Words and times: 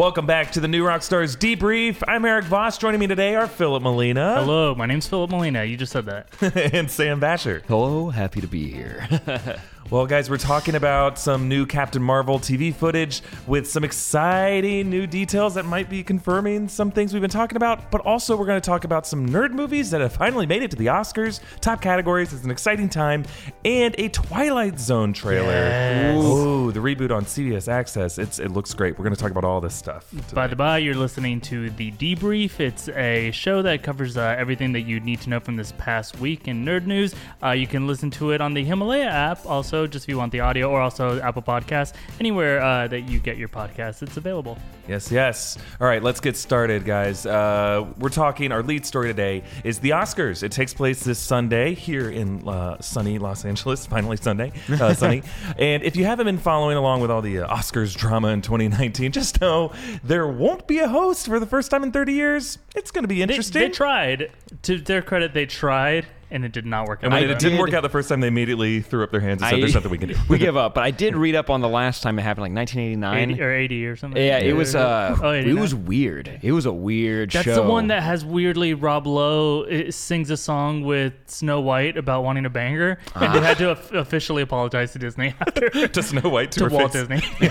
Welcome 0.00 0.24
back 0.24 0.52
to 0.52 0.60
the 0.60 0.66
New 0.66 0.82
Rockstars 0.82 1.36
Debrief. 1.36 2.02
I'm 2.08 2.24
Eric 2.24 2.46
Voss. 2.46 2.78
Joining 2.78 2.98
me 2.98 3.06
today 3.06 3.34
are 3.34 3.46
Philip 3.46 3.82
Molina 3.82 4.36
Hello, 4.40 4.74
my 4.74 4.86
name's 4.86 5.06
Philip 5.06 5.28
Molina. 5.28 5.62
You 5.64 5.76
just 5.76 5.92
said 5.92 6.06
that. 6.06 6.30
and 6.72 6.90
Sam 6.90 7.20
Basher. 7.20 7.62
Hello, 7.68 8.08
happy 8.08 8.40
to 8.40 8.46
be 8.46 8.70
here. 8.70 9.06
Well, 9.90 10.06
guys, 10.06 10.30
we're 10.30 10.38
talking 10.38 10.76
about 10.76 11.18
some 11.18 11.48
new 11.48 11.66
Captain 11.66 12.00
Marvel 12.00 12.38
TV 12.38 12.72
footage 12.72 13.22
with 13.48 13.68
some 13.68 13.82
exciting 13.82 14.88
new 14.88 15.04
details 15.04 15.54
that 15.54 15.64
might 15.64 15.90
be 15.90 16.04
confirming 16.04 16.68
some 16.68 16.92
things 16.92 17.12
we've 17.12 17.20
been 17.20 17.28
talking 17.28 17.56
about. 17.56 17.90
But 17.90 18.02
also, 18.02 18.36
we're 18.36 18.46
going 18.46 18.60
to 18.60 18.64
talk 18.64 18.84
about 18.84 19.04
some 19.04 19.28
nerd 19.28 19.50
movies 19.50 19.90
that 19.90 20.00
have 20.00 20.12
finally 20.12 20.46
made 20.46 20.62
it 20.62 20.70
to 20.70 20.76
the 20.76 20.86
Oscars, 20.86 21.40
top 21.60 21.82
categories. 21.82 22.32
It's 22.32 22.44
an 22.44 22.52
exciting 22.52 22.88
time, 22.88 23.24
and 23.64 23.96
a 23.98 24.08
Twilight 24.10 24.78
Zone 24.78 25.12
trailer. 25.12 25.50
Yes. 25.50 26.22
Oh, 26.24 26.70
the 26.70 26.78
reboot 26.78 27.10
on 27.10 27.24
CBS 27.24 27.66
Access. 27.66 28.16
It's 28.16 28.38
it 28.38 28.52
looks 28.52 28.72
great. 28.74 28.96
We're 28.96 29.04
going 29.06 29.16
to 29.16 29.20
talk 29.20 29.32
about 29.32 29.42
all 29.44 29.60
this 29.60 29.74
stuff. 29.74 30.06
By 30.12 30.20
today. 30.20 30.46
the 30.50 30.56
by, 30.56 30.78
you're 30.78 30.94
listening 30.94 31.40
to 31.40 31.68
The 31.68 31.90
Debrief. 31.90 32.60
It's 32.60 32.88
a 32.90 33.32
show 33.32 33.60
that 33.62 33.82
covers 33.82 34.16
uh, 34.16 34.36
everything 34.38 34.70
that 34.74 34.82
you 34.82 35.00
need 35.00 35.20
to 35.22 35.30
know 35.30 35.40
from 35.40 35.56
this 35.56 35.72
past 35.78 36.20
week 36.20 36.46
in 36.46 36.64
nerd 36.64 36.86
news. 36.86 37.12
Uh, 37.42 37.50
you 37.50 37.66
can 37.66 37.88
listen 37.88 38.08
to 38.12 38.30
it 38.30 38.40
on 38.40 38.54
the 38.54 38.62
Himalaya 38.62 39.06
app, 39.06 39.44
also, 39.46 39.79
just 39.86 40.04
if 40.04 40.08
you 40.08 40.18
want 40.18 40.32
the 40.32 40.40
audio, 40.40 40.70
or 40.70 40.80
also 40.80 41.20
Apple 41.20 41.42
Podcasts. 41.42 41.92
Anywhere 42.18 42.60
uh, 42.62 42.88
that 42.88 43.02
you 43.02 43.18
get 43.18 43.36
your 43.36 43.48
podcasts, 43.48 44.02
it's 44.02 44.16
available. 44.16 44.58
Yes, 44.88 45.12
yes. 45.12 45.56
All 45.80 45.86
right, 45.86 46.02
let's 46.02 46.20
get 46.20 46.36
started, 46.36 46.84
guys. 46.84 47.24
Uh, 47.26 47.86
we're 47.98 48.08
talking. 48.08 48.50
Our 48.52 48.62
lead 48.62 48.84
story 48.84 49.08
today 49.08 49.44
is 49.62 49.78
the 49.78 49.90
Oscars. 49.90 50.42
It 50.42 50.50
takes 50.52 50.74
place 50.74 51.04
this 51.04 51.18
Sunday 51.18 51.74
here 51.74 52.10
in 52.10 52.46
uh, 52.48 52.80
sunny 52.80 53.18
Los 53.18 53.44
Angeles. 53.44 53.86
Finally, 53.90 54.16
Sunday, 54.16 54.52
uh, 54.68 54.94
sunny. 54.94 55.22
and 55.58 55.82
if 55.82 55.96
you 55.96 56.04
haven't 56.04 56.26
been 56.26 56.38
following 56.38 56.76
along 56.76 57.00
with 57.00 57.10
all 57.10 57.22
the 57.22 57.40
uh, 57.40 57.54
Oscars 57.56 57.96
drama 57.96 58.28
in 58.28 58.42
2019, 58.42 59.12
just 59.20 59.40
know 59.40 59.72
there 60.02 60.26
won't 60.26 60.66
be 60.66 60.78
a 60.78 60.88
host 60.88 61.26
for 61.26 61.38
the 61.38 61.46
first 61.46 61.70
time 61.70 61.82
in 61.84 61.92
30 61.92 62.12
years. 62.12 62.58
It's 62.74 62.90
going 62.90 63.04
to 63.04 63.08
be 63.08 63.16
They, 63.16 63.22
interesting. 63.22 63.62
they 63.62 63.68
tried. 63.68 64.32
To 64.62 64.78
their 64.78 65.02
credit, 65.02 65.34
they 65.34 65.46
tried, 65.46 66.06
and 66.30 66.44
it 66.44 66.52
did 66.52 66.66
not 66.66 66.86
work 66.88 67.02
and 67.02 67.12
out. 67.12 67.16
when 67.20 67.28
I 67.28 67.32
it 67.32 67.38
didn't 67.38 67.52
did- 67.52 67.60
work 67.60 67.72
out 67.74 67.82
the 67.82 67.88
first 67.88 68.08
time, 68.08 68.20
they 68.20 68.28
immediately 68.28 68.80
threw 68.80 69.02
up 69.04 69.10
their 69.10 69.20
hands 69.20 69.42
and 69.42 69.48
said, 69.50 69.56
I- 69.56 69.60
"There's 69.60 69.74
nothing 69.74 69.90
we 69.90 69.98
can 69.98 70.08
do." 70.10 70.16
we 70.28 70.38
give 70.38 70.56
up, 70.56 70.74
but 70.74 70.84
I 70.84 70.90
did 70.90 71.16
read 71.16 71.34
up 71.34 71.50
on 71.50 71.60
the 71.60 71.68
last 71.68 72.02
time 72.02 72.18
it 72.18 72.22
happened, 72.22 72.42
like 72.42 72.52
1989. 72.52 73.30
80 73.32 73.42
or 73.42 73.52
80 73.52 73.86
or 73.86 73.96
something. 73.96 74.22
Yeah, 74.22 74.38
it 74.38 74.52
was 74.54 74.74
uh, 74.74 75.16
Oh, 75.22 75.30
it 75.30 75.40
89. 75.40 75.60
was 75.60 75.74
weird. 75.74 76.38
It 76.42 76.52
was 76.52 76.66
a 76.66 76.72
weird 76.72 77.32
show. 77.32 77.38
That's 77.38 77.46
show. 77.56 77.62
the 77.62 77.68
one 77.68 77.88
that 77.88 78.02
has 78.02 78.24
weirdly 78.24 78.74
Rob 78.74 79.06
Lowe 79.06 79.64
uh, 79.64 79.90
sings 79.90 80.30
a 80.30 80.36
song 80.36 80.82
with 80.82 81.14
Snow 81.26 81.60
White 81.60 81.96
about 81.96 82.24
wanting 82.24 82.44
to 82.44 82.50
bang 82.50 82.74
her, 82.74 82.98
and 83.14 83.34
they 83.34 83.40
had 83.40 83.58
to 83.58 83.70
of- 83.70 83.92
officially 83.94 84.42
apologize 84.42 84.92
to 84.92 84.98
Disney 84.98 85.34
after 85.40 85.68
to 85.88 86.02
Snow 86.02 86.28
White 86.28 86.52
to, 86.52 86.60
to 86.60 86.64
her 86.66 86.70
Walt 86.70 86.92
face. 86.92 87.06
Disney. 87.08 87.48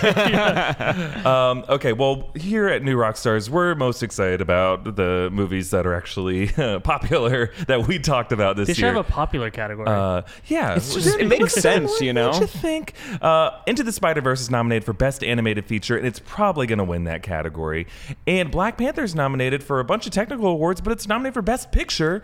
Um, 1.24 1.64
okay, 1.68 1.92
well, 1.92 2.30
here 2.34 2.68
at 2.68 2.82
New 2.82 2.96
Rockstars, 2.96 3.48
we're 3.48 3.74
most 3.74 4.02
excited 4.02 4.40
about 4.40 4.96
the 4.96 5.28
movies 5.32 5.70
that 5.70 5.86
are 5.86 5.94
actually 5.94 6.54
uh, 6.56 6.80
popular 6.80 7.52
that 7.66 7.86
we 7.86 7.98
talked 7.98 8.32
about 8.32 8.56
this 8.56 8.69
they 8.70 8.74
should 8.74 8.82
year. 8.84 8.94
have 8.94 9.06
a 9.06 9.10
popular 9.10 9.50
category. 9.50 9.88
uh, 9.88 10.22
yeah, 10.46 10.74
It's 10.76 10.94
just- 10.94 11.18
it 11.18 11.28
makes 11.28 11.54
sense, 11.54 12.00
you 12.00 12.12
know? 12.12 12.30
What 12.30 12.40
you 12.40 12.46
think? 12.46 12.94
Uh, 13.20 13.50
Into 13.66 13.82
the 13.82 13.92
Spider 13.92 14.20
Verse 14.20 14.40
is 14.40 14.50
nominated 14.50 14.84
for 14.84 14.92
Best 14.92 15.22
Animated 15.24 15.66
Feature, 15.66 15.96
and 15.96 16.06
it's 16.06 16.20
probably 16.20 16.66
going 16.66 16.78
to 16.78 16.84
win 16.84 17.04
that 17.04 17.22
category. 17.22 17.86
And 18.26 18.50
Black 18.50 18.78
Panther 18.78 19.02
is 19.02 19.14
nominated 19.14 19.62
for 19.62 19.80
a 19.80 19.84
bunch 19.84 20.06
of 20.06 20.12
technical 20.12 20.46
awards, 20.46 20.80
but 20.80 20.92
it's 20.92 21.06
nominated 21.08 21.34
for 21.34 21.42
Best 21.42 21.72
Picture. 21.72 22.22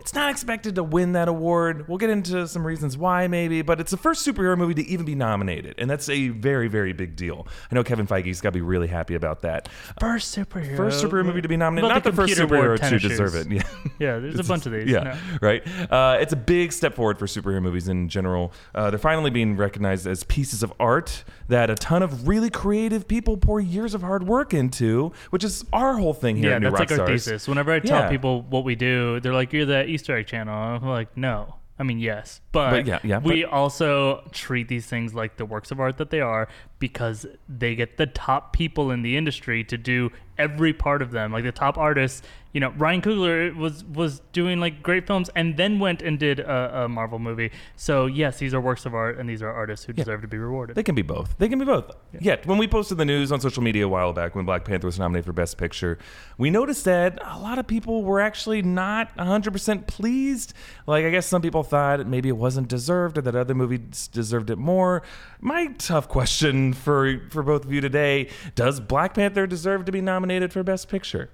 It's 0.00 0.14
not 0.14 0.30
expected 0.30 0.74
to 0.76 0.82
win 0.82 1.12
that 1.12 1.28
award. 1.28 1.86
We'll 1.88 1.98
get 1.98 2.10
into 2.10 2.46
some 2.48 2.66
reasons 2.66 2.96
why, 2.96 3.26
maybe, 3.28 3.62
but 3.62 3.80
it's 3.80 3.90
the 3.90 3.96
first 3.96 4.26
superhero 4.26 4.56
movie 4.56 4.74
to 4.74 4.86
even 4.88 5.04
be 5.04 5.14
nominated, 5.14 5.74
and 5.78 5.90
that's 5.90 6.08
a 6.08 6.28
very, 6.28 6.68
very 6.68 6.92
big 6.92 7.16
deal. 7.16 7.46
I 7.70 7.74
know 7.74 7.84
Kevin 7.84 8.06
Feige's 8.06 8.40
got 8.40 8.50
to 8.50 8.54
be 8.54 8.60
really 8.60 8.86
happy 8.88 9.14
about 9.14 9.42
that. 9.42 9.68
first 10.00 10.36
superhero. 10.36 10.76
First 10.76 11.04
superhero 11.04 11.26
movie 11.26 11.42
to 11.42 11.48
be 11.48 11.56
nominated, 11.56 11.90
About 11.90 11.94
not 11.96 12.04
the, 12.04 12.12
first 12.12 12.34
superhero 12.34 12.76
to 12.76 12.78
tennis 12.82 13.02
deserve 13.02 13.32
shoes. 13.32 13.46
it. 13.46 13.48
Yeah. 13.58 13.62
Yeah, 13.98 14.18
there's 14.18 14.38
a 14.38 14.44
bunch 14.44 14.64
of 14.66 14.72
these. 14.72 14.86
Yeah, 14.88 15.00
No. 15.02 15.16
right. 15.42 15.62
Uh, 15.90 16.18
it's 16.20 16.32
a 16.32 16.36
big 16.36 16.72
step 16.72 16.94
forward 16.94 17.18
for 17.18 17.26
superhero 17.26 17.62
movies 17.62 17.88
in 17.88 18.08
general. 18.08 18.52
Uh, 18.74 18.90
they're 18.90 18.98
finally 18.98 19.30
being 19.30 19.56
recognized 19.56 20.06
as 20.06 20.24
pieces 20.24 20.62
of 20.62 20.72
art 20.78 21.24
that 21.48 21.70
a 21.70 21.74
ton 21.74 22.02
of 22.02 22.28
really 22.28 22.50
creative 22.50 23.08
people 23.08 23.36
pour 23.36 23.60
years 23.60 23.94
of 23.94 24.02
hard 24.02 24.26
work 24.26 24.52
into, 24.52 25.12
which 25.30 25.44
is 25.44 25.64
our 25.72 25.94
whole 25.98 26.14
thing 26.14 26.36
here 26.36 26.50
Yeah, 26.50 26.56
at 26.56 26.62
New 26.62 26.70
that's 26.70 26.80
Rock 26.80 26.90
like 26.90 27.00
our 27.00 27.06
thesis. 27.06 27.48
Whenever 27.48 27.72
I 27.72 27.80
tell 27.80 28.00
Yeah. 28.02 28.10
people 28.10 28.42
what 28.42 28.64
we 28.64 28.74
do, 28.74 29.20
they're 29.20 29.32
like, 29.32 29.52
"You're 29.52 29.66
the 29.66 29.84
Easter 29.86 30.16
egg 30.16 30.26
channel." 30.26 30.54
I'm 30.54 30.86
like, 30.86 31.16
"No." 31.16 31.54
I 31.80 31.84
mean, 31.84 32.00
yes, 32.00 32.40
but, 32.50 32.70
But 32.72 32.86
yeah, 32.86 32.98
yeah, 33.04 33.18
we 33.20 33.44
but- 33.44 33.52
also 33.52 34.28
treat 34.32 34.66
these 34.66 34.86
things 34.86 35.14
like 35.14 35.36
the 35.36 35.44
works 35.44 35.70
of 35.70 35.78
art 35.78 35.96
that 35.98 36.10
they 36.10 36.20
are 36.20 36.48
because 36.80 37.24
they 37.48 37.76
get 37.76 37.98
the 37.98 38.06
top 38.06 38.52
people 38.52 38.90
in 38.90 39.02
the 39.02 39.16
industry 39.16 39.62
to 39.62 39.78
do 39.78 40.10
every 40.38 40.72
part 40.72 41.02
of 41.02 41.12
them. 41.12 41.32
Like 41.32 41.44
the 41.44 41.52
top 41.52 41.78
artists, 41.78 42.22
you 42.52 42.60
know, 42.60 42.70
Ryan 42.70 43.02
Coogler 43.02 43.54
was 43.54 43.84
was 43.84 44.20
doing 44.32 44.58
like 44.58 44.82
great 44.82 45.06
films 45.06 45.28
and 45.34 45.56
then 45.56 45.78
went 45.78 46.00
and 46.00 46.18
did 46.18 46.40
a, 46.40 46.84
a 46.84 46.88
Marvel 46.88 47.18
movie. 47.18 47.50
So 47.76 48.06
yes, 48.06 48.38
these 48.38 48.54
are 48.54 48.60
works 48.60 48.86
of 48.86 48.94
art 48.94 49.18
and 49.18 49.28
these 49.28 49.42
are 49.42 49.52
artists 49.52 49.84
who 49.84 49.92
deserve 49.92 50.22
to 50.22 50.28
be 50.28 50.38
rewarded. 50.38 50.74
They 50.74 50.82
can 50.82 50.94
be 50.94 51.02
both. 51.02 51.36
They 51.38 51.48
can 51.48 51.58
be 51.58 51.66
both. 51.66 51.94
Yeah. 52.18 52.36
When 52.44 52.56
we 52.56 52.66
posted 52.66 52.96
the 52.96 53.04
news 53.04 53.32
on 53.32 53.40
social 53.40 53.62
media 53.62 53.84
a 53.84 53.88
while 53.88 54.12
back 54.12 54.34
when 54.34 54.46
Black 54.46 54.64
Panther 54.64 54.86
was 54.86 54.98
nominated 54.98 55.26
for 55.26 55.32
Best 55.32 55.58
Picture, 55.58 55.98
we 56.38 56.48
noticed 56.48 56.84
that 56.86 57.18
a 57.22 57.38
lot 57.38 57.58
of 57.58 57.66
people 57.66 58.02
were 58.02 58.20
actually 58.20 58.62
not 58.62 59.14
100% 59.16 59.86
pleased. 59.86 60.54
Like, 60.86 61.04
I 61.04 61.10
guess 61.10 61.26
some 61.26 61.42
people 61.42 61.62
thought 61.62 62.06
maybe 62.06 62.30
it 62.30 62.36
wasn't 62.36 62.68
deserved 62.68 63.18
or 63.18 63.22
that 63.22 63.36
other 63.36 63.54
movies 63.54 64.08
deserved 64.08 64.48
it 64.48 64.56
more. 64.56 65.02
My 65.40 65.66
tough 65.78 66.08
question 66.08 66.72
for, 66.72 67.20
for 67.30 67.42
both 67.42 67.64
of 67.64 67.72
you 67.72 67.80
today 67.80 68.30
does 68.54 68.80
Black 68.80 69.14
Panther 69.14 69.46
deserve 69.46 69.84
to 69.84 69.92
be 69.92 70.00
nominated 70.00 70.52
for 70.52 70.62
Best 70.62 70.88
Picture? 70.88 71.30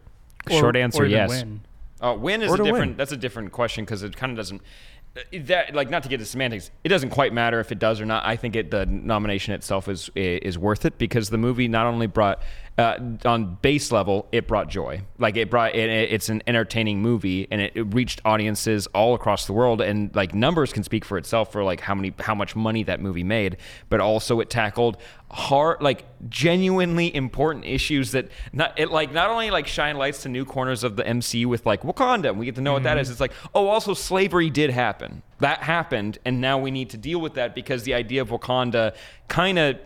Or- 0.50 0.59
Short 0.60 0.77
answer, 0.77 1.03
or 1.03 1.06
yes. 1.06 1.31
win. 1.31 1.60
Uh, 2.00 2.15
win 2.19 2.43
is 2.43 2.50
Or 2.50 2.55
a 2.55 2.59
different. 2.59 2.88
win. 2.93 2.97
That's 2.97 3.12
a 3.12 3.16
different 3.16 3.53
question 3.53 3.84
because 3.84 4.03
it 4.03 4.15
kind 4.16 4.31
of 4.32 4.37
doesn't. 4.37 4.60
uh, 5.16 5.21
That 5.44 5.75
like 5.75 5.88
not 5.91 6.03
to 6.03 6.09
get 6.09 6.19
to 6.19 6.27
semantics, 6.27 6.71
it 6.82 6.88
doesn't 6.91 7.10
quite 7.10 7.32
matter 7.32 7.60
if 7.60 7.72
it 7.72 7.78
does 7.78 8.00
or 8.00 8.05
not. 8.05 8.27
I 8.27 8.37
think 8.37 8.56
it 8.56 8.71
the 8.71 8.84
nomination 8.84 9.54
itself 9.54 9.88
is 9.88 10.10
is 10.15 10.59
worth 10.59 10.84
it 10.84 10.99
because 10.99 11.31
the 11.31 11.38
movie 11.38 11.69
not 11.69 11.87
only 11.87 12.06
brought 12.06 12.43
uh, 12.77 12.99
on 13.25 13.57
base 13.62 13.93
level 13.93 14.27
it 14.33 14.49
brought 14.49 14.69
joy, 14.69 15.01
like 15.19 15.37
it 15.37 15.49
brought 15.49 15.77
it, 15.77 15.89
it's 15.89 16.29
an 16.29 16.43
entertaining 16.47 17.01
movie 17.01 17.47
and 17.51 17.61
it, 17.61 17.73
it 17.77 17.83
reached 17.95 18.21
audiences 18.25 18.89
all 18.89 19.15
across 19.15 19.47
the 19.47 19.53
world 19.53 19.81
and 19.81 20.15
like 20.17 20.35
numbers 20.35 20.73
can 20.73 20.83
speak 20.83 21.05
for 21.05 21.17
itself 21.17 21.53
for 21.53 21.63
like 21.63 21.81
how 21.81 21.95
many 21.95 22.13
how 22.19 22.34
much 22.34 22.57
money 22.57 22.83
that 22.83 23.01
movie 23.01 23.23
made, 23.23 23.59
but 23.89 24.01
also 24.01 24.41
it 24.41 24.51
tackled 24.51 24.97
hard 25.31 25.83
like 25.83 26.05
genuinely 26.29 27.15
important 27.15 27.65
issues 27.65 28.13
that 28.13 28.29
not 28.53 28.79
it 28.79 28.91
like 28.91 29.13
not 29.13 29.31
only 29.31 29.51
like 29.51 29.69
shine 29.69 29.97
lights 29.97 30.23
to 30.23 30.29
new 30.29 30.45
corners 30.45 30.83
of 30.83 30.97
the 30.97 31.05
MCU 31.05 31.47
with 31.47 31.67
like 31.67 31.83
Wakanda 31.83 32.31
and 32.31 32.39
we 32.39 32.45
get 32.45 32.57
to 32.57 32.61
know 32.61 32.73
what 32.73 32.83
that 32.83 32.99
is. 32.99 33.09
It's 33.09 33.21
like 33.21 33.33
oh 33.55 33.69
also 33.69 33.95
slavery 33.95 34.51
did 34.51 34.71
happen. 34.71 35.23
That 35.39 35.63
happened 35.63 36.19
and 36.25 36.41
now 36.41 36.59
we 36.59 36.73
need 36.73 36.91
to 36.91 36.97
deal 36.97 37.21
with 37.21 37.34
that 37.34 37.55
because 37.55 37.84
the 37.84 37.95
idea 37.95 38.21
of 38.21 38.31
Wakanda 38.31 38.97
kind 39.29 39.61
of 39.61 39.79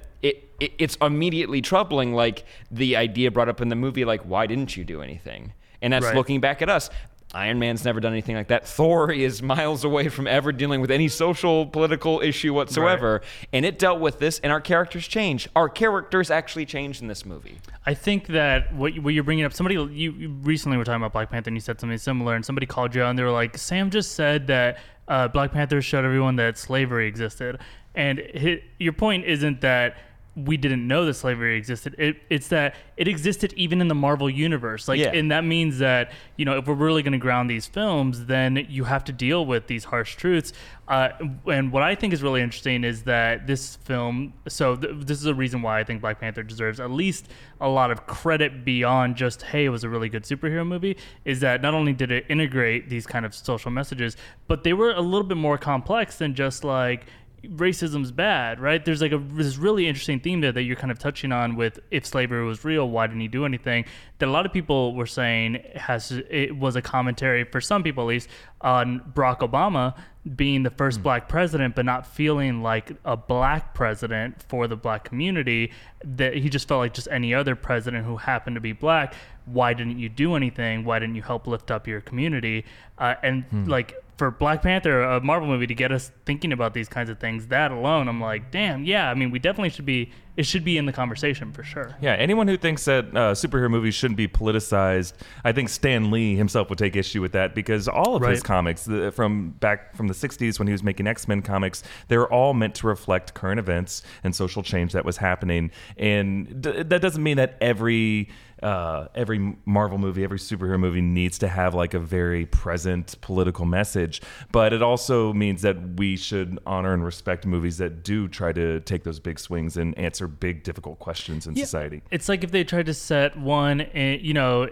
it, 0.58 0.64
it 0.64 0.72
it's 0.78 0.96
immediately 1.00 1.60
troubling 1.60 2.12
like 2.14 2.44
the 2.70 2.96
idea 2.96 3.30
brought 3.30 3.48
up 3.48 3.60
in 3.60 3.68
the 3.68 3.76
movie 3.76 4.04
like 4.04 4.22
why 4.22 4.46
didn't 4.46 4.76
you 4.76 4.84
do 4.84 5.02
anything 5.02 5.52
and 5.82 5.92
that's 5.92 6.06
Right. 6.06 6.14
looking 6.16 6.40
back 6.40 6.62
at 6.62 6.68
us 6.68 6.90
Iron 7.34 7.58
Man's 7.58 7.84
never 7.84 8.00
done 8.00 8.12
anything 8.12 8.36
like 8.36 8.48
that. 8.48 8.66
Thor 8.66 9.12
is 9.12 9.42
miles 9.42 9.84
away 9.84 10.08
from 10.08 10.26
ever 10.26 10.50
dealing 10.50 10.80
with 10.80 10.90
any 10.90 11.08
social, 11.08 11.66
political 11.66 12.22
issue 12.22 12.54
whatsoever. 12.54 13.20
And 13.52 13.66
it 13.66 13.78
dealt 13.78 14.00
with 14.00 14.18
this, 14.18 14.38
and 14.38 14.50
our 14.50 14.62
characters 14.62 15.06
changed. 15.06 15.48
Our 15.54 15.68
characters 15.68 16.30
actually 16.30 16.64
changed 16.64 17.02
in 17.02 17.08
this 17.08 17.26
movie. 17.26 17.58
I 17.84 17.92
think 17.92 18.28
that 18.28 18.72
what, 18.74 18.94
you- 18.94 19.02
what 19.02 19.12
you're 19.12 19.24
bringing 19.24 19.44
up, 19.44 19.52
somebody 19.52 19.74
you, 19.74 19.88
you 20.12 20.30
recently 20.40 20.78
were 20.78 20.84
talking 20.84 21.02
about 21.02 21.12
Black 21.12 21.28
Panther 21.28 21.50
and 21.50 21.56
you 21.58 21.60
said 21.60 21.78
something 21.78 21.98
similar, 21.98 22.34
and 22.34 22.42
somebody 22.46 22.64
called 22.64 22.94
you 22.94 23.02
out 23.02 23.10
and 23.10 23.18
they 23.18 23.24
were 23.24 23.30
like, 23.30 23.58
Sam 23.58 23.90
just 23.90 24.12
said 24.12 24.46
that 24.46 24.78
uh, 25.06 25.28
Black 25.28 25.52
Panther 25.52 25.82
showed 25.82 26.06
everyone 26.06 26.36
that 26.36 26.56
slavery 26.56 27.06
existed. 27.08 27.58
And 27.94 28.22
hi 28.40 28.62
your 28.78 28.94
point 28.94 29.26
isn't 29.26 29.60
that 29.60 29.98
we 30.44 30.56
didn't 30.56 30.86
know 30.86 31.04
that 31.04 31.14
slavery 31.14 31.56
existed. 31.56 31.94
It, 31.98 32.16
it's 32.30 32.48
that 32.48 32.74
it 32.96 33.08
existed 33.08 33.52
even 33.54 33.80
in 33.80 33.88
the 33.88 33.94
Marvel 33.94 34.30
universe. 34.30 34.86
Like, 34.88 35.00
Yeah. 35.00 35.12
and 35.12 35.30
that 35.30 35.44
means 35.44 35.78
that 35.78 36.12
you 36.36 36.44
know 36.44 36.58
if 36.58 36.66
we're 36.66 36.74
really 36.74 37.02
going 37.02 37.12
to 37.12 37.18
ground 37.18 37.50
these 37.50 37.66
films, 37.66 38.26
then 38.26 38.66
you 38.68 38.84
have 38.84 39.04
to 39.04 39.12
deal 39.12 39.44
with 39.46 39.66
these 39.66 39.84
harsh 39.84 40.14
truths. 40.16 40.52
Uh, 40.86 41.10
and 41.46 41.70
what 41.70 41.82
I 41.82 41.94
think 41.94 42.12
is 42.14 42.22
really 42.22 42.40
interesting 42.40 42.82
is 42.84 43.02
that 43.02 43.46
this 43.46 43.76
film. 43.76 44.32
So 44.48 44.76
th- 44.76 44.94
this 45.06 45.18
is 45.18 45.26
a 45.26 45.34
reason 45.34 45.60
why 45.60 45.80
I 45.80 45.84
think 45.84 46.00
Black 46.00 46.20
Panther 46.20 46.42
deserves 46.42 46.80
at 46.80 46.90
least 46.90 47.28
a 47.60 47.68
lot 47.68 47.90
of 47.90 48.06
credit 48.06 48.64
beyond 48.64 49.16
just 49.16 49.42
hey, 49.42 49.64
it 49.66 49.68
was 49.70 49.84
a 49.84 49.88
really 49.88 50.08
good 50.08 50.22
superhero 50.24 50.66
movie. 50.66 50.96
Is 51.24 51.40
that 51.40 51.60
not 51.62 51.74
only 51.74 51.92
did 51.92 52.10
it 52.10 52.24
integrate 52.28 52.88
these 52.88 53.06
kind 53.06 53.26
of 53.26 53.34
social 53.34 53.70
messages, 53.70 54.16
but 54.46 54.62
they 54.64 54.72
were 54.72 54.92
a 54.92 55.00
little 55.00 55.26
bit 55.26 55.36
more 55.36 55.58
complex 55.58 56.16
than 56.16 56.34
just 56.34 56.64
like 56.64 57.06
racism's 57.44 58.10
bad, 58.10 58.60
right? 58.60 58.84
There's 58.84 59.00
like 59.00 59.12
a 59.12 59.18
this 59.18 59.56
really 59.56 59.86
interesting 59.86 60.20
theme 60.20 60.40
there 60.40 60.52
that 60.52 60.62
you're 60.62 60.76
kind 60.76 60.90
of 60.90 60.98
touching 60.98 61.32
on 61.32 61.56
with 61.56 61.78
if 61.90 62.04
slavery 62.06 62.44
was 62.44 62.64
real, 62.64 62.88
why 62.88 63.06
didn't 63.06 63.20
he 63.20 63.28
do 63.28 63.44
anything? 63.44 63.84
That 64.18 64.28
a 64.28 64.32
lot 64.32 64.46
of 64.46 64.52
people 64.52 64.94
were 64.94 65.06
saying 65.06 65.62
has 65.74 66.12
it 66.30 66.56
was 66.56 66.76
a 66.76 66.82
commentary 66.82 67.44
for 67.44 67.60
some 67.60 67.82
people 67.82 68.04
at 68.04 68.08
least 68.08 68.28
on 68.60 69.00
Barack 69.14 69.38
Obama 69.38 69.96
being 70.36 70.62
the 70.62 70.70
first 70.70 71.02
black 71.02 71.28
president, 71.28 71.74
but 71.74 71.84
not 71.84 72.06
feeling 72.06 72.62
like 72.62 72.92
a 73.04 73.16
black 73.16 73.72
president 73.72 74.42
for 74.48 74.66
the 74.66 74.76
black 74.76 75.04
community. 75.04 75.72
That 76.04 76.34
he 76.34 76.48
just 76.48 76.68
felt 76.68 76.80
like 76.80 76.94
just 76.94 77.08
any 77.10 77.34
other 77.34 77.54
president 77.56 78.04
who 78.04 78.16
happened 78.16 78.56
to 78.56 78.60
be 78.60 78.72
black. 78.72 79.14
Why 79.46 79.72
didn't 79.74 79.98
you 79.98 80.08
do 80.08 80.34
anything? 80.34 80.84
Why 80.84 80.98
didn't 80.98 81.14
you 81.14 81.22
help 81.22 81.46
lift 81.46 81.70
up 81.70 81.86
your 81.86 82.00
community? 82.00 82.64
Uh, 82.98 83.14
and 83.22 83.44
like 83.68 83.94
for 84.18 84.32
Black 84.32 84.62
Panther, 84.62 85.00
a 85.00 85.20
Marvel 85.20 85.48
movie, 85.48 85.68
to 85.68 85.74
get 85.74 85.92
us 85.92 86.10
thinking 86.26 86.52
about 86.52 86.74
these 86.74 86.88
kinds 86.88 87.08
of 87.08 87.20
things, 87.20 87.46
that 87.46 87.70
alone, 87.70 88.08
I'm 88.08 88.20
like, 88.20 88.50
damn, 88.50 88.84
yeah. 88.84 89.08
I 89.08 89.14
mean, 89.14 89.30
we 89.30 89.38
definitely 89.38 89.70
should 89.70 89.86
be. 89.86 90.10
It 90.36 90.46
should 90.46 90.62
be 90.62 90.78
in 90.78 90.86
the 90.86 90.92
conversation 90.92 91.52
for 91.52 91.64
sure. 91.64 91.96
Yeah, 92.00 92.12
anyone 92.12 92.46
who 92.46 92.56
thinks 92.56 92.84
that 92.84 93.06
uh, 93.06 93.34
superhero 93.34 93.68
movies 93.68 93.96
shouldn't 93.96 94.16
be 94.16 94.28
politicized, 94.28 95.14
I 95.44 95.50
think 95.50 95.68
Stan 95.68 96.12
Lee 96.12 96.36
himself 96.36 96.68
would 96.68 96.78
take 96.78 96.94
issue 96.94 97.20
with 97.20 97.32
that 97.32 97.56
because 97.56 97.88
all 97.88 98.14
of 98.14 98.22
his 98.22 98.40
comics 98.40 98.84
the, 98.84 99.10
from 99.10 99.50
back 99.58 99.96
from 99.96 100.06
the 100.06 100.14
60s 100.14 100.60
when 100.60 100.68
he 100.68 100.72
was 100.72 100.84
making 100.84 101.08
X-Men 101.08 101.42
comics, 101.42 101.82
they 102.06 102.16
were 102.16 102.32
all 102.32 102.54
meant 102.54 102.76
to 102.76 102.86
reflect 102.86 103.34
current 103.34 103.58
events 103.58 104.02
and 104.22 104.32
social 104.32 104.62
change 104.62 104.92
that 104.92 105.04
was 105.04 105.16
happening. 105.16 105.72
And 105.96 106.62
d- 106.62 106.84
that 106.84 107.02
doesn't 107.02 107.22
mean 107.22 107.38
that 107.38 107.56
every 107.60 108.28
uh, 108.62 109.08
every 109.14 109.56
Marvel 109.64 109.98
movie, 109.98 110.24
every 110.24 110.38
superhero 110.38 110.78
movie 110.78 111.00
needs 111.00 111.38
to 111.38 111.48
have 111.48 111.74
like 111.74 111.94
a 111.94 111.98
very 111.98 112.46
present 112.46 113.20
political 113.20 113.64
message, 113.64 114.20
but 114.52 114.72
it 114.72 114.82
also 114.82 115.32
means 115.32 115.62
that 115.62 115.96
we 115.96 116.16
should 116.16 116.58
honor 116.66 116.94
and 116.94 117.04
respect 117.04 117.46
movies 117.46 117.78
that 117.78 118.02
do 118.02 118.28
try 118.28 118.52
to 118.52 118.80
take 118.80 119.04
those 119.04 119.20
big 119.20 119.38
swings 119.38 119.76
and 119.76 119.96
answer 119.98 120.26
big, 120.26 120.62
difficult 120.62 120.98
questions 120.98 121.46
in 121.46 121.54
society. 121.56 122.02
It's 122.10 122.28
like 122.28 122.44
if 122.44 122.50
they 122.50 122.64
tried 122.64 122.86
to 122.86 122.94
set 122.94 123.36
one, 123.38 123.80
eh, 123.80 124.18
you 124.20 124.34
know, 124.34 124.68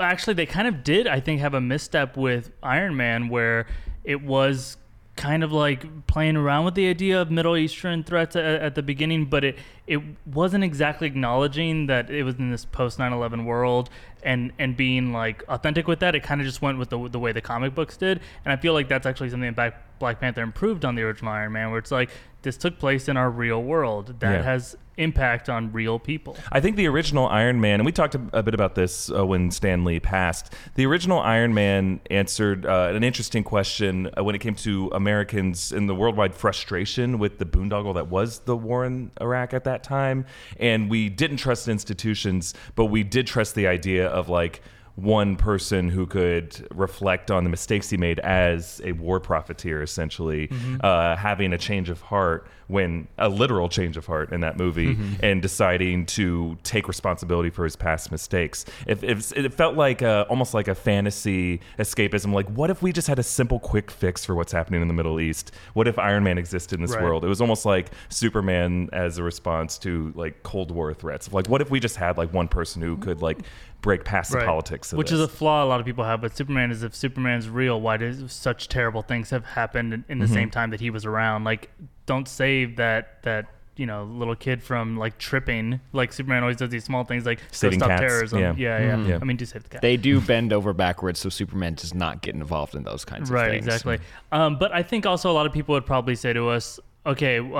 actually 0.00 0.34
they 0.34 0.46
kind 0.46 0.68
of 0.68 0.82
did. 0.82 1.06
I 1.06 1.20
think 1.20 1.40
have 1.40 1.54
a 1.54 1.60
misstep 1.60 2.16
with 2.16 2.50
Iron 2.62 2.96
Man 2.96 3.28
where 3.28 3.66
it 4.04 4.22
was 4.22 4.76
kind 5.16 5.42
of 5.42 5.50
like 5.50 6.06
playing 6.06 6.36
around 6.36 6.64
with 6.66 6.74
the 6.74 6.88
idea 6.88 7.20
of 7.20 7.30
Middle 7.30 7.56
Eastern 7.56 8.04
threats 8.04 8.36
at, 8.36 8.44
at 8.44 8.74
the 8.74 8.82
beginning, 8.82 9.24
but 9.26 9.44
it 9.44 9.58
it 9.86 10.00
wasn't 10.26 10.62
exactly 10.62 11.06
acknowledging 11.06 11.86
that 11.86 12.10
it 12.10 12.22
was 12.22 12.34
in 12.36 12.50
this 12.50 12.64
post 12.64 12.98
9/11 12.98 13.44
world 13.44 13.88
and 14.22 14.52
and 14.58 14.76
being 14.76 15.12
like 15.12 15.42
authentic 15.48 15.88
with 15.88 16.00
that. 16.00 16.14
It 16.14 16.22
kind 16.22 16.40
of 16.40 16.46
just 16.46 16.60
went 16.62 16.78
with 16.78 16.90
the 16.90 17.08
the 17.08 17.18
way 17.18 17.32
the 17.32 17.40
comic 17.40 17.74
books 17.74 17.96
did, 17.96 18.20
and 18.44 18.52
I 18.52 18.56
feel 18.56 18.72
like 18.74 18.88
that's 18.88 19.06
actually 19.06 19.30
something 19.30 19.52
that 19.54 19.98
Black, 19.98 20.20
Panther 20.20 20.42
improved 20.42 20.84
on 20.84 20.94
the 20.94 21.02
original 21.02 21.32
Iron 21.32 21.52
Man, 21.52 21.70
where 21.70 21.78
it's 21.78 21.90
like 21.90 22.10
this 22.42 22.56
took 22.58 22.78
place 22.78 23.08
in 23.08 23.16
our 23.16 23.30
real 23.30 23.62
world 23.62 24.20
that 24.20 24.32
Yeah. 24.32 24.42
has 24.42 24.76
impact 24.96 25.48
on 25.48 25.72
real 25.72 25.98
people. 25.98 26.36
I 26.50 26.60
think 26.60 26.76
the 26.76 26.86
original 26.88 27.26
Iron 27.26 27.60
Man, 27.60 27.80
and 27.80 27.86
we 27.86 27.92
talked 27.92 28.14
a, 28.14 28.42
bit 28.42 28.54
about 28.54 28.74
this 28.74 29.10
uh, 29.10 29.26
when 29.26 29.50
Stan 29.50 29.84
Lee 29.84 30.00
passed. 30.00 30.52
The 30.74 30.86
original 30.86 31.20
Iron 31.20 31.54
Man 31.54 32.00
answered 32.10 32.64
uh, 32.66 32.92
an 32.94 33.04
interesting 33.04 33.44
question 33.44 34.10
uh, 34.16 34.24
when 34.24 34.34
it 34.34 34.40
came 34.40 34.54
to 34.56 34.90
Americans 34.94 35.72
and 35.72 35.88
the 35.88 35.94
worldwide 35.94 36.34
frustration 36.34 37.18
with 37.18 37.38
the 37.38 37.44
boondoggle 37.44 37.94
that 37.94 38.08
was 38.08 38.40
the 38.40 38.56
war 38.56 38.84
in 38.84 39.10
Iraq 39.20 39.52
at 39.54 39.64
that 39.64 39.82
time. 39.82 40.26
And 40.58 40.90
we 40.90 41.08
didn't 41.08 41.38
trust 41.38 41.68
institutions, 41.68 42.54
but 42.74 42.86
we 42.86 43.02
did 43.02 43.26
trust 43.26 43.54
the 43.54 43.66
idea 43.66 44.06
of 44.06 44.28
like, 44.28 44.62
one 44.96 45.36
person 45.36 45.88
who 45.90 46.06
could 46.06 46.66
reflect 46.74 47.30
on 47.30 47.44
the 47.44 47.50
mistakes 47.50 47.90
he 47.90 47.96
made 47.98 48.18
as 48.20 48.80
a 48.82 48.92
war 48.92 49.20
profiteer, 49.20 49.82
essentially, 49.82 50.50
uh, 50.80 51.14
having 51.16 51.52
a 51.52 51.58
change 51.58 51.90
of 51.90 52.00
heart 52.00 52.48
when 52.68 53.06
a 53.18 53.28
literal 53.28 53.68
change 53.68 53.96
of 53.96 54.06
heart 54.06 54.32
in 54.32 54.40
that 54.40 54.56
movie, 54.56 54.96
and 55.20 55.40
deciding 55.40 56.04
to 56.04 56.56
take 56.64 56.88
responsibility 56.88 57.48
for 57.50 57.62
his 57.62 57.76
past 57.76 58.10
mistakes. 58.10 58.64
If, 58.88 59.04
if 59.04 59.32
it 59.36 59.54
felt 59.54 59.76
like 59.76 60.02
a, 60.02 60.22
almost 60.28 60.52
like 60.54 60.66
a 60.66 60.74
fantasy 60.74 61.60
escapism, 61.78 62.32
like 62.32 62.48
what 62.50 62.70
if 62.70 62.82
we 62.82 62.90
just 62.92 63.06
had 63.06 63.18
a 63.20 63.22
simple, 63.22 63.60
quick 63.60 63.90
fix 63.90 64.24
for 64.24 64.34
what's 64.34 64.50
happening 64.52 64.82
in 64.82 64.88
the 64.88 64.94
Middle 64.94 65.20
East? 65.20 65.52
What 65.74 65.86
if 65.86 65.96
Iron 65.98 66.24
Man 66.24 66.38
existed 66.38 66.76
in 66.76 66.80
this 66.82 66.94
Right. 66.96 67.04
world? 67.04 67.24
It 67.24 67.28
was 67.28 67.40
almost 67.40 67.66
like 67.66 67.90
Superman 68.08 68.88
as 68.92 69.18
a 69.18 69.22
response 69.22 69.78
to 69.78 70.12
like 70.16 70.42
Cold 70.42 70.70
War 70.72 70.92
threats. 70.94 71.30
Like, 71.32 71.48
what 71.48 71.60
if 71.60 71.70
we 71.70 71.78
just 71.80 71.96
had 71.96 72.16
like 72.18 72.32
one 72.32 72.48
person 72.48 72.82
who 72.82 72.96
could 72.96 73.22
like 73.22 73.38
break 73.82 74.04
past 74.04 74.32
the 74.32 74.38
politics 74.38 74.92
of 74.92 74.98
which 74.98 75.10
this? 75.10 75.18
is 75.18 75.24
a 75.24 75.28
flaw 75.28 75.64
a 75.64 75.66
lot 75.66 75.78
of 75.80 75.86
people 75.86 76.02
have 76.04 76.20
but 76.20 76.36
Superman 76.36 76.70
is 76.70 76.82
if 76.82 76.94
Superman's 76.94 77.48
real, 77.48 77.80
why 77.80 77.96
does 77.96 78.32
such 78.32 78.68
terrible 78.68 79.02
things 79.02 79.30
have 79.30 79.44
happened 79.44 79.94
in, 79.94 80.04
in 80.08 80.18
the 80.18 80.24
Mm-hmm. 80.26 80.34
same 80.34 80.50
time 80.50 80.70
that 80.70 80.80
he 80.80 80.90
was 80.90 81.04
around? 81.04 81.44
Like, 81.44 81.70
don't 82.06 82.26
save 82.28 82.76
that 82.76 83.22
that 83.22 83.46
you 83.76 83.84
know 83.84 84.04
little 84.04 84.34
kid 84.34 84.62
from 84.62 84.96
like 84.96 85.18
tripping. 85.18 85.80
Like 85.92 86.12
Superman 86.12 86.42
always 86.42 86.56
does 86.56 86.70
these 86.70 86.84
small 86.84 87.04
things 87.04 87.26
like 87.26 87.40
Saving 87.52 87.78
stop 87.78 87.90
cats. 87.90 88.00
terrorism. 88.00 88.38
Yeah. 88.40 88.54
Yeah, 88.56 88.78
yeah. 88.78 89.06
Yeah. 89.06 89.18
I 89.20 89.24
mean, 89.24 89.36
do 89.36 89.44
save 89.44 89.62
the 89.64 89.68
cat. 89.68 89.82
They 89.82 89.96
do 89.98 90.20
bend 90.32 90.52
over 90.52 90.72
backwards, 90.72 91.20
so 91.20 91.28
Superman 91.28 91.74
does 91.74 91.92
not 91.94 92.22
get 92.22 92.34
involved 92.34 92.74
in 92.74 92.84
those 92.84 93.04
kinds 93.04 93.28
of 93.30 93.36
things. 93.36 93.48
right, 93.48 93.54
exactly. 93.54 93.98
Um, 94.32 94.58
but 94.58 94.72
I 94.72 94.82
think 94.82 95.04
also 95.06 95.30
a 95.30 95.34
lot 95.34 95.44
of 95.46 95.52
people 95.52 95.74
would 95.74 95.86
probably 95.86 96.14
say 96.16 96.32
to 96.32 96.48
us. 96.48 96.80
Okay, 97.06 97.38
uh, 97.38 97.54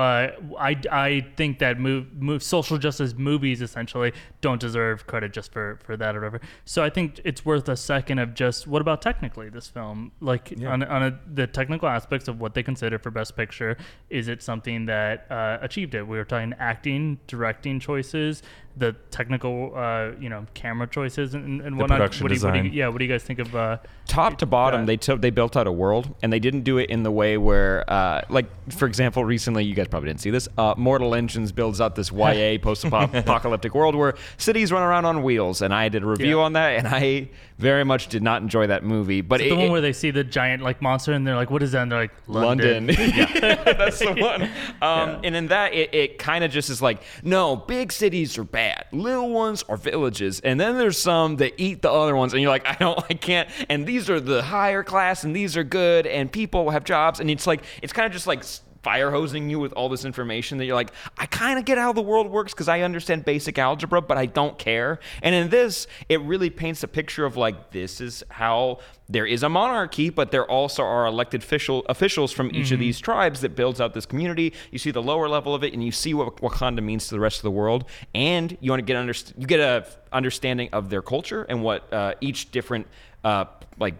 I, 0.58 0.76
I 0.90 1.26
think 1.36 1.60
that 1.60 1.78
move, 1.78 2.12
move 2.20 2.42
social 2.42 2.78
justice 2.78 3.14
movies 3.16 3.62
essentially 3.62 4.12
don't 4.40 4.60
deserve 4.60 5.06
credit 5.06 5.32
just 5.32 5.52
for, 5.52 5.78
for 5.84 5.96
that 5.96 6.16
or 6.16 6.20
whatever. 6.20 6.40
So 6.64 6.82
I 6.82 6.90
think 6.90 7.20
it's 7.24 7.44
worth 7.44 7.68
a 7.68 7.76
second 7.76 8.18
of 8.18 8.34
just 8.34 8.66
what 8.66 8.82
about 8.82 9.00
technically 9.02 9.48
this 9.48 9.68
film? 9.68 10.10
Like 10.20 10.52
Yeah. 10.56 10.72
on, 10.72 10.82
on 10.82 11.02
a, 11.04 11.20
the 11.32 11.46
technical 11.46 11.88
aspects 11.88 12.26
of 12.26 12.40
what 12.40 12.54
they 12.54 12.64
consider 12.64 12.98
for 12.98 13.12
best 13.12 13.36
picture, 13.36 13.76
is 14.10 14.26
it 14.26 14.42
something 14.42 14.86
that 14.86 15.26
uh, 15.30 15.58
achieved 15.60 15.94
it? 15.94 16.02
We 16.06 16.16
were 16.16 16.24
talking 16.24 16.52
acting, 16.58 17.20
directing 17.28 17.78
choices, 17.78 18.42
the 18.78 18.92
technical, 19.10 19.72
uh, 19.74 20.10
you 20.20 20.28
know, 20.28 20.44
camera 20.52 20.86
choices 20.86 21.34
and, 21.34 21.62
and 21.62 21.76
The 21.76 21.80
whatnot. 21.80 21.96
production 21.98 22.24
what 22.24 22.28
do 22.28 22.34
you, 22.38 22.44
what 22.44 22.52
do 22.52 22.58
you- 22.64 22.70
yeah, 22.70 22.88
what 22.88 22.98
do 22.98 23.04
you 23.06 23.10
guys 23.10 23.22
think 23.22 23.38
of? 23.38 23.56
Uh, 23.56 23.78
top 24.06 24.36
to 24.38 24.46
bottom 24.46 24.80
Yeah. 24.82 24.86
they 24.86 24.96
took 24.98 25.20
they 25.22 25.30
built 25.30 25.56
out 25.56 25.66
a 25.66 25.72
world 25.72 26.14
and 26.22 26.32
they 26.32 26.38
didn't 26.38 26.60
do 26.62 26.76
it 26.78 26.90
in 26.90 27.02
the 27.02 27.10
way 27.10 27.38
where 27.38 27.90
uh, 27.90 28.20
like 28.28 28.46
for 28.70 28.86
example 28.86 29.24
recently 29.24 29.64
you 29.64 29.74
guys 29.74 29.88
probably 29.88 30.08
didn't 30.10 30.20
see 30.20 30.30
this 30.30 30.46
uh, 30.58 30.74
mortal 30.76 31.14
engines 31.14 31.50
builds 31.52 31.80
out 31.80 31.96
this 31.96 32.12
ya 32.12 32.58
post-apocalyptic 32.62 33.74
world 33.74 33.94
where 33.96 34.14
cities 34.36 34.70
run 34.70 34.82
around 34.82 35.04
on 35.06 35.22
wheels 35.22 35.60
and 35.62 35.74
i 35.74 35.88
did 35.88 36.02
a 36.02 36.06
review 36.06 36.38
Yeah. 36.38 36.44
on 36.44 36.52
that 36.52 36.76
and 36.78 36.86
i 36.88 37.28
very 37.58 37.84
much 37.84 38.08
did 38.08 38.22
not 38.22 38.42
enjoy 38.42 38.66
that 38.66 38.84
movie 38.84 39.22
but 39.22 39.40
it, 39.40 39.48
the 39.48 39.54
one 39.56 39.64
it- 39.66 39.70
where 39.70 39.80
they 39.80 39.92
see 39.92 40.10
the 40.10 40.22
giant 40.22 40.62
like 40.62 40.82
monster 40.82 41.12
and 41.12 41.26
they're 41.26 41.36
like, 41.36 41.50
"What 41.50 41.62
is 41.62 41.72
that?" 41.72 41.82
And 41.82 41.92
they're 41.92 42.00
like, 42.00 42.14
London. 42.26 42.86
"London." 42.88 43.10
yeah, 43.16 43.62
that's 43.72 43.98
the 43.98 44.12
one. 44.12 44.42
Um, 44.42 44.48
Yeah. 44.80 45.20
And 45.24 45.36
in 45.36 45.46
that, 45.48 45.72
it, 45.72 45.94
it 45.94 46.18
kind 46.18 46.44
of 46.44 46.50
just 46.50 46.68
is 46.70 46.82
like, 46.82 47.02
no, 47.22 47.56
big 47.56 47.92
cities 47.92 48.36
are 48.38 48.44
bad. 48.44 48.84
Little 48.92 49.30
ones 49.30 49.62
are 49.68 49.76
villages. 49.76 50.40
And 50.40 50.60
then 50.60 50.76
there's 50.78 50.98
some 50.98 51.36
that 51.36 51.54
eat 51.60 51.82
the 51.82 51.90
other 51.90 52.14
ones. 52.14 52.32
And 52.32 52.42
you're 52.42 52.50
like, 52.50 52.66
I 52.66 52.74
don't, 52.78 52.98
I 53.10 53.14
can't. 53.14 53.48
And 53.68 53.86
these 53.86 54.10
are 54.10 54.20
the 54.20 54.42
higher 54.42 54.82
class 54.82 55.24
and 55.24 55.34
these 55.34 55.56
are 55.56 55.64
good 55.64 56.06
and 56.06 56.30
people 56.30 56.70
have 56.70 56.84
jobs. 56.84 57.20
And 57.20 57.30
it's 57.30 57.46
like, 57.46 57.62
it's 57.82 57.92
kind 57.92 58.06
of 58.06 58.12
just 58.12 58.26
like, 58.26 58.44
fire 58.86 59.10
hosing 59.10 59.50
you 59.50 59.58
with 59.58 59.72
all 59.72 59.88
this 59.88 60.04
information 60.04 60.58
that 60.58 60.64
you're 60.64 60.76
like, 60.76 60.92
I 61.18 61.26
kind 61.26 61.58
of 61.58 61.64
get 61.64 61.76
how 61.76 61.92
the 61.92 62.00
world 62.00 62.30
works 62.30 62.54
because 62.54 62.68
I 62.68 62.82
understand 62.82 63.24
basic 63.24 63.58
algebra, 63.58 64.00
but 64.00 64.16
I 64.16 64.26
don't 64.26 64.56
care. 64.60 65.00
And 65.22 65.34
in 65.34 65.48
this, 65.48 65.88
it 66.08 66.20
really 66.20 66.50
paints 66.50 66.84
a 66.84 66.88
picture 66.88 67.24
of 67.24 67.36
like, 67.36 67.72
this 67.72 68.00
is 68.00 68.22
how 68.28 68.78
there 69.08 69.26
is 69.26 69.42
a 69.42 69.48
monarchy, 69.48 70.08
but 70.08 70.30
there 70.30 70.48
also 70.48 70.84
are 70.84 71.04
elected 71.04 71.42
official, 71.42 71.84
officials 71.88 72.30
from 72.30 72.48
each 72.54 72.70
of 72.70 72.76
mm-hmm. 72.76 72.82
these 72.82 73.00
tribes 73.00 73.40
that 73.40 73.56
builds 73.56 73.80
out 73.80 73.92
this 73.92 74.06
community. 74.06 74.52
You 74.70 74.78
see 74.78 74.92
the 74.92 75.02
lower 75.02 75.28
level 75.28 75.52
of 75.52 75.64
it, 75.64 75.72
and 75.72 75.82
you 75.82 75.90
see 75.90 76.14
what 76.14 76.36
Wakanda 76.36 76.80
means 76.80 77.08
to 77.08 77.14
the 77.14 77.20
rest 77.20 77.38
of 77.38 77.42
the 77.42 77.50
world, 77.50 77.86
and 78.14 78.56
you 78.60 78.70
want 78.70 78.78
to 78.80 78.84
get 78.84 78.96
underst- 78.96 79.32
you 79.36 79.48
get 79.48 79.58
a 79.58 79.84
understanding 80.12 80.68
of 80.72 80.90
their 80.90 81.02
culture 81.02 81.44
and 81.48 81.62
what 81.62 81.92
uh, 81.92 82.14
each 82.20 82.50
different 82.50 82.86
uh, 83.24 83.44
like 83.78 83.94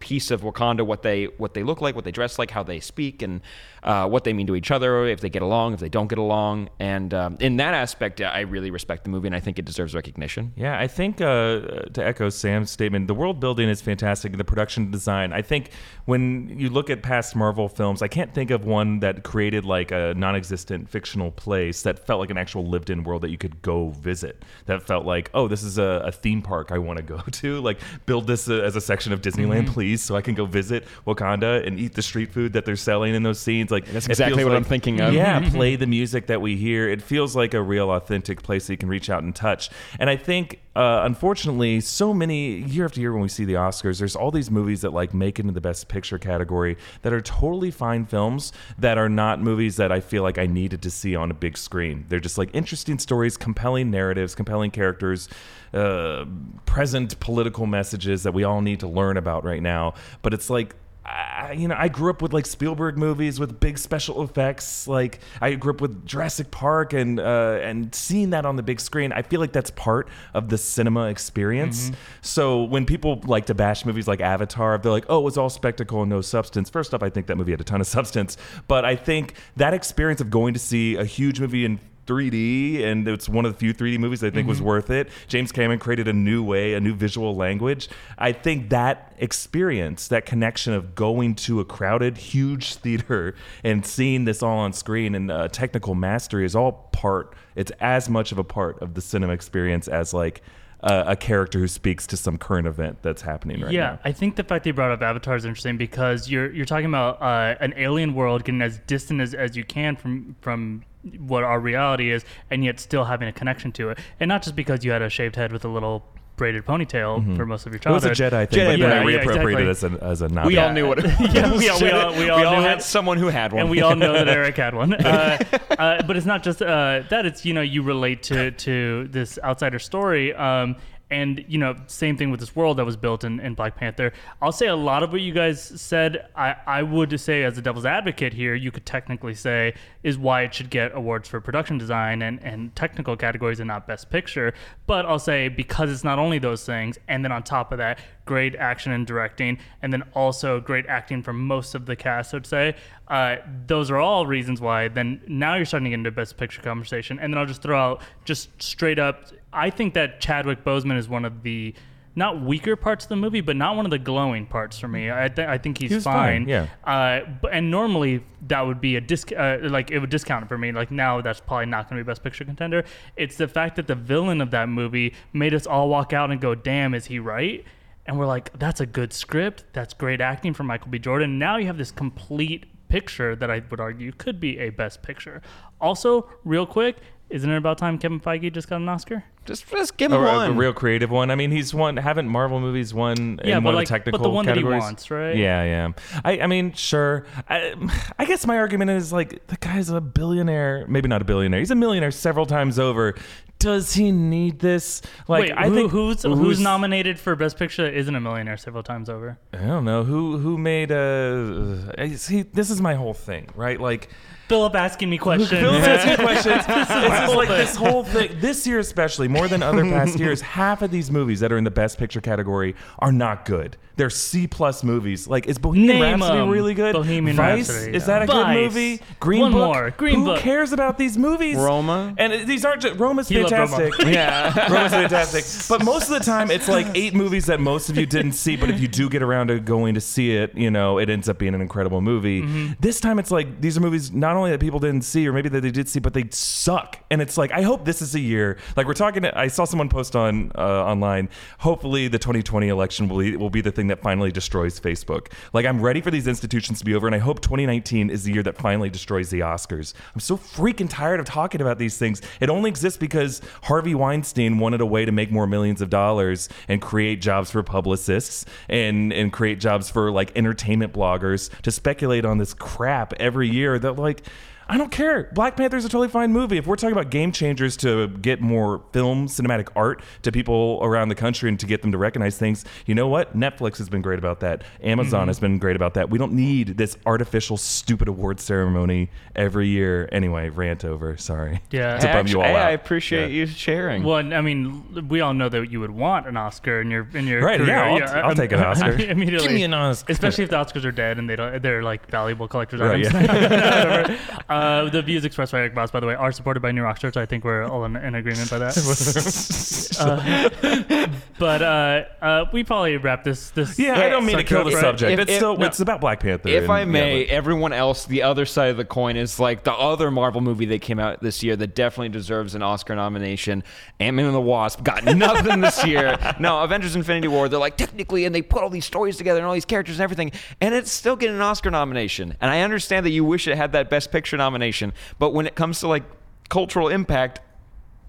piece 0.00 0.32
of 0.32 0.42
Wakanda, 0.42 0.84
what 0.84 1.02
they 1.02 1.26
what 1.26 1.54
they 1.54 1.62
look 1.62 1.80
like, 1.80 1.94
what 1.94 2.04
they 2.04 2.10
dress 2.10 2.36
like, 2.38 2.50
how 2.50 2.64
they 2.64 2.80
speak, 2.80 3.22
and 3.22 3.40
uh, 3.84 4.08
what 4.08 4.24
they 4.24 4.32
mean 4.32 4.48
to 4.48 4.56
each 4.56 4.72
other, 4.72 5.06
if 5.06 5.20
they 5.20 5.28
get 5.30 5.42
along, 5.42 5.74
if 5.74 5.80
they 5.80 5.88
don't 5.88 6.08
get 6.08 6.18
along, 6.18 6.68
and 6.80 7.14
um, 7.14 7.36
in 7.38 7.56
that 7.58 7.74
aspect, 7.74 8.20
I 8.20 8.40
really 8.40 8.72
respect 8.72 9.04
the 9.04 9.10
movie, 9.10 9.28
and 9.28 9.36
I 9.36 9.40
think 9.40 9.60
it 9.60 9.64
deserves 9.64 9.94
recognition. 9.94 10.52
Yeah, 10.56 10.76
I 10.78 10.88
think 10.88 11.20
uh, 11.20 11.60
to 11.92 12.04
echo 12.04 12.30
Sam's 12.30 12.70
statement, 12.72 13.06
the 13.06 13.14
world 13.14 13.38
building 13.38 13.68
is 13.68 13.80
fantastic. 13.80 14.36
The 14.36 14.44
production 14.44 14.90
design. 14.90 15.32
I 15.32 15.42
think 15.42 15.70
when 16.06 16.58
you 16.58 16.68
look 16.68 16.90
at 16.90 17.02
past 17.02 17.36
Marvel 17.36 17.68
films, 17.68 18.02
I 18.02 18.08
can't 18.08 18.34
think 18.34 18.50
of 18.50 18.64
one 18.64 19.00
that 19.00 19.22
created 19.22 19.64
like 19.64 19.92
a 19.92 20.14
non-existent 20.16 20.88
fictional 20.88 21.30
place 21.30 21.82
that 21.82 22.04
felt 22.04 22.18
like 22.18 22.30
an 22.30 22.38
actual 22.38 22.66
lived-in 22.66 23.04
world 23.04 23.22
that 23.22 23.30
you 23.30 23.38
could 23.38 23.62
go 23.62 23.90
visit. 23.90 24.44
That 24.66 24.82
felt 24.82 25.06
like, 25.06 25.30
oh, 25.32 25.41
this 25.48 25.62
is 25.62 25.78
a, 25.78 26.02
a 26.06 26.12
theme 26.12 26.42
park 26.42 26.72
I 26.72 26.78
want 26.78 26.98
to 26.98 27.02
go 27.02 27.18
to. 27.18 27.60
Like, 27.60 27.78
build 28.06 28.26
this 28.26 28.48
uh, 28.48 28.54
as 28.54 28.76
a 28.76 28.80
section 28.80 29.12
of 29.12 29.20
Disneyland, 29.20 29.68
please, 29.68 30.02
so 30.02 30.16
I 30.16 30.20
can 30.20 30.34
go 30.34 30.46
visit 30.46 30.86
Wakanda 31.06 31.66
and 31.66 31.78
eat 31.78 31.94
the 31.94 32.02
street 32.02 32.32
food 32.32 32.52
that 32.54 32.64
they're 32.64 32.76
selling 32.76 33.14
in 33.14 33.22
those 33.22 33.40
scenes. 33.40 33.70
Like, 33.70 33.86
That's 33.86 34.06
exactly 34.06 34.44
what 34.44 34.54
I'm 34.54 34.64
thinking 34.64 35.00
of. 35.00 35.14
Yeah, 35.14 35.48
play 35.50 35.76
the 35.76 35.86
music 35.86 36.26
that 36.26 36.40
we 36.40 36.56
hear. 36.56 36.88
It 36.88 37.02
feels 37.02 37.36
like 37.36 37.54
a 37.54 37.62
real 37.62 37.90
authentic 37.90 38.42
place 38.42 38.66
that 38.66 38.74
you 38.74 38.78
can 38.78 38.88
reach 38.88 39.10
out 39.10 39.22
and 39.22 39.34
touch. 39.34 39.70
And 39.98 40.08
I 40.10 40.16
think 40.16 40.60
uh, 40.74 41.02
unfortunately, 41.04 41.80
so 41.80 42.14
many 42.14 42.56
year 42.62 42.86
after 42.86 43.00
year 43.00 43.12
when 43.12 43.22
we 43.22 43.28
see 43.28 43.44
the 43.44 43.54
Oscars, 43.54 43.98
there's 43.98 44.16
all 44.16 44.30
these 44.30 44.50
movies 44.50 44.80
that 44.80 44.92
like 44.92 45.12
make 45.12 45.38
it 45.38 45.42
into 45.42 45.52
the 45.52 45.60
Best 45.60 45.88
Picture 45.88 46.18
category 46.18 46.78
that 47.02 47.12
are 47.12 47.20
totally 47.20 47.70
fine 47.70 48.06
films 48.06 48.52
that 48.78 48.96
are 48.96 49.08
not 49.08 49.40
movies 49.40 49.76
that 49.76 49.92
I 49.92 50.00
feel 50.00 50.22
like 50.22 50.38
I 50.38 50.46
needed 50.46 50.80
to 50.82 50.90
see 50.90 51.14
on 51.14 51.30
a 51.30 51.34
big 51.34 51.58
screen. 51.58 52.06
They're 52.08 52.20
just 52.20 52.38
like 52.38 52.48
interesting 52.54 52.98
stories, 52.98 53.36
compelling 53.36 53.90
narratives, 53.90 54.34
compelling 54.34 54.70
characters, 54.70 55.28
uh, 55.74 56.24
present 56.64 57.20
political 57.20 57.66
messages 57.66 58.22
that 58.22 58.32
we 58.32 58.44
all 58.44 58.62
need 58.62 58.80
to 58.80 58.88
learn 58.88 59.18
about 59.18 59.44
right 59.44 59.62
now. 59.62 59.92
But 60.22 60.32
it's 60.32 60.48
like 60.48 60.74
I, 61.04 61.52
you 61.52 61.66
know, 61.66 61.74
I 61.76 61.88
grew 61.88 62.10
up 62.10 62.22
with 62.22 62.32
like 62.32 62.46
Spielberg 62.46 62.96
movies 62.96 63.40
with 63.40 63.58
big 63.58 63.76
special 63.78 64.22
effects. 64.22 64.86
Like 64.86 65.18
I 65.40 65.54
grew 65.54 65.72
up 65.72 65.80
with 65.80 66.06
Jurassic 66.06 66.50
Park 66.52 66.92
and 66.92 67.18
uh, 67.18 67.58
and 67.60 67.92
seeing 67.94 68.30
that 68.30 68.46
on 68.46 68.54
the 68.56 68.62
big 68.62 68.80
screen. 68.80 69.12
I 69.12 69.22
feel 69.22 69.40
like 69.40 69.52
that's 69.52 69.70
part 69.72 70.08
of 70.32 70.48
the 70.48 70.58
cinema 70.58 71.08
experience. 71.08 71.90
So 72.20 72.62
when 72.62 72.86
people 72.86 73.20
like 73.24 73.46
to 73.46 73.54
bash 73.54 73.84
movies 73.84 74.06
like 74.06 74.20
Avatar, 74.20 74.78
they're 74.78 74.92
like, 74.92 75.06
"Oh, 75.08 75.26
it's 75.26 75.36
all 75.36 75.50
spectacle 75.50 76.02
and 76.02 76.10
no 76.10 76.20
substance." 76.20 76.70
First 76.70 76.94
off, 76.94 77.02
I 77.02 77.10
think 77.10 77.26
that 77.26 77.36
movie 77.36 77.50
had 77.50 77.60
a 77.60 77.64
ton 77.64 77.80
of 77.80 77.86
substance, 77.98 78.36
but 78.68 78.84
I 78.84 78.94
think 78.94 79.34
that 79.56 79.74
experience 79.74 80.20
of 80.20 80.30
going 80.30 80.54
to 80.54 80.60
see 80.60 80.94
a 80.94 81.04
huge 81.04 81.40
movie 81.40 81.64
in 81.64 81.80
3D, 82.06 82.82
and 82.82 83.06
it's 83.06 83.28
one 83.28 83.44
of 83.44 83.52
the 83.52 83.58
few 83.58 83.72
3D 83.72 83.98
movies 83.98 84.24
I 84.24 84.30
think 84.30 84.48
was 84.48 84.60
worth 84.60 84.90
it. 84.90 85.08
James 85.28 85.52
Cameron 85.52 85.78
created 85.78 86.08
a 86.08 86.12
new 86.12 86.42
way, 86.42 86.74
a 86.74 86.80
new 86.80 86.94
visual 86.94 87.36
language. 87.36 87.88
I 88.18 88.32
think 88.32 88.70
that 88.70 89.14
experience, 89.18 90.08
that 90.08 90.26
connection 90.26 90.72
of 90.72 90.94
going 90.94 91.34
to 91.36 91.60
a 91.60 91.64
crowded, 91.64 92.18
huge 92.18 92.74
theater 92.82 93.34
and 93.62 93.86
seeing 93.86 94.24
this 94.24 94.42
all 94.42 94.58
on 94.58 94.72
screen 94.72 95.14
and 95.14 95.30
uh, 95.30 95.48
technical 95.48 95.94
mastery 95.94 96.44
is 96.44 96.56
all 96.56 96.88
part. 96.92 97.34
It's 97.54 97.70
as 97.80 98.08
much 98.08 98.32
of 98.32 98.38
a 98.38 98.44
part 98.44 98.80
of 98.82 98.94
the 98.94 99.00
cinema 99.00 99.32
experience 99.32 99.88
as 99.88 100.12
like. 100.12 100.42
A, 100.84 101.12
a 101.12 101.16
character 101.16 101.60
who 101.60 101.68
speaks 101.68 102.08
to 102.08 102.16
some 102.16 102.36
current 102.36 102.66
event 102.66 103.02
that's 103.02 103.22
happening 103.22 103.60
right 103.60 103.70
yeah, 103.70 103.90
now. 103.90 103.98
I 104.04 104.10
think 104.10 104.34
the 104.34 104.42
fact 104.42 104.64
that 104.64 104.70
you 104.70 104.74
brought 104.74 104.90
up 104.90 105.00
Avatar 105.00 105.36
is 105.36 105.44
interesting 105.44 105.76
because 105.76 106.28
you're 106.28 106.50
you're 106.50 106.66
talking 106.66 106.86
about 106.86 107.22
uh, 107.22 107.54
an 107.60 107.72
alien 107.76 108.14
world 108.14 108.42
getting 108.42 108.62
as 108.62 108.80
distant 108.88 109.20
as, 109.20 109.32
as 109.32 109.56
you 109.56 109.62
can 109.62 109.94
from 109.94 110.34
from 110.40 110.82
what 111.18 111.42
our 111.44 111.58
reality 111.60 112.10
is, 112.10 112.24
and 112.50 112.64
yet 112.64 112.78
still 112.80 113.04
having 113.04 113.28
a 113.28 113.32
connection 113.32 113.72
to 113.72 113.90
it, 113.90 113.98
and 114.20 114.28
not 114.28 114.42
just 114.42 114.56
because 114.56 114.84
you 114.84 114.90
had 114.92 115.02
a 115.02 115.08
shaved 115.10 115.36
head 115.36 115.52
with 115.52 115.64
a 115.64 115.68
little 115.68 116.04
braided 116.36 116.64
ponytail 116.64 117.36
for 117.36 117.44
most 117.44 117.66
of 117.66 117.72
your 117.72 117.80
It 117.84 117.88
was 117.90 118.04
a 118.04 118.14
childhood. 118.14 118.32
Jedi 118.32 118.50
thing, 118.50 118.58
Jedi 118.60 118.80
but 118.80 118.88
then 118.88 118.90
yeah, 118.90 119.00
I 119.02 119.10
yeah, 119.10 119.18
reappropriated 119.18 119.26
exactly. 119.28 119.62
it 119.64 119.68
as 119.68 119.84
a, 119.84 120.04
as 120.04 120.22
a 120.22 120.28
Navi. 120.28 120.46
We 120.46 120.58
all 120.58 120.72
knew 120.72 120.88
what 120.88 120.98
it 120.98 121.04
was. 121.20 121.34
Yeah, 121.34 121.52
we 121.56 121.68
all- 121.68 121.80
we 121.80 121.90
all- 121.90 122.14
we 122.16 122.30
all 122.30 122.56
knew 122.56 122.62
had 122.62 122.78
it. 122.78 122.82
someone 122.82 123.18
who 123.18 123.28
had 123.28 123.52
one. 123.52 123.60
and 123.62 123.70
we 123.70 123.82
all 123.82 123.94
know 123.94 124.12
that 124.14 124.28
Eric 124.28 124.56
had 124.56 124.74
one. 124.74 124.94
Uh, 125.04 125.38
uh, 125.78 126.02
but 126.02 126.16
it's 126.16 126.26
not 126.26 126.42
just 126.42 126.62
uh, 126.62 127.02
that; 127.10 127.26
it's 127.26 127.44
you 127.44 127.52
know 127.54 127.60
you 127.60 127.82
relate 127.82 128.22
to 128.24 128.50
to 128.52 129.08
this 129.08 129.38
outsider 129.42 129.78
story. 129.78 130.32
Um, 130.34 130.76
and 131.12 131.44
you 131.46 131.58
know, 131.58 131.76
same 131.86 132.16
thing 132.16 132.30
with 132.30 132.40
this 132.40 132.56
world 132.56 132.78
that 132.78 132.86
was 132.86 132.96
built 132.96 133.22
in, 133.22 133.38
in 133.40 133.54
Black 133.54 133.76
Panther. 133.76 134.12
I'll 134.40 134.50
say 134.50 134.66
a 134.66 134.74
lot 134.74 135.02
of 135.02 135.12
what 135.12 135.20
you 135.20 135.32
guys 135.32 135.62
said. 135.62 136.26
I, 136.34 136.56
I 136.66 136.82
would 136.82 137.20
say, 137.20 137.44
as 137.44 137.58
a 137.58 137.62
devil's 137.62 137.84
advocate 137.84 138.32
here, 138.32 138.54
you 138.54 138.70
could 138.70 138.86
technically 138.86 139.34
say 139.34 139.74
is 140.02 140.16
why 140.16 140.42
it 140.42 140.54
should 140.54 140.70
get 140.70 140.94
awards 140.94 141.28
for 141.28 141.40
production 141.40 141.76
design 141.76 142.22
and, 142.22 142.42
and 142.42 142.74
technical 142.74 143.16
categories 143.16 143.60
and 143.60 143.68
not 143.68 143.86
best 143.86 144.10
picture. 144.10 144.54
But 144.86 145.04
I'll 145.04 145.18
say 145.18 145.48
because 145.48 145.90
it's 145.90 146.04
not 146.04 146.18
only 146.18 146.38
those 146.38 146.64
things, 146.64 146.98
and 147.08 147.22
then 147.22 147.30
on 147.30 147.42
top 147.42 147.72
of 147.72 147.78
that, 147.78 148.00
great 148.24 148.54
action 148.54 148.92
and 148.92 149.06
directing, 149.06 149.58
and 149.82 149.92
then 149.92 150.02
also 150.14 150.60
great 150.60 150.86
acting 150.86 151.22
from 151.22 151.46
most 151.46 151.74
of 151.74 151.86
the 151.86 151.96
cast, 151.96 152.34
I'd 152.34 152.46
say. 152.46 152.74
Uh, 153.08 153.36
those 153.66 153.90
are 153.90 153.98
all 153.98 154.26
reasons 154.26 154.60
why. 154.60 154.88
Then 154.88 155.20
now 155.26 155.56
you're 155.56 155.64
starting 155.64 155.84
to 155.84 155.90
get 155.90 155.94
into 155.98 156.10
best 156.10 156.36
picture 156.36 156.62
conversation, 156.62 157.18
and 157.18 157.32
then 157.32 157.38
I'll 157.38 157.46
just 157.46 157.62
throw 157.62 157.78
out 157.78 158.02
just 158.24 158.62
straight 158.62 158.98
up. 158.98 159.26
I 159.52 159.70
think 159.70 159.94
that 159.94 160.20
Chadwick 160.20 160.64
Boseman 160.64 160.98
is 160.98 161.08
one 161.08 161.24
of 161.24 161.42
the 161.42 161.74
not 162.14 162.42
weaker 162.42 162.76
parts 162.76 163.06
of 163.06 163.08
the 163.08 163.16
movie, 163.16 163.40
but 163.40 163.56
not 163.56 163.74
one 163.74 163.86
of 163.86 163.90
the 163.90 163.98
glowing 163.98 164.46
parts 164.46 164.78
for 164.78 164.88
me. 164.88 165.10
I, 165.10 165.28
th- 165.28 165.48
I 165.48 165.56
think 165.56 165.78
he's 165.78 165.90
He 165.90 165.94
was 165.94 166.04
fine, 166.04 166.46
yeah. 166.46 166.66
Uh, 166.84 167.20
but, 167.40 167.52
and 167.52 167.70
normally 167.70 168.22
that 168.48 168.60
would 168.60 168.80
be 168.80 168.96
a 168.96 169.00
disc, 169.00 169.32
uh, 169.32 169.58
like 169.62 169.90
it 169.90 169.98
would 169.98 170.10
discount 170.10 170.44
it 170.44 170.48
for 170.48 170.58
me. 170.58 170.72
Like 170.72 170.90
now 170.90 171.20
that's 171.22 171.40
probably 171.40 171.66
not 171.66 171.88
going 171.88 171.98
to 171.98 172.04
be 172.04 172.06
best 172.06 172.22
picture 172.22 172.44
contender. 172.44 172.84
It's 173.16 173.36
the 173.36 173.48
fact 173.48 173.76
that 173.76 173.86
the 173.86 173.94
villain 173.94 174.40
of 174.42 174.50
that 174.50 174.68
movie 174.68 175.14
made 175.32 175.54
us 175.54 175.66
all 175.66 175.88
walk 175.88 176.12
out 176.12 176.30
and 176.30 176.40
go, 176.40 176.54
"Damn, 176.54 176.92
is 176.94 177.06
he 177.06 177.18
right?" 177.18 177.64
And 178.06 178.18
we're 178.18 178.26
like, 178.26 178.56
"That's 178.58 178.80
a 178.80 178.86
good 178.86 179.12
script. 179.12 179.64
That's 179.72 179.94
great 179.94 180.20
acting 180.20 180.54
from 180.54 180.66
Michael 180.66 180.88
B. 180.90 180.98
Jordan." 180.98 181.38
Now 181.38 181.56
you 181.56 181.66
have 181.66 181.78
this 181.78 181.90
complete 181.92 182.66
picture 182.88 183.34
that 183.36 183.50
I 183.50 183.62
would 183.70 183.80
argue 183.80 184.12
could 184.12 184.40
be 184.40 184.58
a 184.58 184.70
best 184.70 185.02
picture. 185.02 185.40
Also, 185.80 186.28
real 186.44 186.66
quick, 186.66 186.96
isn't 187.30 187.48
it 187.48 187.56
about 187.56 187.78
time 187.78 187.96
Kevin 187.98 188.20
Feige 188.20 188.52
just 188.52 188.68
got 188.68 188.76
an 188.80 188.88
Oscar? 188.88 189.24
just, 189.44 189.68
just 189.70 189.96
give 189.96 190.12
him 190.12 190.20
a, 190.20 190.24
a 190.24 190.46
uh, 190.46 190.50
real 190.50 190.72
creative 190.72 191.10
one. 191.10 191.30
I 191.30 191.34
mean, 191.34 191.50
he's 191.50 191.74
won. 191.74 191.96
Haven't 191.96 192.28
Marvel 192.28 192.60
movies 192.60 192.94
won 192.94 193.40
Yeah, 193.44 193.56
in 193.58 193.64
but 193.64 193.68
one 193.70 193.74
like- 193.76 193.84
of 193.84 193.88
the 193.88 193.94
technical 193.94 194.18
but 194.18 194.22
the 194.22 194.28
one 194.30 194.46
that 194.46 194.56
he 194.56 194.62
categories? 194.62 194.82
wants, 194.82 195.10
right? 195.10 195.36
Yeah, 195.36 195.64
yeah. 195.64 195.88
I, 196.24 196.40
I 196.40 196.46
mean, 196.46 196.72
sure. 196.74 197.26
I, 197.48 197.74
I 198.18 198.24
guess 198.24 198.46
my 198.46 198.58
argument 198.58 198.90
is 198.92 199.12
like 199.12 199.46
the 199.48 199.56
guy's 199.56 199.88
a 199.90 200.00
billionaire. 200.00 200.86
Maybe 200.88 201.08
not 201.08 201.22
a 201.22 201.24
billionaire. 201.24 201.58
He's 201.60 201.70
a 201.70 201.76
millionaire 201.76 202.10
several 202.10 202.46
times 202.46 202.78
over. 202.78 203.14
Does 203.62 203.94
he 203.94 204.10
need 204.10 204.58
this? 204.58 205.02
Like, 205.28 205.42
Wait, 205.42 205.52
I 205.52 205.68
who, 205.68 205.74
think 205.74 205.90
who's, 205.92 206.22
who's 206.22 206.60
nominated 206.60 207.18
for 207.18 207.36
best 207.36 207.56
picture 207.56 207.88
isn't 207.88 208.14
a 208.14 208.20
millionaire 208.20 208.56
several 208.56 208.82
times 208.82 209.08
over? 209.08 209.38
I 209.52 209.58
don't 209.58 209.84
know 209.84 210.02
who 210.02 210.38
who 210.38 210.58
made 210.58 210.90
uh 210.90 212.16
see 212.16 212.42
this 212.42 212.70
is 212.70 212.80
my 212.80 212.94
whole 212.94 213.14
thing 213.14 213.48
right 213.54 213.80
like 213.80 214.08
Philip 214.52 214.74
asking 214.74 215.08
me 215.08 215.16
questions. 215.16 215.48
Phil's 215.48 215.82
asking 215.82 216.16
questions. 216.24 216.68
my 216.68 216.80
It's 216.82 216.90
just 216.90 217.34
like 217.36 217.48
this 217.48 217.74
whole 217.74 218.04
thing. 218.04 218.38
This 218.38 218.66
year, 218.66 218.78
especially 218.80 219.28
more 219.28 219.48
than 219.48 219.62
other 219.62 219.82
past 219.84 220.18
years, 220.18 220.42
half 220.42 220.82
of 220.82 220.90
these 220.90 221.10
movies 221.10 221.40
that 221.40 221.50
are 221.50 221.56
in 221.56 221.64
the 221.64 221.70
Best 221.70 221.96
Picture 221.98 222.20
category 222.20 222.74
are 222.98 223.12
not 223.12 223.46
good. 223.46 223.78
They're 223.96 224.10
C 224.10 224.46
plus 224.46 224.82
movies. 224.84 225.26
Like, 225.28 225.46
is 225.46 225.58
Bohemian 225.58 225.98
Name 226.00 226.20
Rhapsody 226.20 226.38
'em. 226.40 226.48
really 226.50 226.74
good? 226.74 226.94
Bohemian 226.94 227.36
Vice 227.36 227.68
Rhapsody. 227.68 227.94
is 227.96 228.06
that 228.06 228.22
a 228.22 228.26
Vice. 228.26 228.36
good 228.36 228.62
movie? 228.62 229.00
Green 229.20 229.40
One 229.42 229.52
Book. 229.52 229.74
more. 229.74 229.90
Green 229.96 230.14
Who 230.16 230.24
Book. 230.26 230.40
cares 230.40 230.72
about 230.72 230.96
these 230.98 231.16
movies? 231.18 231.56
Roma? 231.58 232.14
And 232.18 232.32
it- 232.32 232.46
these 232.46 232.64
aren't 232.64 232.82
just 232.82 232.98
Roma's 232.98 233.28
He 233.28 233.38
loved 233.38 233.52
Roma. 233.52 233.68
fantastic. 233.76 234.06
Yeah. 234.12 234.68
Roma's 234.72 234.92
fantastic. 234.92 235.44
But 235.68 235.84
most 235.84 236.10
of 236.10 236.18
the 236.18 236.24
time, 236.24 236.50
it's 236.50 236.68
like 236.68 236.86
eight 236.94 237.14
movies 237.14 237.46
that 237.46 237.60
most 237.60 237.88
of 237.90 237.96
you 237.96 238.06
didn't 238.06 238.32
see. 238.32 238.56
But 238.56 238.68
if 238.70 238.80
you 238.80 238.88
do 238.88 239.08
get 239.08 239.22
around 239.22 239.48
to 239.48 239.60
going 239.60 239.94
to 239.94 240.00
see 240.00 240.36
it, 240.36 240.56
you 240.56 240.70
know, 240.70 240.98
it 240.98 241.08
ends 241.08 241.28
up 241.28 241.38
being 241.38 241.54
an 241.54 241.60
incredible 241.60 242.00
movie. 242.00 242.42
Mm-hmm. 242.42 242.72
This 242.80 242.98
time, 243.00 243.18
it's 243.18 243.30
like 243.30 243.60
these 243.60 243.76
are 243.76 243.80
movies 243.80 244.10
not 244.10 244.36
only 244.36 244.41
that 244.50 244.60
people 244.60 244.80
didn't 244.80 245.02
see, 245.02 245.26
or 245.28 245.32
maybe 245.32 245.48
that 245.48 245.60
they 245.60 245.70
did 245.70 245.88
see, 245.88 246.00
but 246.00 246.14
they 246.14 246.24
suck. 246.30 246.98
And 247.10 247.22
it's 247.22 247.38
like, 247.38 247.52
I 247.52 247.62
hope 247.62 247.84
this 247.84 248.02
is 248.02 248.14
a 248.14 248.20
year. 248.20 248.58
Like 248.76 248.86
we're 248.86 248.94
talking. 248.94 249.24
I 249.24 249.48
saw 249.48 249.64
someone 249.64 249.88
post 249.88 250.16
on 250.16 250.52
uh, 250.56 250.84
online. 250.84 251.28
Hopefully, 251.58 252.08
the 252.08 252.18
2020 252.18 252.68
election 252.68 253.08
will 253.08 253.18
be, 253.18 253.36
will 253.36 253.50
be 253.50 253.60
the 253.60 253.72
thing 253.72 253.88
that 253.88 254.00
finally 254.00 254.32
destroys 254.32 254.80
Facebook. 254.80 255.32
Like 255.52 255.66
I'm 255.66 255.80
ready 255.80 256.00
for 256.00 256.10
these 256.10 256.26
institutions 256.26 256.80
to 256.80 256.84
be 256.84 256.94
over, 256.94 257.06
and 257.06 257.14
I 257.14 257.18
hope 257.18 257.40
2019 257.40 258.10
is 258.10 258.24
the 258.24 258.32
year 258.32 258.42
that 258.42 258.56
finally 258.56 258.90
destroys 258.90 259.30
the 259.30 259.40
Oscars. 259.40 259.94
I'm 260.14 260.20
so 260.20 260.36
freaking 260.36 260.88
tired 260.88 261.20
of 261.20 261.26
talking 261.26 261.60
about 261.60 261.78
these 261.78 261.98
things. 261.98 262.22
It 262.40 262.50
only 262.50 262.70
exists 262.70 262.98
because 262.98 263.40
Harvey 263.64 263.94
Weinstein 263.94 264.58
wanted 264.58 264.80
a 264.80 264.86
way 264.86 265.04
to 265.04 265.12
make 265.12 265.30
more 265.30 265.46
millions 265.46 265.80
of 265.80 265.90
dollars 265.90 266.48
and 266.68 266.80
create 266.80 267.20
jobs 267.20 267.50
for 267.50 267.62
publicists 267.62 268.44
and 268.68 269.12
and 269.12 269.32
create 269.32 269.60
jobs 269.60 269.90
for 269.90 270.10
like 270.10 270.36
entertainment 270.36 270.92
bloggers 270.92 271.50
to 271.62 271.70
speculate 271.70 272.24
on 272.24 272.38
this 272.38 272.54
crap 272.54 273.12
every 273.14 273.48
year 273.48 273.78
that 273.78 273.94
like 273.94 274.21
like 274.24 274.32
I 274.68 274.78
don't 274.78 274.90
care. 274.90 275.28
Black 275.34 275.56
Panther's 275.56 275.82
is 275.82 275.86
a 275.86 275.88
totally 275.88 276.08
fine 276.08 276.32
movie. 276.32 276.56
If 276.56 276.66
we're 276.66 276.76
talking 276.76 276.92
about 276.92 277.10
game 277.10 277.32
changers 277.32 277.76
to 277.78 278.08
get 278.08 278.40
more 278.40 278.82
film, 278.92 279.26
cinematic 279.26 279.68
art 279.76 280.02
to 280.22 280.32
people 280.32 280.78
around 280.82 281.08
the 281.08 281.14
country 281.14 281.48
and 281.48 281.58
to 281.60 281.66
get 281.66 281.82
them 281.82 281.92
to 281.92 281.98
recognize 281.98 282.36
things, 282.38 282.64
you 282.86 282.94
know 282.94 283.08
what? 283.08 283.36
Netflix 283.36 283.78
has 283.78 283.88
been 283.88 284.02
great 284.02 284.18
about 284.18 284.40
that. 284.40 284.62
Amazon 284.82 285.22
mm-hmm. 285.22 285.28
has 285.28 285.40
been 285.40 285.58
great 285.58 285.76
about 285.76 285.94
that. 285.94 286.10
We 286.10 286.18
don't 286.18 286.32
need 286.32 286.78
this 286.78 286.96
artificial, 287.06 287.56
stupid 287.56 288.08
award 288.08 288.40
ceremony 288.40 289.10
every 289.36 289.68
year. 289.68 290.08
Anyway, 290.12 290.48
rant 290.48 290.84
over. 290.84 291.16
Sorry. 291.16 291.60
Yeah. 291.70 291.98
To 292.02 292.08
bum 292.08 292.26
you 292.26 292.38
all 292.38 292.44
Actually, 292.44 292.60
out. 292.60 292.66
I 292.66 292.70
appreciate 292.70 293.28
Yeah. 293.30 293.36
you 293.40 293.46
sharing. 293.46 294.02
Well, 294.02 294.16
I 294.16 294.40
mean, 294.40 295.08
we 295.08 295.20
all 295.20 295.34
know 295.34 295.48
that 295.48 295.70
you 295.70 295.78
would 295.80 295.90
want 295.92 296.26
an 296.26 296.36
Oscar 296.36 296.80
in 296.80 296.90
your 296.90 297.06
in 297.14 297.26
your 297.26 297.42
Right, 297.42 297.58
career. 297.58 297.68
yeah, 297.70 298.10
I'll- 298.22 298.30
I'll 298.30 298.34
take 298.34 298.50
an 298.52 298.60
Oscar. 298.64 298.92
immediately. 298.92 299.46
Give 299.48 299.54
me 299.54 299.62
an 299.64 299.74
Oscar. 299.74 300.10
especially 300.12 300.44
if 300.44 300.50
the 300.50 300.56
Oscars 300.56 300.84
are 300.84 300.90
dead 300.92 301.18
and 301.18 301.28
they 301.30 301.36
don't. 301.36 301.62
They're 301.62 301.82
like 301.82 302.06
valuable 302.10 302.48
collector's 302.48 302.80
Right, 302.80 303.06
items. 303.14 304.18
uh, 304.52 304.88
the 304.90 305.02
views 305.02 305.24
expressed 305.24 305.52
by 305.52 305.58
Eric 305.58 305.74
Voss, 305.74 305.90
by 305.90 306.00
the 306.00 306.06
way, 306.06 306.14
are 306.14 306.32
supported 306.32 306.60
by 306.60 306.72
New 306.72 306.82
Rockstars. 306.82 307.16
I 307.16 307.26
think 307.26 307.44
we're 307.44 307.64
all 307.64 307.84
in, 307.84 307.96
in 307.96 308.14
agreement 308.14 308.50
by 308.50 308.58
that. 308.58 308.76
uh, 310.00 311.06
but 311.38 311.62
uh, 311.62 312.04
uh, 312.20 312.44
we 312.52 312.64
probably 312.64 312.96
wrap 312.96 313.24
this. 313.24 313.50
This 313.50 313.78
Yeah, 313.78 313.98
I 313.98 314.08
don't 314.08 314.24
mean 314.24 314.36
to 314.36 314.44
kill 314.44 314.64
the 314.64 314.72
right? 314.72 314.80
subject. 314.80 315.12
If- 315.12 315.18
it's 315.20 315.30
if- 315.32 315.36
still 315.38 315.56
no. 315.56 315.66
it's 315.66 315.80
about 315.80 316.00
Black 316.00 316.20
Panther. 316.20 316.48
If 316.48 316.64
and- 316.64 316.72
I 316.72 316.78
yeah, 316.80 316.84
may, 316.84 317.24
but- 317.24 317.32
everyone 317.32 317.72
else, 317.72 318.04
the 318.06 318.22
other 318.22 318.46
side 318.46 318.70
of 318.70 318.76
the 318.76 318.84
coin 318.84 319.16
is 319.16 319.38
like 319.40 319.64
the 319.64 319.72
other 319.72 320.10
Marvel 320.10 320.40
movie 320.40 320.66
that 320.66 320.82
came 320.82 320.98
out 320.98 321.20
this 321.22 321.42
year 321.42 321.56
that 321.56 321.74
definitely 321.74 322.10
deserves 322.10 322.54
an 322.54 322.62
Oscar 322.62 322.94
nomination. 322.94 323.64
Ant 324.00 324.16
Man 324.16 324.26
and 324.26 324.34
the 324.34 324.40
Wasp 324.40 324.82
got 324.82 325.04
nothing 325.16 325.60
this 325.60 325.84
year. 325.86 326.16
No, 326.38 326.62
Avengers 326.62 326.96
Infinity 326.96 327.28
War, 327.28 327.48
they're 327.48 327.58
like 327.58 327.76
technically, 327.76 328.24
and 328.24 328.34
they 328.34 328.42
put 328.42 328.62
all 328.62 328.70
these 328.70 328.84
stories 328.86 329.16
together 329.16 329.38
and 329.40 329.46
all 329.46 329.54
these 329.54 329.64
characters 329.64 329.96
and 329.96 330.02
everything, 330.02 330.32
and 330.60 330.74
it's 330.74 330.90
still 330.90 331.16
getting 331.16 331.36
an 331.36 331.42
Oscar 331.42 331.70
nomination. 331.70 332.36
And 332.40 332.50
I 332.50 332.60
understand 332.62 333.06
that 333.06 333.10
you 333.10 333.24
wish 333.24 333.48
it 333.48 333.56
had 333.56 333.72
that 333.72 333.90
Best 333.90 334.10
Picture 334.12 334.36
nomination, 334.42 334.92
but 335.18 335.30
when 335.36 335.46
it 335.46 335.54
comes 335.54 335.80
to 335.80 335.88
like 335.88 336.04
cultural 336.48 336.88
impact, 336.88 337.40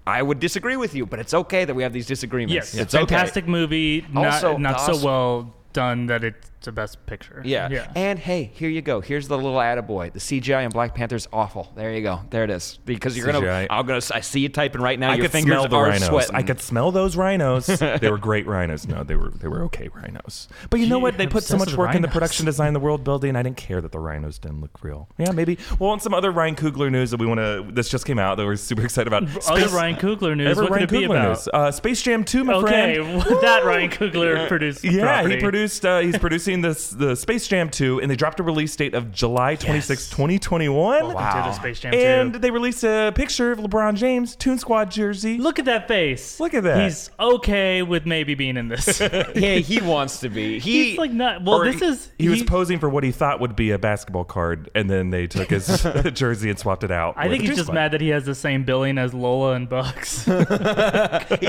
I 0.06 0.20
would 0.20 0.40
disagree 0.40 0.76
with 0.76 0.94
you, 0.94 1.06
but 1.06 1.18
it's 1.18 1.32
okay 1.42 1.64
that 1.64 1.74
we 1.74 1.82
have 1.82 1.92
these 1.92 2.06
disagreements. 2.06 2.54
Yes, 2.54 2.74
it's 2.74 2.94
fantastic 2.94 3.44
okay. 3.44 3.50
movie. 3.58 4.06
Not 4.12 4.26
Also, 4.26 4.56
not 4.58 4.78
the 4.78 4.92
so 4.92 5.04
well 5.04 5.54
done 5.72 6.06
that 6.06 6.22
it's 6.24 6.50
a 6.66 6.72
best 6.72 7.04
picture. 7.06 7.42
Yeah. 7.44 7.68
yeah. 7.70 7.90
And 7.94 8.18
hey, 8.18 8.50
here 8.54 8.68
you 8.70 8.82
go. 8.82 9.00
Here's 9.00 9.28
the 9.28 9.36
little 9.36 9.54
attaboy. 9.58 10.12
The 10.12 10.18
CGI 10.18 10.64
in 10.64 10.70
Black 10.70 10.94
Panther's 10.94 11.26
awful. 11.32 11.72
There 11.76 11.92
you 11.92 12.02
go. 12.02 12.20
There 12.30 12.44
it 12.44 12.50
is. 12.50 12.78
Because 12.84 13.16
you're 13.16 13.26
gonna. 13.30 13.66
I'm 13.70 13.86
gonna. 13.86 14.00
I 14.12 14.20
see 14.20 14.40
you 14.40 14.48
typing 14.48 14.80
right 14.80 14.98
now. 14.98 15.10
I 15.10 15.14
Your 15.16 15.24
could 15.24 15.32
fingers 15.32 15.52
smell 15.52 15.68
the 15.68 15.76
are 15.76 15.84
rhinos. 15.88 16.08
sweating. 16.08 16.34
I 16.34 16.42
could 16.42 16.60
smell 16.60 16.90
those 16.92 17.16
rhinos. 17.16 17.66
they 18.00 18.10
were 18.10 18.18
great 18.18 18.46
rhinos. 18.46 18.86
No, 18.88 19.04
they 19.04 19.16
were 19.16 19.30
they 19.30 19.48
were 19.48 19.62
okay 19.64 19.88
rhinos. 19.94 20.48
But 20.70 20.80
you 20.80 20.86
know 20.88 20.98
what? 20.98 21.16
They 21.18 21.26
put 21.26 21.44
so 21.44 21.56
much 21.56 21.68
with 21.68 21.76
work 21.78 21.94
into 21.94 22.06
rhinos. 22.08 22.12
production 22.12 22.46
design, 22.46 22.72
the 22.72 22.80
world 22.80 23.04
building. 23.04 23.36
I 23.36 23.42
didn't 23.42 23.56
care 23.56 23.80
that 23.80 23.92
the 23.92 23.98
rhinos 24.00 24.38
didn't 24.38 24.60
look 24.60 24.82
real. 24.82 25.08
Yeah, 25.18 25.32
maybe. 25.32 25.58
Well, 25.78 25.90
on 25.90 26.00
some 26.00 26.14
other 26.14 26.30
Ryan 26.30 26.54
Coogler 26.56 26.90
news 26.90 27.10
that 27.10 27.20
we 27.20 27.26
want 27.26 27.38
to. 27.40 27.66
This 27.72 27.88
just 27.88 28.06
came 28.06 28.18
out 28.18 28.36
that 28.36 28.44
we're 28.46 28.56
super 28.56 28.84
excited 28.84 29.06
about. 29.12 29.24
Other 29.48 29.68
Ryan 29.74 29.96
Coogler 29.96 30.36
news. 30.36 30.48
Ever 30.58 30.62
What 30.62 30.70
Ryan 30.72 30.86
could 30.88 30.94
it 30.96 30.98
be 30.98 31.04
about? 31.04 31.28
news. 31.28 31.48
Uh, 31.52 31.70
Space 31.70 32.02
Jam 32.02 32.24
2, 32.24 32.44
my 32.44 32.54
Okay, 32.54 32.94
friend. 32.96 33.22
Okay. 33.22 33.34
that 33.42 33.64
Ryan 33.64 33.90
Coogler 33.90 34.48
produced. 34.48 34.84
Yeah, 34.84 35.02
property. 35.04 35.34
he 35.36 35.40
produced. 35.40 35.84
Uh, 35.84 35.98
he's 36.00 36.18
producing 36.18 36.53
this 36.60 36.90
the 36.90 37.14
Space 37.16 37.46
Jam 37.48 37.70
2, 37.70 38.00
and 38.00 38.10
they 38.10 38.16
dropped 38.16 38.40
a 38.40 38.42
release 38.42 38.74
date 38.76 38.94
of 38.94 39.10
July 39.12 39.54
26, 39.56 40.10
2021. 40.10 40.74
Welcome 41.04 41.14
to 41.14 41.48
the 41.48 41.52
Space 41.52 41.80
Jam 41.80 41.94
And 41.94 42.32
2. 42.34 42.38
they 42.38 42.50
released 42.50 42.84
a 42.84 43.12
picture 43.14 43.52
of 43.52 43.58
LeBron 43.58 43.94
James 43.96 44.36
Toon 44.36 44.58
Squad 44.58 44.90
jersey. 44.90 45.38
Look 45.38 45.58
at 45.58 45.64
that 45.66 45.88
face. 45.88 46.38
Look 46.40 46.54
at 46.54 46.62
that. 46.64 46.82
He's 46.82 47.10
okay 47.18 47.82
with 47.82 48.06
maybe 48.06 48.34
being 48.34 48.56
in 48.56 48.68
this. 48.68 49.00
yeah, 49.34 49.56
he 49.56 49.80
wants 49.80 50.20
to 50.20 50.28
be. 50.28 50.58
He 50.58 50.90
He's 50.90 50.98
like 50.98 51.12
not. 51.12 51.42
Well, 51.44 51.56
Or 51.56 51.64
this 51.64 51.80
he, 51.80 51.86
is. 51.86 52.12
he 52.18 52.28
was 52.28 52.42
posing 52.42 52.78
for 52.78 52.88
what 52.88 53.04
he 53.04 53.12
thought 53.12 53.40
would 53.40 53.56
be 53.56 53.70
a 53.70 53.78
basketball 53.78 54.24
card, 54.24 54.70
and 54.74 54.88
then 54.90 55.10
they 55.10 55.26
took 55.26 55.50
his 55.50 55.66
jersey 56.12 56.50
and 56.50 56.58
swapped 56.58 56.84
it 56.84 56.90
out. 56.90 57.14
I 57.16 57.24
with 57.24 57.32
think 57.32 57.40
he's 57.42 57.50
Toon 57.50 57.56
just 57.56 57.66
Squad. 57.66 57.74
mad 57.74 57.92
that 57.92 58.00
he 58.00 58.08
has 58.08 58.24
the 58.24 58.34
same 58.34 58.64
billing 58.64 58.98
as 58.98 59.12
Lola 59.14 59.52
and 59.54 59.68
Bugs. 59.68 60.24
he 60.24 60.30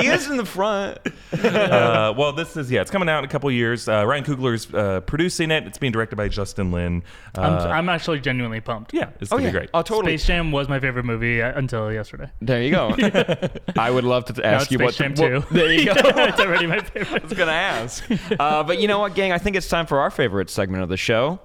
is 0.07 0.29
in 0.29 0.37
the 0.37 0.45
front. 0.45 0.97
Uh, 1.33 2.13
well, 2.17 2.33
this 2.33 2.55
is 2.57 2.71
yeah, 2.71 2.81
it's 2.81 2.91
coming 2.91 3.09
out 3.09 3.19
in 3.19 3.25
a 3.25 3.27
couple 3.27 3.49
years. 3.51 3.87
Uh, 3.87 4.05
Ryan 4.05 4.23
Coogler's 4.23 4.73
uh, 4.73 4.94
producing 5.01 5.51
it. 5.51 5.65
It's 5.67 5.77
being 5.77 5.91
directed 5.91 6.15
by 6.15 6.27
Justin 6.27 6.71
Lin. 6.71 7.03
Uh, 7.37 7.41
I'm, 7.41 7.71
I'm 7.71 7.89
actually 7.89 8.19
genuinely 8.19 8.61
pumped. 8.61 8.93
yeah, 8.93 9.09
it's 9.19 9.31
Oh 9.31 9.37
gonna 9.37 9.47
yeah. 9.47 9.51
be 9.51 9.57
great. 9.59 9.69
Oh 9.73 9.81
totally. 9.81 10.17
Space 10.17 10.27
Jam 10.27 10.51
was 10.51 10.67
my 10.69 10.79
favorite 10.79 11.05
movie 11.05 11.41
uh, 11.41 11.57
until 11.57 11.91
yesterday. 11.91 12.29
There 12.41 12.61
you 12.61 12.71
go. 12.71 12.95
I 13.77 13.91
would 13.91 14.03
love 14.03 14.25
to 14.25 14.33
Now 14.41 14.47
ask 14.55 14.63
it's 14.63 14.71
you 14.71 14.77
Space 14.77 14.85
what. 14.85 14.95
Jam 14.95 15.15
the- 15.15 15.27
2. 15.27 15.33
what- 15.39 15.49
there 15.49 15.71
you 15.73 15.85
go. 15.85 15.93
it's 15.97 16.39
already 16.39 16.67
my 16.67 16.79
favorite. 16.79 17.23
I 17.23 17.25
was 17.27 17.33
gonna 17.37 17.51
ask. 17.51 18.03
Uh, 18.39 18.63
but 18.63 18.79
you 18.79 18.87
know 18.87 18.99
what, 18.99 19.15
gang? 19.15 19.31
I 19.31 19.37
think 19.37 19.55
it's 19.55 19.67
time 19.69 19.85
for 19.85 19.99
our 19.99 20.11
favorite 20.11 20.49
segment 20.49 20.83
of 20.83 20.89
the 20.89 20.97
show. 20.97 21.39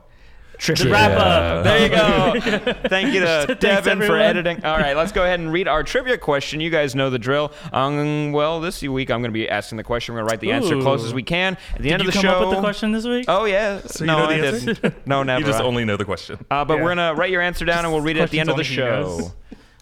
The 0.60 0.90
wrap 0.90 1.18
up. 1.18 1.64
There 1.64 1.82
you 1.82 1.88
go. 1.88 2.74
Thank 2.88 3.14
you 3.14 3.20
to 3.20 3.46
Thanks, 3.46 3.60
Devin 3.60 4.00
for 4.02 4.16
editing. 4.18 4.62
All 4.64 4.76
right, 4.76 4.94
let's 4.94 5.10
go 5.10 5.22
ahead 5.22 5.40
and 5.40 5.50
read 5.50 5.66
our 5.68 5.82
trivia 5.82 6.18
question. 6.18 6.60
You 6.60 6.68
guys 6.70 6.94
know 6.94 7.08
the 7.08 7.18
drill. 7.18 7.50
Um, 7.72 8.32
well, 8.32 8.60
this 8.60 8.82
week 8.82 9.10
I'm 9.10 9.22
going 9.22 9.30
to 9.30 9.34
be 9.38 9.48
asking 9.48 9.76
the 9.78 9.84
question. 9.84 10.14
We're 10.14 10.20
going 10.20 10.28
to 10.28 10.32
write 10.34 10.40
the 10.40 10.52
answer 10.52 10.74
Ooh. 10.74 10.82
close 10.82 11.02
as 11.04 11.14
we 11.14 11.22
can. 11.22 11.56
At 11.74 11.80
the 11.82 11.90
end 11.92 12.00
Did 12.02 12.08
of 12.08 12.14
you 12.14 12.20
the 12.20 12.26
come 12.28 12.34
up 12.42 12.46
with 12.48 12.56
the 12.56 12.60
question 12.60 12.92
this 12.92 13.06
week? 13.06 13.24
Oh 13.28 13.46
yeah. 13.46 13.80
you 13.98 14.06
no, 14.06 14.18
know 14.18 14.24
I 14.26 14.34
answer? 14.34 14.74
didn't. 14.74 14.94
No, 15.06 15.22
never. 15.22 15.40
You 15.40 15.46
just 15.46 15.62
only 15.62 15.84
know 15.86 15.96
the 15.96 16.04
question. 16.04 16.44
Uh, 16.50 16.64
but 16.64 16.76
Yeah. 16.76 16.82
we're 16.84 16.90
gonna 16.94 17.14
write 17.14 17.30
your 17.30 17.40
answer 17.40 17.64
down 17.64 17.84
and 17.84 17.92
we'll 17.94 18.02
read 18.02 18.16
it 18.18 18.20
at 18.20 18.30
the 18.30 18.38
end 18.40 18.50
of 18.50 18.56
the 18.56 18.60
Questions 18.62 18.80
only 18.80 19.16
he 19.16 19.24
show. 19.24 19.32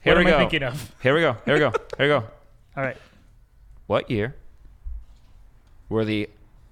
Here 0.05 0.15
what 0.15 0.25
we 0.25 0.31
am 0.31 0.31
go. 0.31 0.37
I 0.37 0.41
thinking 0.41 0.63
of? 0.63 0.95
Here 1.03 1.15
we 1.15 1.21
go. 1.21 1.37
Here 1.45 1.55
we 1.55 1.61
go. 1.61 1.71
Here 1.97 2.07
we 2.07 2.07
go. 2.07 2.25
All 2.77 2.83
right. 2.85 2.97
What 3.89 4.11
year 4.11 4.37
were 5.89 6.05
the 6.05 6.29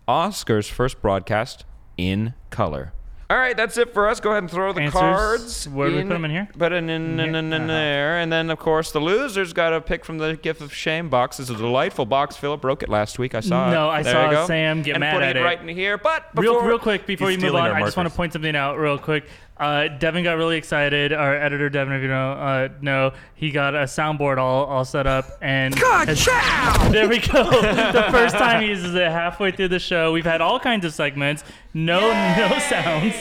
Oscars 0.07 0.71
first 0.71 1.03
broadcast 1.03 1.65
in 1.97 2.35
color? 2.51 2.93
All 3.28 3.37
right, 3.37 3.56
that's 3.56 3.76
it 3.76 3.92
for 3.92 4.09
us. 4.09 4.21
Go 4.21 4.30
ahead 4.30 4.45
and 4.45 4.50
throw 4.50 4.73
the 4.73 4.83
Answers. 4.83 5.00
cards. 5.00 5.68
Where 5.68 5.90
do 5.90 5.97
we 5.97 6.02
them 6.04 6.25
in 6.25 6.30
here? 6.30 6.49
Put 6.56 6.71
it 6.71 6.76
in, 6.76 6.88
in, 6.88 7.18
in, 7.18 7.35
in, 7.35 7.52
Uh-huh. 7.52 7.66
there. 7.66 8.18
And 8.21 8.30
then, 8.33 8.50
of 8.50 8.61
course, 8.61 8.92
the 8.92 9.00
losers 9.00 9.52
got 9.52 9.73
a 9.73 9.80
pick 9.80 10.04
from 10.04 10.18
the 10.18 10.37
Gift 10.37 10.61
of 10.61 10.73
Shame 10.73 11.09
box. 11.09 11.38
This 11.38 11.50
is 11.50 11.56
a 11.56 11.59
delightful 11.59 12.06
box. 12.06 12.37
Philip 12.37 12.61
broke 12.61 12.85
it 12.85 12.88
last 12.88 13.18
week. 13.18 13.35
I 13.35 13.40
saw 13.40 13.68
it. 13.68 13.73
No, 13.73 13.88
I 13.88 14.04
There 14.04 14.12
saw 14.12 14.42
you. 14.42 14.47
Sam 14.47 14.83
get 14.83 14.92
and 14.95 15.00
mad 15.00 15.14
putting 15.14 15.28
at 15.30 15.37
it 15.37 15.40
it. 15.40 15.45
right 15.45 15.61
in 15.61 15.66
here. 15.68 15.99
But 15.99 16.26
Real, 16.37 16.54
before, 16.54 16.68
real 16.68 16.78
quick 16.78 17.04
before 17.04 17.30
He's 17.30 17.38
you 17.42 17.47
move 17.47 17.56
on, 17.56 17.73
I 17.73 17.80
just 17.80 17.97
want 17.97 18.09
to 18.09 18.14
point 18.14 18.33
something 18.33 18.54
out 18.54 18.78
real 18.78 18.97
quick. 18.99 19.25
Uh, 19.59 19.89
Devin 19.89 20.23
got 20.23 20.37
really 20.37 20.57
excited. 20.59 21.13
Our 21.15 21.35
editor 21.35 21.71
Devin, 21.71 21.95
if 21.95 22.03
you 22.03 22.09
know, 22.09 22.33
uh, 22.33 22.69
know, 22.83 23.13
he 23.35 23.51
got 23.51 23.75
a 23.75 23.85
soundboard 23.85 24.37
all, 24.37 24.67
all 24.67 24.85
set 24.85 25.07
up, 25.07 25.39
and 25.41 25.75
has- 26.09 26.93
there 26.93 27.09
we 27.09 27.19
go. 27.21 27.43
the 27.63 28.07
first 28.11 28.35
time 28.37 28.63
he 28.63 28.69
uses 28.69 28.95
it 28.95 29.11
halfway 29.11 29.51
through 29.53 29.69
the 29.69 29.79
show. 29.79 30.13
We've 30.13 30.27
had 30.27 30.41
all 30.43 30.61
kinds 30.61 30.85
of 30.85 30.93
segments, 30.93 31.43
no 31.73 32.01
no 32.01 32.59
sounds. 32.59 33.15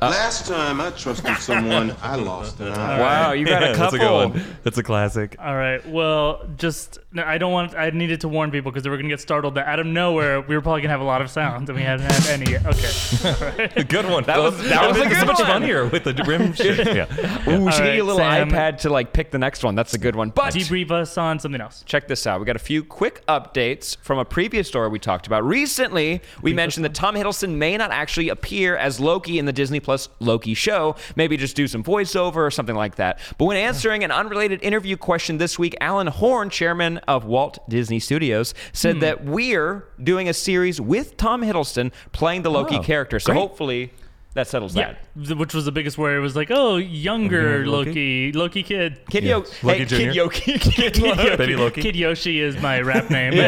Uh, 0.00 0.10
Last 0.10 0.46
time 0.46 0.80
I 0.80 0.90
trusted 0.90 1.36
someone, 1.38 1.94
I 2.02 2.14
lost 2.14 2.60
an 2.60 2.68
eye. 2.68 3.00
Wow, 3.00 3.32
you 3.32 3.44
got 3.44 3.62
a 3.64 3.72
That's 3.76 3.94
a 3.94 3.98
good 3.98 4.04
couple. 4.06 4.30
one. 4.30 4.44
That's 4.62 4.78
a 4.78 4.82
classic. 4.84 5.34
All 5.40 5.56
right. 5.56 5.84
Well, 5.88 6.46
just 6.56 6.98
no, 7.12 7.24
I 7.24 7.36
don't 7.38 7.50
want. 7.52 7.74
I 7.74 7.90
needed 7.90 8.20
to 8.20 8.28
warn 8.28 8.50
people 8.52 8.70
because 8.70 8.84
they 8.84 8.90
were 8.90 8.96
gonna 8.96 9.08
get 9.08 9.20
startled 9.20 9.56
that 9.56 9.66
out 9.66 9.80
of 9.80 9.86
nowhere 9.86 10.40
we 10.40 10.54
were 10.54 10.60
probably 10.62 10.82
gonna 10.82 10.92
have 10.92 11.00
a 11.00 11.04
lot 11.04 11.20
of 11.20 11.30
sounds 11.30 11.68
and 11.68 11.76
we 11.76 11.82
hadn't 11.84 12.10
had 12.10 12.26
any 12.40 12.52
yet. 12.52 12.64
Okay. 12.66 13.70
A 13.76 13.82
good 13.88 14.08
one. 14.08 14.22
That 14.24 14.38
was- 14.38 14.54
Philip. 14.54 14.68
that 14.70 14.88
was 14.88 14.96
It'll 14.98 15.06
a 15.06 15.10
good 15.10 15.18
so 15.20 15.26
much 15.26 15.38
one. 15.38 15.46
funnier 15.48 15.86
with 15.86 16.04
the 16.04 16.14
rim 16.26 16.52
shit. 16.54 16.86
Yeah. 16.94 17.48
Ooh, 17.48 17.64
we 17.64 17.72
should 17.72 17.78
get 17.82 17.88
right, 17.88 17.94
you 17.96 18.02
a 18.02 18.04
little 18.04 18.18
Sam. 18.18 18.50
iPad 18.50 18.78
to 18.82 18.90
like 18.90 19.12
pick 19.12 19.32
the 19.32 19.38
next 19.38 19.64
one. 19.64 19.74
That's 19.74 19.94
a 19.94 19.98
good 19.98 20.14
one. 20.14 20.30
But 20.30 20.54
Debrief 20.54 20.92
us 20.92 21.18
on 21.18 21.40
something 21.40 21.60
else. 21.60 21.82
check 21.86 22.06
this 22.06 22.24
out. 22.24 22.38
We 22.38 22.46
got 22.46 22.54
a 22.56 22.60
few 22.60 22.84
quick 22.84 23.26
updates 23.26 23.96
from 23.98 24.18
a 24.18 24.24
previous 24.24 24.68
story 24.68 24.88
we 24.90 25.00
talked 25.00 25.26
about. 25.26 25.42
Recently, 25.44 26.22
we 26.40 26.52
mentioned 26.52 26.84
that 26.84 26.94
Tom 26.94 27.16
Hiddleston 27.16 27.54
may 27.56 27.76
not 27.76 27.90
actually 27.90 28.28
appear 28.28 28.76
as 28.76 29.00
Loki 29.00 29.38
in 29.40 29.44
the 29.44 29.52
Disney 29.52 29.80
Plus 29.88 30.10
Loki 30.20 30.52
show. 30.52 30.96
Maybe 31.16 31.38
just 31.38 31.56
do 31.56 31.66
some 31.66 31.82
voiceover 31.82 32.36
or 32.36 32.50
something 32.50 32.74
like 32.76 32.96
that. 32.96 33.18
But 33.38 33.46
when 33.46 33.56
answering 33.56 34.04
an 34.04 34.10
unrelated 34.10 34.62
interview 34.62 34.98
question 34.98 35.38
this 35.38 35.58
week, 35.58 35.74
Alan 35.80 36.08
Horn, 36.08 36.50
chairman 36.50 36.98
of 37.08 37.24
Walt 37.24 37.58
Disney 37.70 37.98
Studios, 37.98 38.52
said 38.74 38.96
Hmm. 38.96 39.00
that 39.00 39.24
we're 39.24 39.84
doing 40.02 40.28
a 40.28 40.34
series 40.34 40.78
with 40.78 41.16
Tom 41.16 41.40
Hiddleston 41.40 41.90
playing 42.12 42.42
the 42.42 42.50
Loki 42.50 42.76
Oh, 42.76 42.82
character. 42.82 43.18
So 43.18 43.32
great. 43.32 43.40
hopefully 43.40 43.92
that 44.34 44.46
settles 44.46 44.76
Yeah, 44.76 44.92
that. 45.16 45.24
th- 45.26 45.36
which 45.38 45.52
was 45.54 45.64
the 45.64 45.72
biggest 45.72 45.98
worry. 45.98 46.16
It 46.16 46.20
was 46.20 46.36
like, 46.36 46.50
oh, 46.50 46.76
younger 46.76 47.28
Younger 47.62 47.66
Loki, 47.66 48.30
Loki? 48.30 48.32
Loki 48.32 48.62
kid. 48.62 49.00
Kid, 49.10 49.24
Yeah. 49.24 49.30
Yo- 49.38 49.44
Loki 49.62 49.78
hey, 49.78 49.84
Kid 49.86 50.14
Yoki. 50.14 50.60
Kid 50.74 50.98
Loki. 50.98 51.36
Baby 51.36 51.56
Loki. 51.56 51.82
Kid 51.82 51.96
Yoshi 51.96 52.40
is 52.40 52.56
my 52.62 52.80
rap 52.82 53.10
name. 53.10 53.32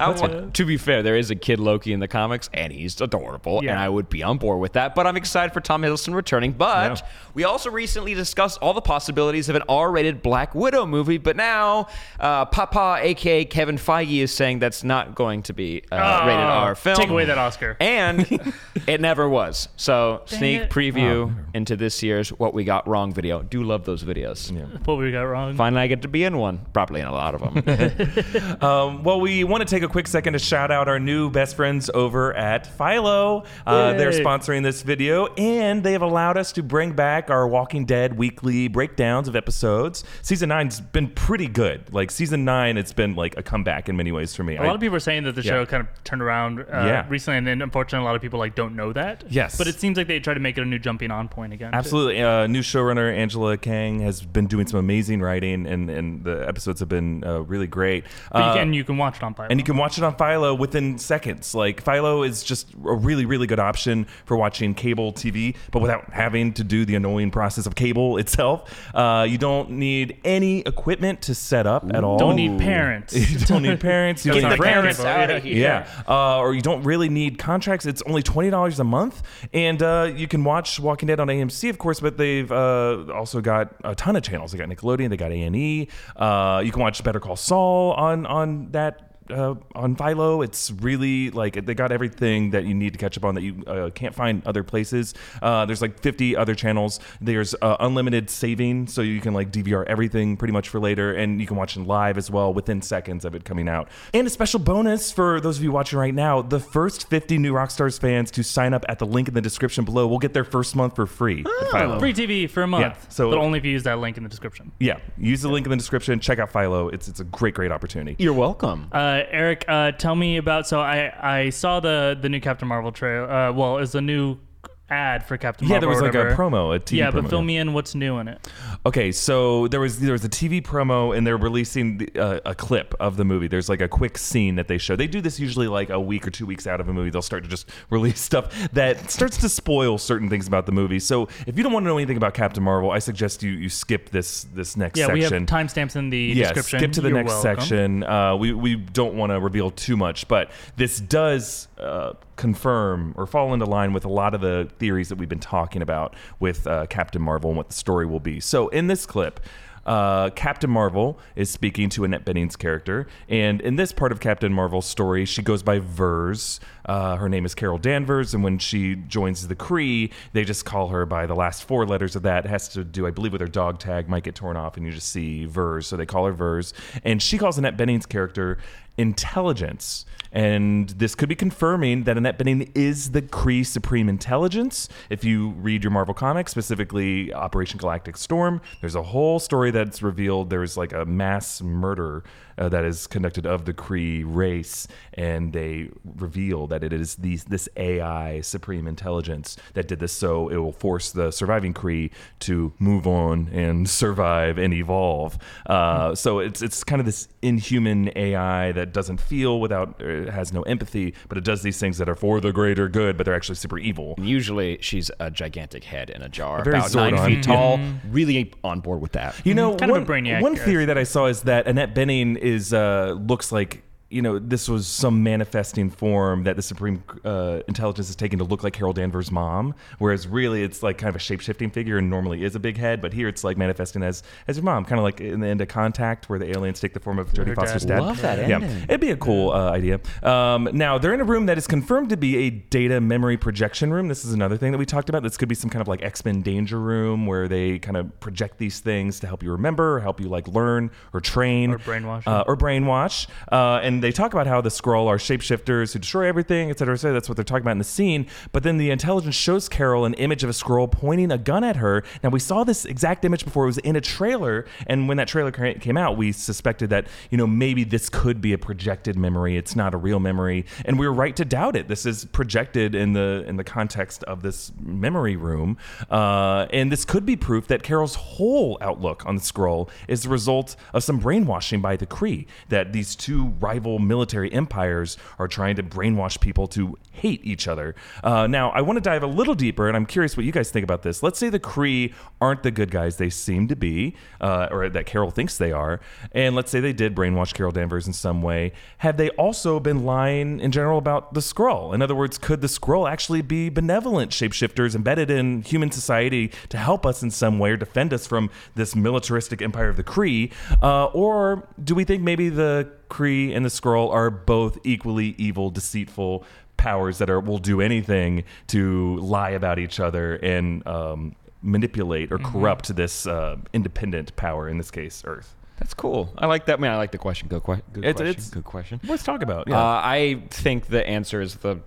I 0.00 0.14
want- 0.16 0.54
to 0.54 0.64
be 0.64 0.76
fair, 0.76 1.02
there 1.02 1.16
is 1.16 1.30
a 1.30 1.34
kid 1.34 1.58
Loki 1.58 1.92
in 1.92 2.00
the 2.00 2.08
comics, 2.08 2.48
and 2.54 2.72
he's 2.72 3.00
adorable, 3.00 3.60
Yeah. 3.62 3.72
and 3.72 3.80
I 3.80 3.88
would 3.88 4.08
be 4.08 4.22
on 4.22 4.38
board 4.38 4.60
with 4.60 4.74
that. 4.74 4.94
But 4.94 5.06
I'm 5.06 5.16
excited 5.16 5.52
for 5.52 5.60
Tom 5.60 5.82
Hiddleston 5.82 6.14
returning. 6.14 6.52
But 6.52 7.00
Yeah. 7.00 7.06
we 7.34 7.44
also 7.44 7.70
recently 7.70 8.14
discussed 8.14 8.58
all 8.62 8.74
the 8.74 8.80
possibilities 8.80 9.48
of 9.48 9.56
an 9.56 9.62
R-rated 9.68 10.22
Black 10.22 10.54
Widow 10.54 10.86
movie. 10.86 11.18
But 11.18 11.36
now, 11.36 11.88
uh, 12.20 12.44
Papa, 12.44 12.98
aka 13.02 13.44
Kevin 13.44 13.76
Feige, 13.78 14.22
is 14.22 14.32
saying 14.32 14.58
that's 14.60 14.84
not 14.84 15.14
going 15.14 15.42
to 15.44 15.52
be 15.52 15.82
a 15.90 15.96
Oh, 15.96 16.26
rated 16.26 16.40
R 16.44 16.74
film. 16.74 16.96
Take 16.96 17.08
away 17.10 17.24
that 17.24 17.38
Oscar. 17.38 17.76
And 17.80 18.52
it 18.86 19.00
never 19.00 19.28
was. 19.28 19.55
So 19.76 20.22
sneak 20.26 20.62
it. 20.62 20.70
preview 20.70 21.30
Oh. 21.30 21.32
into 21.54 21.76
this 21.76 22.02
year's 22.02 22.30
What 22.30 22.52
We 22.54 22.64
Got 22.64 22.86
Wrong 22.88 23.12
video. 23.12 23.42
Do 23.42 23.62
love 23.62 23.84
those 23.84 24.02
videos. 24.04 24.50
what 24.86 24.98
we 24.98 25.10
got 25.12 25.22
wrong. 25.22 25.54
Finally, 25.56 25.82
I 25.82 25.86
get 25.86 26.02
to 26.02 26.08
be 26.08 26.24
in 26.24 26.36
one. 26.38 26.60
Probably 26.72 27.00
in 27.00 27.06
a 27.06 27.12
lot 27.12 27.34
of 27.34 27.40
them. 27.42 27.62
Um, 28.66 29.02
well, 29.02 29.20
we 29.20 29.44
want 29.44 29.66
to 29.66 29.72
take 29.74 29.82
a 29.82 29.88
quick 29.88 30.06
second 30.06 30.32
to 30.32 30.38
shout 30.38 30.70
out 30.70 30.88
our 30.88 30.98
new 30.98 31.30
best 31.30 31.56
friends 31.56 31.90
over 31.94 32.34
at 32.34 32.66
Philo. 32.66 33.44
Uh, 33.66 33.92
they're 33.94 34.12
sponsoring 34.12 34.62
this 34.62 34.82
video, 34.82 35.26
and 35.34 35.82
they 35.82 35.92
have 35.92 36.02
allowed 36.02 36.36
us 36.36 36.52
to 36.52 36.62
bring 36.62 36.92
back 36.92 37.30
our 37.30 37.46
Walking 37.46 37.84
Dead 37.84 38.16
weekly 38.16 38.68
breakdowns 38.68 39.28
of 39.28 39.36
episodes. 39.36 40.04
Season 40.22 40.48
nine's 40.48 40.80
been 40.80 41.08
pretty 41.10 41.46
good. 41.48 41.92
Like 41.92 42.10
season 42.10 42.44
nine, 42.44 42.76
it's 42.76 42.92
been 42.92 43.14
like 43.14 43.36
a 43.36 43.42
comeback 43.42 43.88
in 43.88 43.96
many 43.96 44.12
ways 44.12 44.34
for 44.34 44.42
me. 44.44 44.56
A 44.56 44.62
lot 44.62 44.74
of 44.74 44.80
people 44.80 44.96
are 44.96 45.00
saying 45.00 45.24
that 45.24 45.34
the 45.34 45.42
show 45.42 45.64
kind 45.66 45.82
of 45.82 46.04
turned 46.04 46.22
around 46.22 46.60
uh, 46.60 46.64
Yeah. 46.72 47.06
recently, 47.08 47.38
and 47.38 47.46
then 47.46 47.62
unfortunately, 47.62 48.04
a 48.04 48.08
lot 48.08 48.16
of 48.16 48.22
people 48.22 48.38
like 48.38 48.54
don't 48.54 48.74
know 48.74 48.92
that. 48.92 49.24
Yes. 49.36 49.56
but 49.58 49.66
it 49.66 49.78
seems 49.78 49.96
like 49.96 50.06
they 50.08 50.18
try 50.18 50.34
to 50.34 50.40
make 50.40 50.56
it 50.58 50.62
a 50.62 50.64
new 50.64 50.78
jumping 50.78 51.10
on 51.10 51.28
point 51.28 51.52
again. 51.52 51.74
Absolutely. 51.74 52.22
Uh, 52.22 52.46
new 52.46 52.62
showrunner 52.62 53.14
Angela 53.14 53.56
Kang 53.56 54.00
has 54.00 54.22
been 54.22 54.46
doing 54.46 54.66
some 54.66 54.80
amazing 54.80 55.20
writing, 55.20 55.66
and, 55.66 55.90
and 55.90 56.24
the 56.24 56.46
episodes 56.48 56.80
have 56.80 56.88
been 56.88 57.22
uh, 57.24 57.40
really 57.42 57.66
great. 57.66 58.04
But 58.32 58.38
you 58.38 58.44
Uh, 58.44 58.54
can 58.54 58.72
you 58.72 58.84
can 58.84 58.96
watch 58.96 59.16
it 59.18 59.22
on 59.22 59.34
Philo. 59.34 59.48
and 59.50 59.60
you 59.60 59.64
can 59.64 59.76
watch 59.76 59.98
it 59.98 60.04
on 60.04 60.16
Philo 60.16 60.54
within 60.54 60.98
seconds. 60.98 61.54
Like 61.54 61.80
Philo 61.82 62.22
is 62.22 62.42
just 62.42 62.72
a 62.74 62.94
really, 62.94 63.26
really 63.26 63.46
good 63.46 63.60
option 63.60 64.06
for 64.24 64.36
watching 64.36 64.74
cable 64.74 65.12
TV, 65.12 65.54
but 65.70 65.82
without 65.82 66.12
having 66.12 66.52
to 66.54 66.64
do 66.64 66.84
the 66.84 66.94
annoying 66.94 67.30
process 67.30 67.66
of 67.66 67.74
cable 67.74 68.16
itself. 68.16 68.72
Uh, 68.94 69.26
you 69.28 69.38
don't 69.38 69.70
need 69.70 70.16
any 70.24 70.60
equipment 70.60 71.20
to 71.22 71.34
set 71.34 71.66
up 71.66 71.84
at 71.92 72.02
all. 72.04 72.18
don't 72.18 72.36
need 72.36 72.58
parents. 72.58 73.14
you 73.30 73.38
don't 73.40 73.62
need 73.62 73.80
parents. 73.80 74.24
You 74.26 74.32
don't 74.40 74.50
need 74.50 74.58
parents 74.60 75.00
out 75.00 75.30
of 75.30 75.42
here. 75.42 75.56
Yeah, 75.56 75.88
uh, 76.08 76.38
or 76.38 76.54
you 76.54 76.62
don't 76.62 76.82
really 76.82 77.08
need 77.08 77.38
contracts. 77.38 77.86
It's 77.86 78.02
only 78.02 78.22
twenty 78.22 78.50
dollars 78.50 78.80
a 78.80 78.84
month, 78.84 79.22
and 79.52 79.82
uh, 79.82 80.12
you 80.14 80.28
can 80.28 80.44
watch 80.44 80.80
Walking 80.80 81.06
Dead 81.06 81.20
on 81.20 81.28
AMC, 81.28 81.70
of 81.70 81.78
course. 81.78 82.00
But 82.00 82.16
they've 82.16 82.50
uh, 82.50 83.04
also 83.12 83.40
got 83.40 83.74
a 83.84 83.94
ton 83.94 84.16
of 84.16 84.22
channels. 84.22 84.52
They 84.52 84.58
got 84.58 84.68
Nickelodeon, 84.68 85.10
they 85.10 85.16
got 85.16 85.32
A 85.32 85.42
and 85.42 85.56
E. 85.56 85.88
Uh, 86.16 86.62
you 86.64 86.72
can 86.72 86.80
watch 86.80 87.02
Better 87.02 87.20
Call 87.20 87.36
Saul 87.36 87.92
on 87.92 88.26
on 88.26 88.70
that 88.72 89.05
uh, 89.30 89.54
on 89.74 89.96
Philo. 89.96 90.42
It's 90.42 90.70
really 90.70 91.30
like 91.30 91.64
they 91.66 91.74
got 91.74 91.92
everything 91.92 92.50
that 92.50 92.64
you 92.64 92.74
need 92.74 92.92
to 92.92 92.98
catch 92.98 93.16
up 93.16 93.24
on 93.24 93.34
that 93.34 93.42
you 93.42 93.62
uh, 93.66 93.90
can't 93.90 94.14
find 94.14 94.46
other 94.46 94.62
places. 94.62 95.14
Uh, 95.42 95.66
there's 95.66 95.82
like 95.82 96.00
50 96.00 96.36
other 96.36 96.54
channels. 96.54 97.00
There's 97.20 97.54
uh, 97.62 97.76
unlimited 97.80 98.30
saving, 98.30 98.86
so 98.88 99.02
you 99.02 99.20
can 99.20 99.34
like 99.34 99.50
DVR 99.50 99.84
everything 99.86 100.36
pretty 100.36 100.52
much 100.52 100.68
for 100.68 100.80
later, 100.80 101.12
and 101.14 101.40
you 101.40 101.46
can 101.46 101.56
watch 101.56 101.76
it 101.76 101.80
live 101.82 102.18
as 102.18 102.30
well 102.30 102.52
within 102.52 102.82
seconds 102.82 103.24
of 103.24 103.34
it 103.34 103.44
coming 103.44 103.68
out. 103.68 103.88
And 104.14 104.26
a 104.26 104.30
special 104.30 104.60
bonus 104.60 105.12
for 105.12 105.40
those 105.40 105.58
of 105.58 105.64
you 105.64 105.72
watching 105.72 105.98
right 105.98 106.14
now: 106.14 106.42
the 106.42 106.60
first 106.60 107.08
50 107.08 107.38
new 107.38 107.52
Rockstars 107.52 108.00
fans 108.00 108.30
to 108.32 108.42
sign 108.42 108.74
up 108.74 108.84
at 108.88 108.98
the 108.98 109.06
link 109.06 109.28
in 109.28 109.34
the 109.34 109.40
description 109.40 109.84
below 109.84 110.06
will 110.06 110.18
get 110.18 110.32
their 110.34 110.44
first 110.44 110.76
month 110.76 110.96
for 110.96 111.06
free. 111.06 111.44
at 111.46 111.70
Philo. 111.70 111.98
Free 111.98 112.12
TV 112.12 112.48
for 112.48 112.62
a 112.62 112.66
month. 112.66 112.82
Yeah, 112.82 112.94
so- 113.08 113.30
but 113.30 113.38
only 113.38 113.58
if 113.58 113.64
you 113.64 113.72
use 113.72 113.82
that 113.84 113.98
link 113.98 114.16
in 114.16 114.22
the 114.22 114.28
description. 114.28 114.72
Yeah, 114.78 114.98
use 115.18 115.42
the 115.42 115.48
link 115.48 115.66
in 115.66 115.70
the 115.70 115.76
description. 115.76 116.20
Check 116.20 116.38
out 116.38 116.52
Philo. 116.52 116.88
It's 116.88 117.08
it's 117.08 117.20
a 117.20 117.24
great 117.24 117.54
great 117.54 117.72
opportunity. 117.72 118.16
You're 118.18 118.32
welcome. 118.32 118.88
Uh, 118.92 119.15
Eric, 119.30 119.64
uh, 119.68 119.92
tell 119.92 120.14
me 120.16 120.36
about. 120.36 120.66
So 120.66 120.80
I 120.80 121.12
I 121.20 121.50
saw 121.50 121.80
the 121.80 122.16
the 122.20 122.28
new 122.28 122.40
Captain 122.40 122.68
Marvel 122.68 122.92
trailer. 122.92 123.30
Uh, 123.30 123.52
well, 123.52 123.78
it's 123.78 123.94
a 123.94 124.00
new 124.00 124.38
ad 124.88 125.24
for 125.26 125.36
Captain 125.36 125.66
Marvel. 125.66 125.88
Yeah, 125.88 125.94
Marvel. 125.94 126.12
there 126.12 126.24
was 126.24 126.30
like 126.30 126.38
a 126.38 126.40
promo, 126.40 126.74
a 126.76 126.78
TV 126.80 126.98
Yeah, 126.98 127.10
promo, 127.10 127.22
but 127.22 127.30
fill 127.30 127.40
yeah. 127.40 127.44
me 127.46 127.56
in. 127.58 127.72
What's 127.72 127.94
new 127.94 128.18
in 128.18 128.28
it? 128.28 128.46
Okay, 128.84 129.10
so 129.12 129.66
there 129.68 129.80
was 129.80 129.98
there 130.00 130.12
was 130.12 130.24
a 130.24 130.28
TV 130.28 130.62
promo, 130.62 131.16
and 131.16 131.26
they're 131.26 131.36
releasing 131.36 131.98
the, 131.98 132.18
uh, 132.18 132.40
a 132.44 132.54
clip 132.54 132.94
of 133.00 133.16
the 133.16 133.24
movie. 133.24 133.48
There's 133.48 133.68
like 133.68 133.80
a 133.80 133.88
quick 133.88 134.16
scene 134.18 134.54
that 134.56 134.68
they 134.68 134.78
show. 134.78 134.94
They 134.96 135.06
do 135.08 135.20
this 135.20 135.40
usually 135.40 135.66
like 135.66 135.90
a 135.90 135.98
week 136.00 136.26
or 136.26 136.30
two 136.30 136.46
weeks 136.46 136.66
out 136.66 136.80
of 136.80 136.88
a 136.88 136.92
movie. 136.92 137.10
They'll 137.10 137.22
start 137.22 137.42
to 137.44 137.48
just 137.48 137.68
release 137.90 138.20
stuff 138.20 138.54
that 138.72 139.10
starts 139.10 139.36
to 139.38 139.48
spoil 139.48 139.98
certain 139.98 140.28
things 140.30 140.46
about 140.46 140.66
the 140.66 140.72
movie. 140.72 141.00
So 141.00 141.28
if 141.46 141.56
you 141.56 141.62
don't 141.64 141.72
want 141.72 141.84
to 141.84 141.88
know 141.88 141.98
anything 141.98 142.16
about 142.16 142.34
Captain 142.34 142.62
Marvel, 142.62 142.90
I 142.90 142.98
suggest 143.00 143.42
you 143.42 143.50
you 143.50 143.68
skip 143.68 144.10
this 144.10 144.44
this 144.54 144.76
next 144.76 144.98
section. 145.00 145.16
Yeah, 145.16 145.28
we 145.30 145.36
have 145.36 145.46
timestamps 145.46 145.96
in 145.96 146.10
the 146.10 146.18
yeah, 146.18 146.52
description. 146.52 146.78
skip 146.78 146.92
to 146.92 147.00
the 147.00 147.08
You're 147.08 147.18
next 147.18 147.32
welcome. 147.32 147.60
section. 147.60 148.04
Uh, 148.04 148.36
we 148.36 148.52
we 148.52 148.76
don't 148.76 149.14
want 149.14 149.32
to 149.32 149.40
reveal 149.40 149.70
too 149.70 149.96
much, 149.96 150.28
but 150.28 150.50
this 150.76 151.00
does 151.00 151.68
uh, 151.78 152.12
confirm 152.36 153.14
or 153.16 153.26
fall 153.26 153.52
into 153.52 153.64
line 153.66 153.92
with 153.92 154.04
a 154.04 154.08
lot 154.08 154.34
of 154.34 154.40
the 154.40 154.68
theories 154.78 155.08
that 155.08 155.16
we've 155.16 155.28
been 155.28 155.38
talking 155.38 155.82
about 155.82 156.14
with 156.40 156.66
uh, 156.66 156.86
Captain 156.86 157.22
Marvel 157.22 157.50
and 157.50 157.56
what 157.56 157.68
the 157.68 157.74
story 157.74 158.06
will 158.06 158.20
be. 158.20 158.40
So 158.40 158.68
in 158.68 158.86
this 158.86 159.06
clip. 159.06 159.40
Uh, 159.86 160.30
Captain 160.30 160.68
Marvel 160.68 161.16
is 161.36 161.48
speaking 161.48 161.88
to 161.90 162.02
Annette 162.02 162.24
Bening's 162.24 162.56
character, 162.56 163.06
and 163.28 163.60
in 163.60 163.76
this 163.76 163.92
part 163.92 164.10
of 164.10 164.18
Captain 164.18 164.52
Marvel's 164.52 164.84
story, 164.84 165.24
she 165.24 165.42
goes 165.42 165.62
by 165.62 165.78
Vers. 165.78 166.58
Uh, 166.86 167.14
her 167.14 167.28
name 167.28 167.46
is 167.46 167.54
Carol 167.54 167.78
Danvers, 167.78 168.34
and 168.34 168.42
when 168.42 168.58
she 168.58 168.96
joins 168.96 169.46
the 169.46 169.54
Kree, 169.54 170.12
they 170.32 170.42
just 170.42 170.64
call 170.64 170.88
her 170.88 171.06
by 171.06 171.26
the 171.26 171.36
last 171.36 171.62
four 171.62 171.86
letters 171.86 172.16
of 172.16 172.22
that. 172.24 172.44
It 172.44 172.48
has 172.48 172.68
to 172.70 172.82
do, 172.82 173.06
I 173.06 173.12
believe, 173.12 173.30
with 173.30 173.40
her 173.40 173.46
dog 173.46 173.78
tag 173.78 174.08
might 174.08 174.24
get 174.24 174.34
torn 174.34 174.56
off, 174.56 174.76
and 174.76 174.84
you 174.84 174.90
just 174.90 175.08
see 175.08 175.44
Vers, 175.44 175.86
so 175.86 175.96
they 175.96 176.04
call 176.04 176.26
her 176.26 176.32
Vers, 176.32 176.74
and 177.04 177.22
she 177.22 177.38
calls 177.38 177.56
Annette 177.56 177.76
Bening's 177.76 178.06
character 178.06 178.58
intelligence. 178.98 180.04
And 180.32 180.88
this 180.90 181.14
could 181.14 181.28
be 181.28 181.34
confirming 181.34 182.04
that 182.04 182.16
Annette 182.16 182.38
Bening 182.38 182.70
is 182.74 183.12
the 183.12 183.22
Kree 183.22 183.64
Supreme 183.64 184.08
Intelligence. 184.08 184.88
If 185.10 185.24
you 185.24 185.50
read 185.50 185.84
your 185.84 185.90
Marvel 185.90 186.14
comics, 186.14 186.50
specifically 186.50 187.32
Operation 187.32 187.78
Galactic 187.78 188.16
Storm, 188.16 188.60
there's 188.80 188.94
a 188.94 189.02
whole 189.02 189.38
story 189.38 189.70
that's 189.70 190.02
revealed. 190.02 190.50
There's 190.50 190.76
like 190.76 190.92
a 190.92 191.04
mass 191.04 191.62
murder 191.62 192.24
uh, 192.58 192.68
that 192.68 192.84
is 192.84 193.06
conducted 193.06 193.46
of 193.46 193.64
the 193.64 193.74
Kree 193.74 194.24
race, 194.26 194.88
and 195.14 195.52
they 195.52 195.90
reveal 196.04 196.66
that 196.68 196.82
it 196.82 196.92
is 196.92 197.16
these, 197.16 197.44
this 197.44 197.68
AI 197.76 198.40
Supreme 198.40 198.86
Intelligence 198.86 199.56
that 199.74 199.88
did 199.88 200.00
this. 200.00 200.12
So 200.12 200.48
it 200.48 200.56
will 200.56 200.72
force 200.72 201.12
the 201.12 201.30
surviving 201.30 201.74
Kree 201.74 202.10
to 202.40 202.72
move 202.78 203.06
on 203.06 203.48
and 203.52 203.88
survive 204.02 204.58
and 204.58 204.72
evolve. 204.72 205.38
Uh, 205.66 206.14
so 206.14 206.38
it's 206.38 206.62
it's 206.62 206.84
kind 206.84 207.00
of 207.00 207.06
this 207.06 207.28
inhuman 207.42 208.10
AI 208.16 208.72
that 208.72 208.92
doesn't 208.92 209.20
feel 209.20 209.60
without 209.60 210.02
uh, 210.02 210.30
has 210.30 210.52
no 210.52 210.62
empathy, 210.62 211.14
but 211.28 211.38
it 211.38 211.44
does 211.44 211.62
these 211.62 211.78
things 211.78 211.98
that 211.98 212.08
are 212.08 212.14
for 212.14 212.40
the 212.40 212.52
greater 212.52 212.88
good, 212.88 213.16
but 213.16 213.24
they're 213.24 213.34
actually 213.34 213.54
super 213.56 213.78
evil. 213.78 214.14
Usually, 214.18 214.78
she's 214.80 215.10
a 215.20 215.30
gigantic 215.30 215.84
head 215.84 216.10
in 216.10 216.22
a 216.22 216.28
jar, 216.28 216.64
Very 216.64 216.78
about 216.78 216.94
nine 216.94 217.26
feet 217.26 217.44
tall. 217.44 217.78
Really 218.10 218.52
on 218.64 218.80
board 218.80 219.00
with 219.00 219.12
that. 219.12 219.34
You 219.44 219.54
know, 219.54 219.76
kind 219.76 219.90
of 219.90 219.96
one, 219.96 220.02
a 220.02 220.06
brainiac, 220.06 220.42
one 220.42 220.56
theory 220.56 220.86
that 220.86 220.98
I 220.98 221.04
saw 221.04 221.26
is 221.26 221.42
that 221.42 221.66
Annette 221.66 221.94
Bening 221.94 222.36
is 222.46 222.72
uh, 222.72 223.16
looks 223.30 223.50
like 223.50 223.82
you 224.08 224.22
know 224.22 224.38
this 224.38 224.68
was 224.68 224.86
some 224.86 225.22
manifesting 225.22 225.90
form 225.90 226.44
that 226.44 226.54
the 226.56 226.62
Supreme 226.62 227.02
uh, 227.24 227.60
Intelligence 227.66 228.08
is 228.08 228.14
taking 228.16 228.38
to 228.38 228.44
look 228.44 228.62
like 228.62 228.72
Carol 228.72 228.92
Danvers' 228.92 229.30
mom, 229.32 229.74
whereas 229.98 230.28
really 230.28 230.62
it's 230.62 230.82
like 230.82 230.96
kind 230.98 231.08
of 231.08 231.16
a 231.16 231.18
shape 231.18 231.40
shifting 231.40 231.70
figure 231.70 231.98
and 231.98 232.08
normally 232.08 232.44
is 232.44 232.54
a 232.54 232.60
big 232.60 232.76
head, 232.76 233.00
but 233.02 233.12
here 233.12 233.26
it's 233.26 233.42
like 233.42 233.56
manifesting 233.56 234.02
as 234.02 234.22
as 234.46 234.56
your 234.56 234.64
mom, 234.64 234.84
kind 234.84 234.98
of 235.00 235.02
like 235.04 235.20
in 235.20 235.40
the 235.40 235.48
end 235.48 235.60
of 235.60 235.68
Contact, 235.68 236.28
where 236.28 236.38
the 236.38 236.48
aliens 236.56 236.78
take 236.80 236.94
the 236.94 237.00
form 237.00 237.18
of 237.18 237.32
Jodie 237.32 237.54
Foster's 237.56 237.84
dad. 237.84 238.00
Love 238.00 238.20
that 238.22 238.38
Yeah, 238.48 238.56
ending. 238.56 238.82
it'd 238.84 239.00
be 239.00 239.10
a 239.10 239.16
cool 239.16 239.50
uh, 239.50 239.70
idea. 239.72 239.98
Um, 240.22 240.68
now 240.72 240.98
they're 240.98 241.14
in 241.14 241.20
a 241.20 241.24
room 241.24 241.46
that 241.46 241.58
is 241.58 241.66
confirmed 241.66 242.10
to 242.10 242.16
be 242.16 242.36
a 242.46 242.50
data 242.50 243.00
memory 243.00 243.36
projection 243.36 243.92
room. 243.92 244.06
This 244.08 244.24
is 244.24 244.32
another 244.32 244.56
thing 244.56 244.70
that 244.72 244.78
we 244.78 244.86
talked 244.86 245.08
about. 245.08 245.24
This 245.24 245.36
could 245.36 245.48
be 245.48 245.54
some 245.56 245.68
kind 245.70 245.82
of 245.82 245.88
like 245.88 246.02
X 246.02 246.24
Men 246.24 246.42
Danger 246.42 246.78
Room 246.80 247.26
where 247.26 247.48
they 247.48 247.80
kind 247.80 247.96
of 247.96 248.18
project 248.20 248.58
these 248.58 248.78
things 248.78 249.18
to 249.20 249.26
help 249.26 249.42
you 249.42 249.50
remember, 249.50 249.96
or 249.96 250.00
help 250.00 250.20
you 250.20 250.28
like 250.28 250.46
learn 250.46 250.90
or 251.12 251.20
train, 251.20 251.72
Or 251.72 251.78
brainwash 251.78 252.26
uh, 252.26 252.44
or 252.46 252.56
brainwash. 252.56 253.26
Uh, 253.50 253.80
and 253.96 254.02
they 254.02 254.12
talk 254.12 254.34
about 254.34 254.46
how 254.46 254.60
the 254.60 254.68
Skrull 254.68 255.06
are 255.06 255.16
shapeshifters 255.16 255.94
who 255.94 255.98
destroy 255.98 256.26
everything, 256.26 256.68
et 256.68 256.78
cetera, 256.78 256.92
et 256.92 256.98
cetera. 256.98 257.14
That's 257.14 257.30
what 257.30 257.36
they're 257.36 257.44
talking 257.44 257.62
about 257.62 257.72
in 257.72 257.78
the 257.78 257.84
scene. 257.84 258.26
But 258.52 258.62
then 258.62 258.76
the 258.76 258.90
intelligence 258.90 259.34
shows 259.34 259.70
Carol 259.70 260.04
an 260.04 260.12
image 260.14 260.44
of 260.44 260.50
a 260.50 260.52
Skrull 260.52 260.92
pointing 260.92 261.32
a 261.32 261.38
gun 261.38 261.64
at 261.64 261.76
her. 261.76 262.04
Now 262.22 262.28
we 262.28 262.38
saw 262.38 262.62
this 262.62 262.84
exact 262.84 263.24
image 263.24 263.46
before 263.46 263.64
it 263.64 263.68
was 263.68 263.78
in 263.78 263.96
a 263.96 264.02
trailer, 264.02 264.66
and 264.86 265.08
when 265.08 265.16
that 265.16 265.28
trailer 265.28 265.50
came 265.50 265.96
out, 265.96 266.18
we 266.18 266.30
suspected 266.32 266.90
that 266.90 267.06
you 267.30 267.38
know 267.38 267.46
maybe 267.46 267.84
this 267.84 268.10
could 268.10 268.42
be 268.42 268.52
a 268.52 268.58
projected 268.58 269.16
memory. 269.16 269.56
It's 269.56 269.74
not 269.74 269.94
a 269.94 269.96
real 269.96 270.20
memory, 270.20 270.66
and 270.84 270.98
we 270.98 271.06
were 271.08 271.14
right 271.14 271.34
to 271.36 271.46
doubt 271.46 271.74
it. 271.74 271.88
This 271.88 272.04
is 272.04 272.26
projected 272.26 272.94
in 272.94 273.14
the 273.14 273.44
in 273.48 273.56
the 273.56 273.64
context 273.64 274.24
of 274.24 274.42
this 274.42 274.72
memory 274.78 275.36
room, 275.36 275.78
uh, 276.10 276.66
and 276.70 276.92
this 276.92 277.06
could 277.06 277.24
be 277.24 277.34
proof 277.34 277.66
that 277.68 277.82
Carol's 277.82 278.16
whole 278.16 278.76
outlook 278.82 279.24
on 279.24 279.36
the 279.36 279.42
Skrull 279.42 279.88
is 280.06 280.24
the 280.24 280.28
result 280.28 280.76
of 280.92 281.02
some 281.02 281.16
brainwashing 281.16 281.80
by 281.80 281.96
the 281.96 282.06
Kree. 282.06 282.46
That 282.68 282.92
these 282.92 283.16
two 283.16 283.54
rival 283.58 283.85
military 283.98 284.52
empires 284.52 285.16
are 285.38 285.48
trying 285.48 285.76
to 285.76 285.82
brainwash 285.82 286.40
people 286.40 286.66
to 286.68 286.98
hate 287.12 287.40
each 287.44 287.66
other. 287.66 287.94
Uh, 288.22 288.46
now, 288.46 288.70
I 288.70 288.82
want 288.82 288.96
to 288.98 289.00
dive 289.00 289.22
a 289.22 289.26
little 289.26 289.54
deeper, 289.54 289.88
and 289.88 289.96
I'm 289.96 290.06
curious 290.06 290.36
what 290.36 290.44
you 290.44 290.52
guys 290.52 290.70
think 290.70 290.84
about 290.84 291.02
this. 291.02 291.22
Let's 291.22 291.38
say 291.38 291.48
the 291.48 291.60
Kree 291.60 292.12
aren't 292.40 292.62
the 292.62 292.70
good 292.70 292.90
guys 292.90 293.16
they 293.16 293.30
seem 293.30 293.68
to 293.68 293.76
be, 293.76 294.14
uh, 294.40 294.68
or 294.70 294.88
that 294.88 295.06
Carol 295.06 295.30
thinks 295.30 295.56
they 295.56 295.72
are, 295.72 296.00
and 296.32 296.54
let's 296.54 296.70
say 296.70 296.80
they 296.80 296.92
did 296.92 297.14
brainwash 297.14 297.54
Carol 297.54 297.72
Danvers 297.72 298.06
in 298.06 298.12
some 298.12 298.42
way. 298.42 298.72
Have 298.98 299.16
they 299.16 299.30
also 299.30 299.80
been 299.80 300.04
lying 300.04 300.60
in 300.60 300.72
general 300.72 300.98
about 300.98 301.34
the 301.34 301.40
Skrull? 301.40 301.94
In 301.94 302.02
other 302.02 302.14
words, 302.14 302.38
could 302.38 302.60
the 302.60 302.66
Skrull 302.66 303.10
actually 303.10 303.42
be 303.42 303.68
benevolent 303.68 304.30
shapeshifters 304.30 304.94
embedded 304.94 305.30
in 305.30 305.62
human 305.62 305.90
society 305.90 306.50
to 306.68 306.78
help 306.78 307.06
us 307.06 307.22
in 307.22 307.30
some 307.30 307.58
way 307.58 307.70
or 307.70 307.76
defend 307.76 308.12
us 308.12 308.26
from 308.26 308.50
this 308.74 308.94
militaristic 308.94 309.62
empire 309.62 309.88
of 309.88 309.96
the 309.96 310.04
Kree? 310.04 310.52
Uh, 310.82 311.06
or 311.06 311.68
do 311.82 311.94
we 311.94 312.04
think 312.04 312.22
maybe 312.22 312.48
the 312.48 312.90
Kree 313.08 313.54
and 313.54 313.64
the 313.64 313.70
Skrull 313.70 314.10
are 314.12 314.30
both 314.30 314.78
equally 314.84 315.34
evil, 315.38 315.70
deceitful 315.70 316.44
powers 316.76 317.18
that 317.18 317.30
are 317.30 317.40
will 317.40 317.58
do 317.58 317.80
anything 317.80 318.44
to 318.68 319.16
lie 319.16 319.50
about 319.50 319.78
each 319.78 319.98
other 319.98 320.36
and 320.36 320.86
um, 320.86 321.34
manipulate 321.62 322.30
or 322.30 322.38
corrupt 322.38 322.94
this 322.94 323.26
uh, 323.26 323.56
independent 323.72 324.36
power, 324.36 324.68
in 324.68 324.78
this 324.78 324.90
case, 324.90 325.22
Earth? 325.26 325.55
That's 325.78 325.92
cool. 325.92 326.32
I 326.38 326.46
like 326.46 326.66
that. 326.66 326.80
Man, 326.80 326.90
I 326.90 326.96
like 326.96 327.12
the 327.12 327.18
question. 327.18 327.48
Good, 327.48 327.62
que- 327.62 327.82
good 327.92 328.04
It's- 328.04 328.14
question. 328.16 328.26
it's- 328.28 328.50
good 328.50 328.64
question. 328.64 329.00
Let's 329.06 329.22
talk 329.22 329.42
about. 329.42 329.70
Uh, 329.70 329.76
I 329.76 330.42
think 330.50 330.86
the 330.86 331.06
answer 331.06 331.42
is 331.42 331.56
the 331.56 331.80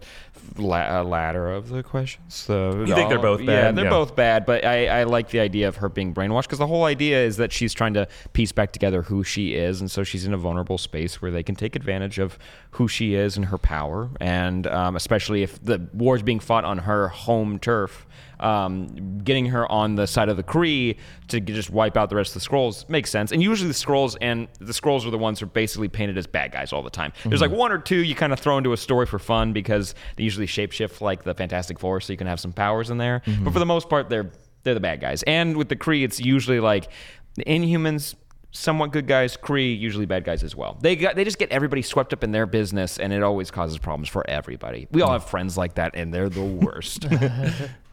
la- 0.58 1.00
uh, 1.00 1.04
latter 1.04 1.52
of 1.52 1.70
the 1.70 1.82
questions. 1.82 2.46
The, 2.46 2.84
You 2.88 2.94
think 2.94 3.10
they're 3.10 3.18
both 3.18 3.40
bad? 3.40 3.48
Yeah, 3.48 3.72
they're 3.72 3.86
Yeah. 3.86 3.90
both 3.90 4.16
bad, 4.16 4.46
but 4.46 4.64
I, 4.64 4.88
I 5.00 5.04
like 5.06 5.30
the 5.30 5.40
idea 5.40 5.68
of 5.68 5.78
her 5.78 5.90
being 5.90 6.14
brainwashed 6.14 6.44
because 6.44 6.60
the 6.60 6.68
whole 6.68 6.86
idea 6.86 7.18
is 7.24 7.38
that 7.38 7.52
she's 7.52 7.74
trying 7.74 7.96
to 7.96 8.08
piece 8.34 8.52
back 8.52 8.72
together 8.74 9.02
who 9.02 9.24
she 9.24 9.56
is, 9.56 9.82
and 9.82 9.90
so 9.90 10.04
she's 10.04 10.24
in 10.26 10.34
a 10.36 10.38
vulnerable 10.38 10.78
space 10.78 11.20
where 11.20 11.32
they 11.32 11.42
can 11.44 11.56
take 11.56 11.76
advantage 11.76 12.20
of 12.20 12.38
who 12.72 12.88
she 12.88 13.16
is 13.16 13.38
and 13.38 13.48
her 13.48 13.58
power, 13.58 14.10
and 14.22 14.68
um, 14.68 14.96
especially 14.96 15.42
if 15.42 15.60
the 15.64 15.88
war's 15.94 16.22
being 16.22 16.40
fought 16.40 16.64
on 16.64 16.80
her 16.80 17.08
home 17.08 17.58
turf. 17.58 18.06
Um, 18.40 19.20
getting 19.24 19.48
her 19.48 19.70
on 19.70 19.96
the 19.96 20.08
side 20.08 20.30
of 20.30 20.38
the 20.38 20.44
Kree 20.44 20.98
to 21.28 21.40
just 21.42 21.70
wipe 21.70 21.98
out 21.98 22.10
the 22.10 22.16
rest 22.16 22.36
of 22.36 22.42
the 22.42 22.50
Skrulls 22.50 22.88
makes 22.90 23.10
sense. 23.10 23.32
And 23.32 23.44
usually 23.44 23.68
the 23.68 23.74
Skrulls 23.74 24.16
and 24.22 24.48
the 24.60 24.72
Skrulls 24.72 25.06
are 25.06 25.10
the 25.10 25.18
ones 25.18 25.40
who 25.40 25.46
are 25.46 25.50
basically 25.50 25.90
painted 25.90 26.18
as 26.18 26.26
bad 26.26 26.52
guys 26.52 26.72
all 26.72 26.82
the 26.82 26.90
time. 26.90 27.12
There's 27.24 27.42
mm-hmm. 27.42 27.52
like 27.52 27.60
one 27.60 27.72
or 27.72 27.80
two 27.80 27.98
you 27.98 28.16
kind 28.16 28.32
of 28.32 28.40
throw 28.40 28.58
into 28.58 28.74
a 28.74 28.78
story 28.78 29.06
for 29.06 29.20
fun 29.20 29.52
because 29.52 29.94
they 30.16 30.24
usually 30.24 30.48
shapeshift 30.48 31.02
like 31.02 31.24
the 31.24 31.34
Fantastic 31.34 31.80
Four, 31.80 32.02
so 32.02 32.14
you 32.14 32.18
can 32.18 32.28
have 32.28 32.40
some 32.40 32.54
powers 32.54 32.90
in 32.90 32.98
there. 32.98 33.22
Mm-hmm. 33.26 33.44
But 33.44 33.54
for 33.54 33.60
the 33.60 33.66
most 33.66 33.90
part, 33.90 34.10
they're 34.10 34.32
they're 34.64 34.74
the 34.74 34.80
bad 34.80 35.02
guys. 35.02 35.24
And 35.24 35.58
with 35.58 35.70
the 35.70 35.76
Kree, 35.76 36.04
it's 36.04 36.20
usually 36.20 36.60
like 36.60 36.90
the 37.36 37.46
Inhumans. 37.46 38.16
Somewhat 38.52 38.92
good 38.92 39.06
guys, 39.06 39.38
Kree 39.38 39.80
usually 39.80 40.08
bad 40.08 40.24
guys 40.24 40.44
as 40.44 40.56
well. 40.56 40.76
They 40.82 40.96
got 40.96 41.16
they 41.16 41.24
just 41.24 41.38
get 41.38 41.52
everybody 41.52 41.84
swept 41.84 42.14
up 42.14 42.24
in 42.24 42.32
their 42.32 42.48
business, 42.48 42.98
and 42.98 43.14
it 43.14 43.22
always 43.22 43.52
causes 43.52 43.78
problems 43.78 44.10
for 44.10 44.28
everybody. 44.28 44.88
We 44.90 45.04
all 45.04 45.10
mm. 45.10 45.14
have 45.14 45.26
friends 45.26 45.56
like 45.56 45.76
that, 45.76 45.92
and 45.94 46.12
they're 46.12 46.30
the 46.30 46.44
worst. 46.44 47.06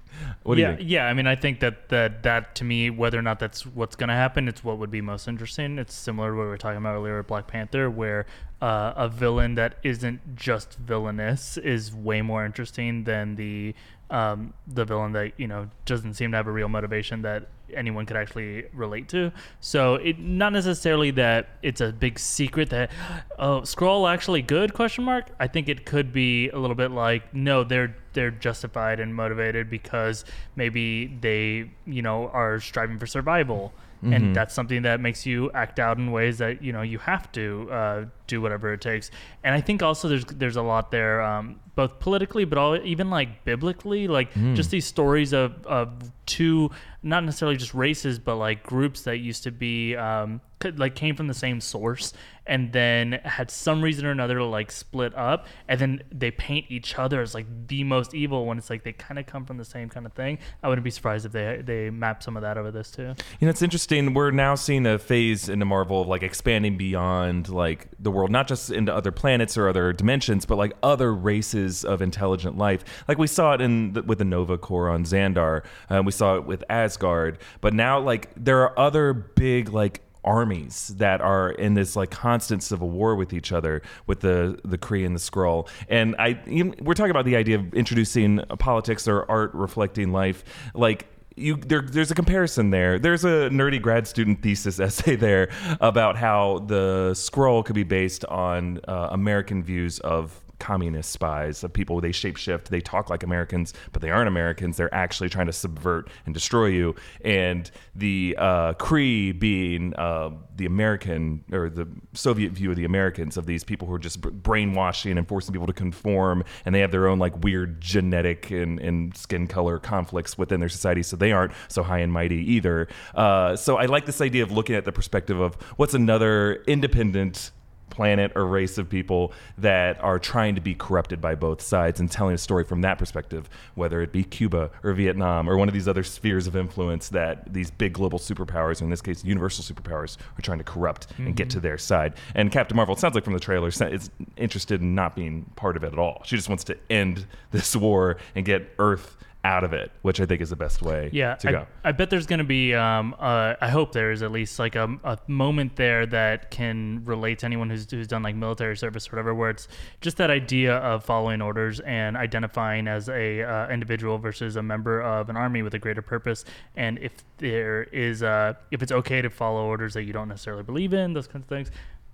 What 0.46 0.54
do 0.54 0.60
yeah, 0.60 0.70
you 0.70 0.76
think? 0.76 0.90
yeah. 0.90 1.06
I 1.06 1.12
mean, 1.12 1.26
I 1.26 1.34
think 1.34 1.58
that, 1.60 1.88
that 1.88 2.22
that 2.22 2.54
to 2.56 2.64
me, 2.64 2.88
whether 2.88 3.18
or 3.18 3.22
not 3.22 3.40
that's 3.40 3.66
what's 3.66 3.96
going 3.96 4.08
to 4.08 4.14
happen, 4.14 4.46
it's 4.46 4.62
what 4.62 4.78
would 4.78 4.92
be 4.92 5.00
most 5.00 5.26
interesting. 5.26 5.78
It's 5.78 5.92
similar 5.92 6.30
to 6.30 6.36
what 6.36 6.44
we 6.44 6.48
were 6.48 6.56
talking 6.56 6.78
about 6.78 6.94
earlier 6.94 7.16
with 7.18 7.26
Black 7.26 7.48
Panther, 7.48 7.90
where 7.90 8.26
uh, 8.62 8.92
a 8.96 9.08
villain 9.08 9.56
that 9.56 9.78
isn't 9.82 10.36
just 10.36 10.74
villainous 10.78 11.56
is 11.56 11.92
way 11.92 12.22
more 12.22 12.46
interesting 12.46 13.04
than 13.04 13.34
the 13.34 13.74
um, 14.08 14.54
the 14.68 14.84
villain 14.84 15.12
that 15.12 15.32
you 15.36 15.48
know 15.48 15.68
doesn't 15.84 16.14
seem 16.14 16.30
to 16.30 16.36
have 16.36 16.46
a 16.46 16.52
real 16.52 16.68
motivation 16.68 17.22
that 17.22 17.48
anyone 17.74 18.06
could 18.06 18.16
actually 18.16 18.66
relate 18.72 19.08
to. 19.10 19.32
So 19.60 19.96
it 19.96 20.18
not 20.18 20.52
necessarily 20.52 21.10
that 21.12 21.48
it's 21.62 21.80
a 21.80 21.92
big 21.92 22.18
secret 22.18 22.70
that 22.70 22.90
oh 23.38 23.60
Skrull 23.62 24.12
actually 24.12 24.42
good 24.42 24.74
question 24.74 25.04
mark. 25.04 25.26
I 25.40 25.46
think 25.46 25.68
it 25.68 25.86
could 25.86 26.12
be 26.12 26.48
a 26.50 26.58
little 26.58 26.76
bit 26.76 26.90
like 26.90 27.34
no 27.34 27.64
they're 27.64 27.96
they're 28.12 28.30
justified 28.30 29.00
and 29.00 29.14
motivated 29.14 29.68
because 29.70 30.24
maybe 30.54 31.06
they 31.20 31.70
you 31.86 32.02
know 32.02 32.28
are 32.28 32.60
striving 32.60 32.98
for 32.98 33.06
survival. 33.06 33.72
And 34.02 34.36
that's 34.36 34.54
something 34.54 34.82
that 34.82 35.00
makes 35.00 35.26
you 35.26 35.50
act 35.52 35.80
out 35.80 35.98
in 35.98 36.12
ways 36.12 36.38
that 36.38 36.62
you 36.62 36.72
know 36.72 36.82
you 36.82 36.98
have 36.98 37.32
to 37.32 37.68
uh, 37.72 38.04
do 38.28 38.40
whatever 38.40 38.72
it 38.72 38.80
takes. 38.80 39.10
And 39.42 39.54
I 39.54 39.60
think 39.60 39.82
also 39.82 40.08
there's 40.08 40.24
there's 40.26 40.56
a 40.56 40.62
lot 40.62 40.90
there, 40.90 41.22
um, 41.22 41.58
both 41.76 42.00
politically, 42.00 42.44
but 42.44 42.58
all, 42.58 42.76
even 42.84 43.10
like 43.10 43.44
biblically, 43.44 44.08
like 44.08 44.32
just 44.54 44.70
these 44.72 44.86
stories 44.86 45.32
of 45.32 45.64
of 45.66 46.10
two, 46.26 46.70
not 47.02 47.22
necessarily 47.24 47.56
just 47.56 47.74
races, 47.74 48.18
but 48.18 48.36
like 48.36 48.64
groups 48.64 49.02
that 49.02 49.18
used 49.18 49.44
to 49.44 49.52
be 49.52 49.94
um, 49.94 50.40
could, 50.58 50.78
like 50.78 50.94
came 50.94 51.14
from 51.14 51.28
the 51.28 51.34
same 51.34 51.60
source 51.60 52.12
and 52.46 52.72
then 52.72 53.12
had 53.24 53.50
some 53.50 53.82
reason 53.82 54.06
or 54.06 54.10
another 54.10 54.36
to 54.36 54.44
like 54.44 54.70
split 54.70 55.14
up 55.16 55.46
and 55.68 55.80
then 55.80 56.02
they 56.12 56.30
paint 56.30 56.64
each 56.68 56.96
other 56.98 57.20
as 57.20 57.34
like 57.34 57.46
the 57.66 57.82
most 57.84 58.14
evil 58.14 58.46
when 58.46 58.56
it's 58.56 58.70
like 58.70 58.84
they 58.84 58.92
kind 58.92 59.18
of 59.18 59.26
come 59.26 59.44
from 59.44 59.56
the 59.56 59.64
same 59.64 59.88
kind 59.88 60.06
of 60.06 60.12
thing. 60.12 60.38
I 60.62 60.68
wouldn't 60.68 60.84
be 60.84 60.90
surprised 60.90 61.26
if 61.26 61.32
they 61.32 61.62
they 61.64 61.90
map 61.90 62.22
some 62.22 62.36
of 62.36 62.42
that 62.42 62.56
over 62.56 62.70
this 62.70 62.90
too. 62.90 63.14
You 63.40 63.46
know, 63.46 63.50
it's 63.50 63.62
interesting. 63.62 64.14
We're 64.14 64.30
now 64.30 64.54
seeing 64.54 64.86
a 64.86 64.98
phase 64.98 65.48
into 65.48 65.64
Marvel 65.66 66.02
of 66.02 66.08
like 66.08 66.22
expanding 66.22 66.76
beyond 66.76 67.48
like 67.48 67.88
the 67.98 68.10
world, 68.10 68.30
not 68.30 68.48
just 68.48 68.70
into 68.70 68.94
other 68.94 69.12
planets 69.12 69.58
or 69.58 69.68
other 69.68 69.92
dimensions, 69.92 70.46
but 70.46 70.56
like 70.56 70.72
other 70.82 71.12
races 71.12 71.65
of 71.84 72.02
intelligent 72.02 72.56
life. 72.56 72.84
Like 73.08 73.18
we 73.18 73.26
saw 73.26 73.54
it 73.54 73.60
in 73.60 73.92
the, 73.92 74.02
with 74.02 74.18
the 74.18 74.24
Nova 74.24 74.58
Corps 74.58 74.88
on 74.88 75.04
Xandar, 75.04 75.64
uh, 75.90 76.02
we 76.04 76.12
saw 76.12 76.36
it 76.36 76.46
with 76.46 76.64
Asgard, 76.68 77.38
but 77.60 77.74
now 77.74 77.98
like 77.98 78.30
there 78.36 78.60
are 78.62 78.78
other 78.78 79.12
big 79.12 79.70
like 79.70 80.02
armies 80.26 80.88
that 80.96 81.20
are 81.20 81.52
in 81.52 81.74
this 81.74 81.94
like 81.94 82.10
constant 82.10 82.62
civil 82.62 82.90
war 82.90 83.14
with 83.14 83.32
each 83.32 83.52
other 83.52 83.80
with 84.06 84.20
the 84.20 84.58
the 84.64 84.76
Kree 84.76 85.06
and 85.06 85.14
the 85.14 85.20
Skrull. 85.20 85.68
And 85.88 86.16
I 86.18 86.40
we're 86.80 86.94
talking 86.94 87.12
about 87.12 87.24
the 87.24 87.36
idea 87.36 87.56
of 87.56 87.72
introducing 87.74 88.40
politics 88.58 89.06
or 89.06 89.30
art 89.30 89.54
reflecting 89.54 90.12
life 90.12 90.44
like 90.74 91.06
you 91.36 91.56
there, 91.56 91.82
there's 91.82 92.10
a 92.10 92.14
comparison 92.14 92.70
there. 92.70 92.98
There's 92.98 93.24
a 93.24 93.50
nerdy 93.50 93.80
grad 93.80 94.08
student 94.08 94.42
thesis 94.42 94.80
essay 94.80 95.16
there 95.16 95.48
about 95.80 96.16
how 96.16 96.64
the 96.66 97.10
Skrull 97.12 97.64
could 97.64 97.74
be 97.74 97.84
based 97.84 98.24
on 98.24 98.80
uh, 98.88 99.08
American 99.12 99.62
views 99.62 100.00
of 100.00 100.42
communist 100.58 101.10
spies 101.10 101.64
of 101.64 101.72
people 101.72 102.00
they 102.00 102.10
shapeshift 102.10 102.64
they 102.64 102.80
talk 102.80 103.10
like 103.10 103.22
americans 103.22 103.72
but 103.92 104.02
they 104.02 104.10
aren't 104.10 104.28
americans. 104.28 104.76
They're 104.76 104.94
actually 104.94 105.28
trying 105.28 105.46
to 105.46 105.52
subvert 105.52 106.08
and 106.26 106.34
destroy 106.34 106.66
you. 106.66 106.94
And 107.24 107.70
the 107.94 108.36
uh, 108.38 108.74
kree 108.74 109.38
being 109.38 109.94
uh, 109.94 110.30
the 110.54 110.66
american 110.66 111.44
or 111.52 111.70
the 111.70 111.88
soviet 112.12 112.52
view 112.52 112.70
of 112.70 112.76
the 112.76 112.84
americans 112.84 113.36
of 113.36 113.46
these 113.46 113.64
people 113.64 113.88
who 113.88 113.94
are 113.94 113.98
just 113.98 114.20
brainwashing 114.20 115.18
and 115.18 115.26
forcing 115.26 115.52
people 115.52 115.66
to 115.66 115.72
conform 115.72 116.44
and 116.64 116.74
they 116.74 116.80
have 116.80 116.90
their 116.90 117.08
own 117.08 117.18
like 117.18 117.42
weird 117.42 117.80
genetic 117.80 118.50
and, 118.50 118.78
and 118.80 119.16
skin 119.16 119.46
color 119.46 119.78
conflicts 119.78 120.38
within 120.38 120.60
their 120.60 120.68
society 120.68 121.02
so 121.02 121.16
they 121.16 121.32
aren't 121.32 121.52
so 121.68 121.82
high 121.82 121.98
and 121.98 122.12
mighty 122.12 122.52
either. 122.52 122.88
Uh, 123.14 123.56
so 123.56 123.76
i 123.76 123.86
like 123.86 124.06
this 124.06 124.20
idea 124.20 124.42
of 124.42 124.50
looking 124.50 124.74
at 124.74 124.84
the 124.84 124.92
perspective 124.92 125.40
of 125.40 125.54
what's 125.76 125.94
another 125.94 126.62
independent 126.66 127.50
planet 127.96 128.30
or 128.36 128.44
race 128.44 128.76
of 128.76 128.90
people 128.90 129.32
that 129.56 129.98
are 130.04 130.18
trying 130.18 130.54
to 130.54 130.60
be 130.60 130.74
corrupted 130.74 131.18
by 131.18 131.34
both 131.34 131.62
sides 131.62 131.98
and 131.98 132.10
telling 132.10 132.34
a 132.34 132.38
story 132.38 132.62
from 132.62 132.82
that 132.82 132.98
perspective, 132.98 133.48
whether 133.74 134.02
it 134.02 134.12
be 134.12 134.22
Cuba 134.22 134.70
or 134.84 134.92
Vietnam 134.92 135.48
or 135.48 135.56
one 135.56 135.66
of 135.66 135.72
these 135.72 135.88
other 135.88 136.02
spheres 136.02 136.46
of 136.46 136.54
influence 136.54 137.08
that 137.08 137.50
these 137.54 137.70
big 137.70 137.94
global 137.94 138.18
superpowers, 138.18 138.82
or 138.82 138.84
in 138.84 138.90
this 138.90 139.00
case, 139.00 139.24
universal 139.24 139.64
superpowers, 139.64 140.18
are 140.38 140.42
trying 140.42 140.58
to 140.58 140.64
corrupt 140.64 141.06
and 141.16 141.34
get 141.34 141.48
mm-hmm. 141.48 141.54
to 141.54 141.60
their 141.60 141.78
side. 141.78 142.12
And 142.34 142.52
Captain 142.52 142.76
Marvel, 142.76 142.94
it 142.94 142.98
sounds 142.98 143.14
like 143.14 143.24
from 143.24 143.32
the 143.32 143.40
trailer, 143.40 143.68
is 143.68 144.10
interested 144.36 144.82
in 144.82 144.94
not 144.94 145.16
being 145.16 145.50
part 145.56 145.78
of 145.78 145.82
it 145.82 145.94
at 145.94 145.98
all. 145.98 146.20
She 146.26 146.36
just 146.36 146.50
wants 146.50 146.64
to 146.64 146.76
end 146.90 147.26
this 147.50 147.74
war 147.74 148.18
and 148.34 148.44
get 148.44 148.74
Earth 148.78 149.16
out 149.46 149.62
of 149.62 149.72
it, 149.72 149.92
which 150.02 150.20
I 150.20 150.26
think 150.26 150.40
is 150.40 150.50
the 150.50 150.56
best 150.56 150.82
way 150.82 151.08
Yeah, 151.12 151.36
to 151.36 151.48
I, 151.48 151.52
go. 151.52 151.66
I 151.84 151.92
bet 151.92 152.10
there's 152.10 152.26
going 152.26 152.40
to 152.40 152.44
be. 152.44 152.74
Um, 152.74 153.14
uh, 153.18 153.54
I 153.60 153.68
hope 153.68 153.92
there 153.92 154.10
is 154.10 154.22
at 154.22 154.32
least 154.32 154.58
like 154.58 154.74
a, 154.74 154.88
a 155.04 155.18
moment 155.28 155.76
there 155.76 156.04
that 156.06 156.50
can 156.50 157.04
relate 157.04 157.38
to 157.38 157.46
anyone 157.46 157.70
who's 157.70 157.88
who's 157.88 158.08
done 158.08 158.24
like 158.24 158.34
military 158.34 158.76
service 158.76 159.06
or 159.06 159.12
whatever, 159.12 159.34
where 159.34 159.50
it's 159.50 159.68
just 160.00 160.16
that 160.16 160.30
idea 160.30 160.76
of 160.78 161.04
following 161.04 161.40
orders 161.40 161.78
and 161.80 162.16
identifying 162.16 162.88
as 162.88 163.08
a 163.08 163.42
uh, 163.42 163.68
individual 163.68 164.18
versus 164.18 164.56
a 164.56 164.62
member 164.62 165.00
of 165.00 165.30
an 165.30 165.36
army 165.36 165.62
with 165.62 165.74
a 165.74 165.78
greater 165.78 166.02
purpose. 166.02 166.44
And 166.74 166.98
if 166.98 167.12
there 167.38 167.84
is, 167.84 168.24
uh, 168.24 168.54
if 168.72 168.82
it's 168.82 168.92
okay 168.92 169.22
to 169.22 169.30
follow 169.30 169.66
orders 169.66 169.94
that 169.94 170.02
you 170.02 170.12
don't 170.12 170.28
necessarily 170.28 170.64
believe 170.64 170.92
in, 170.92 171.12
those 171.12 171.28
kinds 171.28 171.44
of 171.44 171.48
things. 171.48 171.70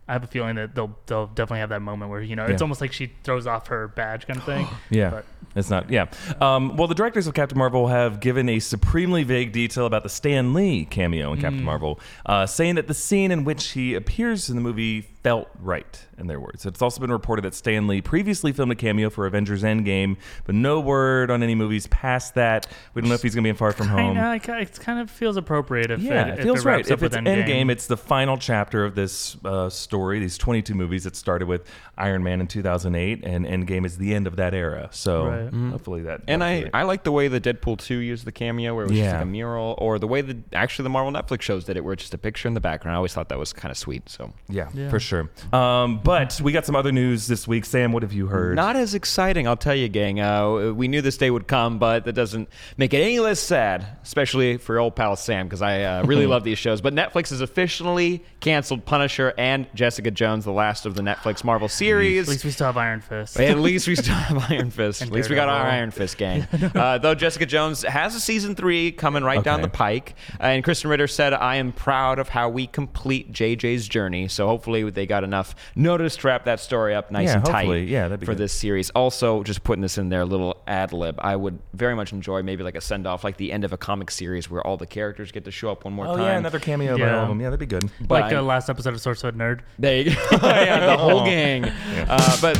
I 0.08 0.14
have 0.14 0.24
a 0.24 0.26
feeling 0.26 0.56
that 0.56 0.74
they'll 0.74 0.96
they'll 1.06 1.26
definitely 1.28 1.60
have 1.60 1.68
that 1.70 1.80
moment 1.80 2.10
where 2.10 2.20
you 2.20 2.34
know 2.36 2.44
it's 2.46 2.60
almost 2.60 2.80
like 2.80 2.92
she 2.92 3.12
throws 3.22 3.46
off 3.46 3.68
her 3.68 3.88
badge 3.88 4.26
kind 4.26 4.38
of 4.38 4.44
thing. 4.44 4.66
Yeah. 4.90 5.10
But 5.10 5.24
It's 5.54 5.70
not, 5.70 5.90
yeah. 5.90 6.06
Um, 6.40 6.76
well, 6.76 6.88
the 6.88 6.94
directors 6.94 7.26
of 7.26 7.34
Captain 7.34 7.56
Marvel 7.58 7.86
have 7.88 8.20
given 8.20 8.48
a 8.48 8.58
supremely 8.58 9.22
vague 9.22 9.52
detail 9.52 9.86
about 9.86 10.02
the 10.02 10.08
Stan 10.08 10.54
Lee 10.54 10.84
cameo 10.86 11.32
in 11.32 11.38
Mm. 11.38 11.42
Captain 11.42 11.62
Marvel, 11.64 12.00
uh, 12.26 12.46
saying 12.46 12.74
that 12.76 12.88
the 12.88 12.94
scene 12.94 13.30
in 13.30 13.44
which 13.44 13.68
he 13.70 13.94
appears 13.94 14.48
in 14.50 14.56
the 14.56 14.62
movie 14.62 15.08
felt 15.22 15.48
right, 15.60 16.06
in 16.18 16.26
their 16.26 16.40
words. 16.40 16.66
It's 16.66 16.82
also 16.82 17.00
been 17.00 17.12
reported 17.12 17.42
that 17.42 17.54
Stan 17.54 17.86
Lee 17.86 18.00
previously 18.00 18.52
filmed 18.52 18.72
a 18.72 18.74
cameo 18.74 19.08
for 19.08 19.26
Avengers 19.26 19.62
Endgame, 19.62 20.16
but 20.44 20.54
no 20.54 20.80
word 20.80 21.30
on 21.30 21.42
any 21.42 21.54
movies 21.54 21.86
past 21.88 22.34
that. 22.34 22.66
We 22.94 23.02
don't 23.02 23.08
know 23.08 23.14
if 23.14 23.22
he's 23.22 23.34
going 23.34 23.42
to 23.42 23.46
be 23.46 23.50
in 23.50 23.56
Far 23.56 23.72
From 23.72 23.88
Home. 23.88 24.16
Kinda, 24.16 24.60
it 24.60 24.80
kind 24.80 24.98
of 24.98 25.10
feels 25.10 25.36
appropriate 25.36 25.90
if 25.90 26.00
Yeah, 26.00 26.26
it, 26.26 26.28
it 26.28 26.38
if 26.38 26.44
feels 26.44 26.64
it 26.64 26.68
right. 26.68 26.80
If 26.80 27.02
it's 27.02 27.02
with 27.02 27.12
Endgame, 27.12 27.70
it's 27.70 27.86
the 27.86 27.96
final 27.96 28.36
chapter 28.36 28.84
of 28.84 28.94
this 28.94 29.36
uh, 29.44 29.70
story, 29.70 30.18
these 30.18 30.38
22 30.38 30.74
movies 30.74 31.04
that 31.04 31.14
started 31.14 31.46
with 31.46 31.68
Iron 32.02 32.22
Man 32.24 32.40
in 32.40 32.48
2008, 32.48 33.22
and 33.24 33.46
Endgame 33.46 33.86
is 33.86 33.96
the 33.96 34.12
end 34.14 34.26
of 34.26 34.36
that 34.36 34.54
era. 34.54 34.88
So 34.90 35.26
Right. 35.26 35.70
hopefully 35.70 36.02
that. 36.02 36.22
And 36.26 36.42
I, 36.42 36.68
I 36.74 36.82
like 36.82 37.04
the 37.04 37.12
way 37.12 37.28
the 37.28 37.40
Deadpool 37.40 37.78
2 37.78 37.98
used 37.98 38.24
the 38.24 38.32
cameo 38.32 38.74
where 38.74 38.84
it 38.86 38.88
was 38.88 38.98
just 38.98 39.12
like 39.12 39.22
a 39.22 39.26
mural, 39.26 39.76
or 39.78 39.98
the 40.00 40.08
way 40.08 40.20
that 40.20 40.36
actually 40.52 40.82
the 40.82 40.90
Marvel 40.90 41.12
Netflix 41.12 41.42
shows 41.42 41.64
did 41.64 41.76
it 41.76 41.84
where 41.84 41.92
it's 41.92 42.02
just 42.02 42.14
a 42.14 42.18
picture 42.18 42.48
in 42.48 42.54
the 42.54 42.60
background. 42.60 42.94
I 42.94 42.96
always 42.96 43.14
thought 43.14 43.28
that 43.28 43.38
was 43.38 43.52
kind 43.52 43.70
of 43.70 43.78
sweet. 43.78 44.08
So 44.08 44.32
Yeah, 44.48 44.68
Yeah. 44.74 44.90
for 44.90 44.98
sure. 44.98 45.30
Um, 45.52 46.00
but 46.02 46.40
we 46.42 46.50
got 46.52 46.66
some 46.66 46.74
other 46.76 46.90
news 46.92 47.28
this 47.28 47.46
week. 47.46 47.64
Sam, 47.64 47.92
what 47.92 48.02
have 48.02 48.12
you 48.12 48.26
heard? 48.26 48.56
Not 48.56 48.74
as 48.74 48.94
exciting, 48.94 49.46
I'll 49.46 49.56
tell 49.56 49.74
you, 49.76 49.88
gang. 49.88 50.18
Uh, 50.20 50.72
we 50.72 50.88
knew 50.88 51.02
this 51.02 51.16
day 51.16 51.30
would 51.30 51.46
come, 51.46 51.78
but 51.78 52.04
that 52.04 52.14
doesn't 52.14 52.48
make 52.76 52.92
it 52.94 53.00
any 53.00 53.20
less 53.20 53.38
sad, 53.38 53.86
especially 54.02 54.56
for 54.56 54.72
your 54.74 54.80
old 54.80 54.96
pal 54.96 55.14
Sam, 55.14 55.46
because 55.46 55.62
I 55.62 55.82
uh, 55.84 56.02
really 56.04 56.26
love 56.34 56.42
these 56.42 56.58
shows. 56.58 56.80
But 56.80 56.94
Netflix 56.94 57.30
has 57.30 57.40
officially 57.40 58.24
canceled 58.40 58.84
Punisher 58.84 59.32
and 59.38 59.68
Jessica 59.74 60.10
Jones, 60.10 60.44
the 60.44 60.52
last 60.52 60.84
of 60.86 60.94
the 60.96 61.02
Netflix 61.02 61.44
Marvel 61.44 61.68
series. 61.68 61.91
At 61.92 62.28
least 62.28 62.44
we 62.44 62.50
still 62.50 62.66
have 62.66 62.76
Iron 62.76 63.00
Fist. 63.00 63.38
At 63.38 63.58
least 63.58 63.86
we 63.86 63.94
still 63.96 64.14
have 64.14 64.50
Iron 64.50 64.70
Fist. 64.72 65.02
At 65.02 65.10
least 65.10 65.28
we 65.30 65.36
got 65.36 65.48
our 65.48 65.66
Iron 65.66 65.90
Fist 65.90 66.16
gang. 66.18 66.42
uh, 66.74 66.98
though 66.98 67.14
Jessica 67.14 67.46
Jones 67.46 67.82
has 67.82 68.14
a 68.14 68.20
season 68.20 68.54
three 68.54 68.92
coming 68.92 69.22
right 69.24 69.42
down 69.42 69.62
the 69.62 69.68
pike. 69.68 70.14
Uh, 70.40 70.44
and 70.44 70.64
Krysten 70.64 70.88
Ritter 70.90 71.06
said, 71.06 71.32
I 71.32 71.56
am 71.56 71.72
proud 71.72 72.18
of 72.18 72.28
how 72.28 72.48
we 72.48 72.66
complete 72.66 73.32
JJ's 73.32 73.88
journey. 73.88 74.28
So 74.28 74.46
hopefully 74.46 74.88
they 74.90 75.06
got 75.06 75.24
enough 75.24 75.54
notice 75.76 76.16
to 76.16 76.26
wrap 76.26 76.44
that 76.46 76.60
story 76.60 76.94
up 76.94 77.10
nice 77.10 77.28
Yeah, 77.28 77.36
and 77.36 77.44
tight 77.44 77.52
hopefully. 77.66 77.84
Yeah, 77.90 78.02
that'd 78.08 78.20
be 78.20 78.26
for 78.26 78.32
good. 78.32 78.38
this 78.38 78.52
series. 78.52 78.90
Also, 78.90 79.42
just 79.42 79.62
putting 79.64 79.82
this 79.82 79.98
in 79.98 80.08
there, 80.08 80.22
a 80.22 80.26
little 80.26 80.62
ad 80.66 80.92
lib. 80.92 81.16
I 81.20 81.36
would 81.36 81.58
very 81.74 81.94
much 81.94 82.12
enjoy 82.12 82.42
maybe 82.42 82.62
like 82.62 82.74
a 82.76 82.80
send 82.80 83.06
off, 83.06 83.24
like 83.24 83.36
the 83.36 83.52
end 83.52 83.64
of 83.64 83.72
a 83.72 83.76
comic 83.76 84.10
series 84.10 84.50
where 84.50 84.66
all 84.66 84.76
the 84.76 84.86
characters 84.86 85.32
get 85.32 85.44
to 85.44 85.50
show 85.50 85.70
up 85.70 85.84
one 85.84 85.94
more 85.94 86.06
Oh 86.06 86.16
time. 86.16 86.20
yeah, 86.26 86.38
another 86.38 86.58
cameo 86.60 86.96
by 86.96 87.04
Yeah. 87.04 87.16
all 87.16 87.22
of 87.22 87.28
them. 87.28 87.40
Yeah, 87.40 87.48
that'd 87.50 87.60
be 87.60 87.66
good. 87.66 87.90
But 88.00 88.22
like 88.22 88.30
the 88.30 88.42
last 88.42 88.68
episode 88.68 88.94
of 88.94 89.00
Source 89.00 89.22
Code 89.22 89.36
Nerd. 89.36 89.60
There 89.78 89.96
you 90.02 90.14
go. 90.14 90.20
yeah, 90.42 90.86
the 90.86 90.96
whole 90.96 91.24
gang. 91.24 91.71
Uh, 92.08 92.38
but 92.40 92.58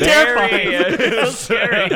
there 0.00 0.48
he 0.48 0.74
is. 0.74 1.38
Scary. 1.38 1.88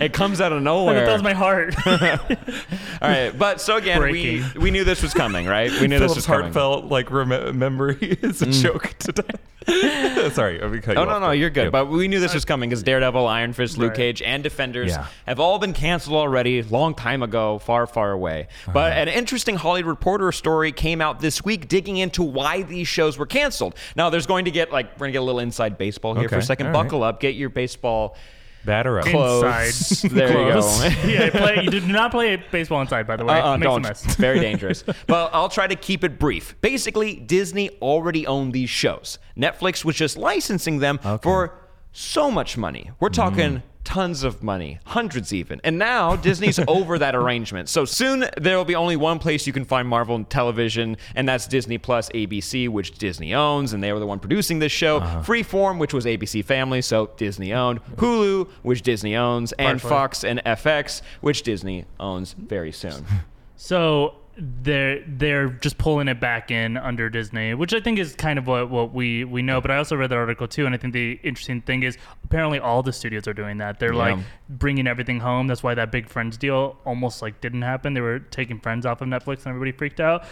it 0.00 0.12
comes 0.12 0.40
out 0.40 0.52
of 0.52 0.58
Like, 0.58 0.64
nowhere. 0.64 1.02
it 1.02 1.06
fills 1.06 1.22
my 1.22 1.32
heart. 1.32 1.74
All 1.86 3.08
right, 3.08 3.30
but 3.36 3.60
so 3.60 3.76
again, 3.76 4.00
we 4.02 4.40
Breaking. 4.40 4.60
we 4.62 4.70
knew 4.70 4.84
this 4.84 5.02
was 5.02 5.14
coming, 5.14 5.46
right? 5.46 5.70
We 5.80 5.88
knew 5.88 5.98
this 5.98 6.12
Philip's 6.12 6.16
was 6.16 6.26
coming. 6.26 6.42
heartfelt 6.44 6.84
like 6.86 7.10
rem- 7.10 7.58
memory 7.58 7.96
is 8.22 8.42
a 8.42 8.46
joke 8.46 8.94
today. 8.98 9.22
Sorry, 10.32 10.60
I 10.60 10.78
cut 10.80 10.96
Oh 10.96 11.02
you 11.02 11.06
no, 11.06 11.12
off, 11.12 11.20
no, 11.20 11.26
but- 11.28 11.38
you're 11.38 11.50
good. 11.50 11.64
yeah. 11.64 11.70
But 11.70 11.86
we 11.86 12.08
knew 12.08 12.18
this 12.18 12.34
was 12.34 12.44
coming 12.44 12.68
because 12.68 12.82
Daredevil, 12.82 13.26
Iron 13.28 13.52
Fist, 13.52 13.78
Luke 13.78 13.90
Right. 13.90 13.96
Cage, 13.96 14.22
and 14.22 14.42
Defenders 14.42 14.90
Yeah. 14.90 15.06
have 15.26 15.38
all 15.38 15.58
been 15.60 15.72
canceled 15.72 16.16
already, 16.16 16.62
long 16.64 16.94
time 16.94 17.22
ago, 17.22 17.58
far, 17.60 17.86
far 17.86 18.10
away. 18.10 18.48
Uh-huh. 18.62 18.72
But 18.72 18.92
an 18.94 19.06
interesting 19.08 19.54
Hollywood 19.56 19.88
Reporter 19.88 20.32
story 20.32 20.72
came 20.72 21.00
out 21.00 21.20
this 21.20 21.44
week, 21.44 21.68
digging 21.68 21.96
into 21.98 22.22
why 22.24 22.62
these 22.62 22.88
shows 22.88 23.16
were 23.18 23.26
canceled. 23.26 23.76
Now, 23.94 24.10
there's 24.10 24.26
going 24.26 24.46
to 24.46 24.50
get 24.50 24.72
like 24.72 24.86
we're 24.94 25.06
gonna 25.06 25.12
get 25.12 25.18
a 25.18 25.22
little 25.22 25.38
inside 25.40 25.78
baseball 25.78 25.91
here 25.92 26.28
for 26.28 26.36
a 26.36 26.42
second. 26.42 26.68
all 26.68 26.72
right. 26.72 26.82
Buckle 26.84 27.02
up, 27.02 27.20
get 27.20 27.34
your 27.34 27.48
baseball. 27.48 28.16
Batter 28.64 29.00
up. 29.00 29.06
Close. 29.06 30.04
Inside. 30.04 30.10
There 30.12 30.28
you 30.28 30.52
go. 30.52 30.88
Yeah, 31.04 31.30
play, 31.30 31.64
you 31.64 31.70
do 31.70 31.80
not 31.80 32.12
play 32.12 32.36
baseball 32.36 32.80
inside, 32.80 33.08
by 33.08 33.16
the 33.16 33.24
way. 33.24 33.40
Uh-uh, 33.40 33.56
Makes 33.56 33.66
a 33.66 33.68
don't. 33.68 33.82
mess. 33.82 34.04
It's 34.04 34.14
very 34.14 34.38
dangerous. 34.48 34.84
well, 35.08 35.30
I'll 35.32 35.48
try 35.48 35.66
to 35.66 35.74
keep 35.74 36.04
it 36.04 36.18
brief. 36.18 36.54
Basically, 36.60 37.16
Disney 37.16 37.70
already 37.80 38.24
owned 38.26 38.52
these 38.52 38.70
shows. 38.70 39.18
Netflix 39.36 39.84
was 39.84 39.96
just 39.96 40.16
licensing 40.16 40.78
them 40.78 40.98
for 41.22 41.58
so 41.92 42.30
much 42.30 42.56
money. 42.56 42.90
We're 43.00 43.08
talking 43.08 43.56
mm. 43.56 43.62
Tons 43.84 44.22
of 44.22 44.42
money, 44.42 44.78
hundreds 44.84 45.32
even. 45.32 45.60
And 45.64 45.78
now 45.78 46.16
Disney's 46.16 46.58
over 46.68 46.98
that 46.98 47.14
arrangement. 47.14 47.68
So 47.68 47.84
soon 47.84 48.24
there 48.40 48.56
will 48.56 48.64
be 48.64 48.74
only 48.74 48.96
one 48.96 49.18
place 49.18 49.46
you 49.46 49.52
can 49.52 49.64
find 49.64 49.88
Marvel 49.88 50.22
television, 50.24 50.96
and 51.14 51.28
that's 51.28 51.46
Disney 51.46 51.78
Plus 51.78 52.08
ABC, 52.10 52.68
which 52.68 52.92
Disney 52.98 53.34
owns, 53.34 53.72
and 53.72 53.82
they 53.82 53.92
were 53.92 54.00
the 54.00 54.06
one 54.06 54.18
producing 54.18 54.58
this 54.58 54.72
show. 54.72 54.98
Uh-huh. 54.98 55.22
Freeform, 55.22 55.78
which 55.78 55.94
was 55.94 56.04
ABC 56.04 56.44
Family, 56.44 56.82
so 56.82 57.10
Disney 57.16 57.52
owned. 57.52 57.80
Hulu, 57.96 58.48
which 58.62 58.82
Disney 58.82 59.16
owns, 59.16 59.52
and 59.52 59.80
Fox 59.80 60.24
and 60.24 60.42
FX, 60.44 61.02
which 61.20 61.42
Disney 61.42 61.84
owns 61.98 62.34
very 62.34 62.72
soon. 62.72 63.04
So 63.54 64.16
they're 64.36 65.04
they're 65.06 65.48
just 65.48 65.76
pulling 65.76 66.08
it 66.08 66.18
back 66.18 66.50
in 66.50 66.76
under 66.76 67.10
Disney, 67.10 67.52
which 67.54 67.74
I 67.74 67.80
think 67.80 67.98
is 67.98 68.14
kind 68.14 68.38
of 68.38 68.46
what, 68.46 68.70
what 68.70 68.92
we 68.92 69.24
we 69.24 69.42
know. 69.42 69.60
But 69.60 69.70
I 69.70 69.76
also 69.76 69.94
read 69.94 70.10
that 70.10 70.16
article 70.16 70.48
too, 70.48 70.64
and 70.64 70.74
I 70.74 70.78
think 70.78 70.94
the 70.94 71.20
interesting 71.22 71.60
thing 71.60 71.82
is 71.82 71.98
apparently 72.24 72.58
all 72.58 72.82
the 72.82 72.92
studios 72.92 73.28
are 73.28 73.34
doing 73.34 73.58
that. 73.58 73.78
They're 73.78 73.94
like 73.94 74.18
bringing 74.48 74.86
everything 74.86 75.20
home. 75.20 75.48
That's 75.48 75.62
why 75.62 75.74
that 75.74 75.92
big 75.92 76.08
Friends 76.08 76.38
deal 76.38 76.78
almost 76.84 77.20
like 77.20 77.40
didn't 77.40 77.62
happen. 77.62 77.92
They 77.92 78.00
were 78.00 78.20
taking 78.20 78.58
Friends 78.58 78.86
off 78.86 79.02
of 79.02 79.08
Netflix, 79.08 79.38
and 79.38 79.48
everybody 79.48 79.72
freaked 79.72 80.00
out. 80.00 80.24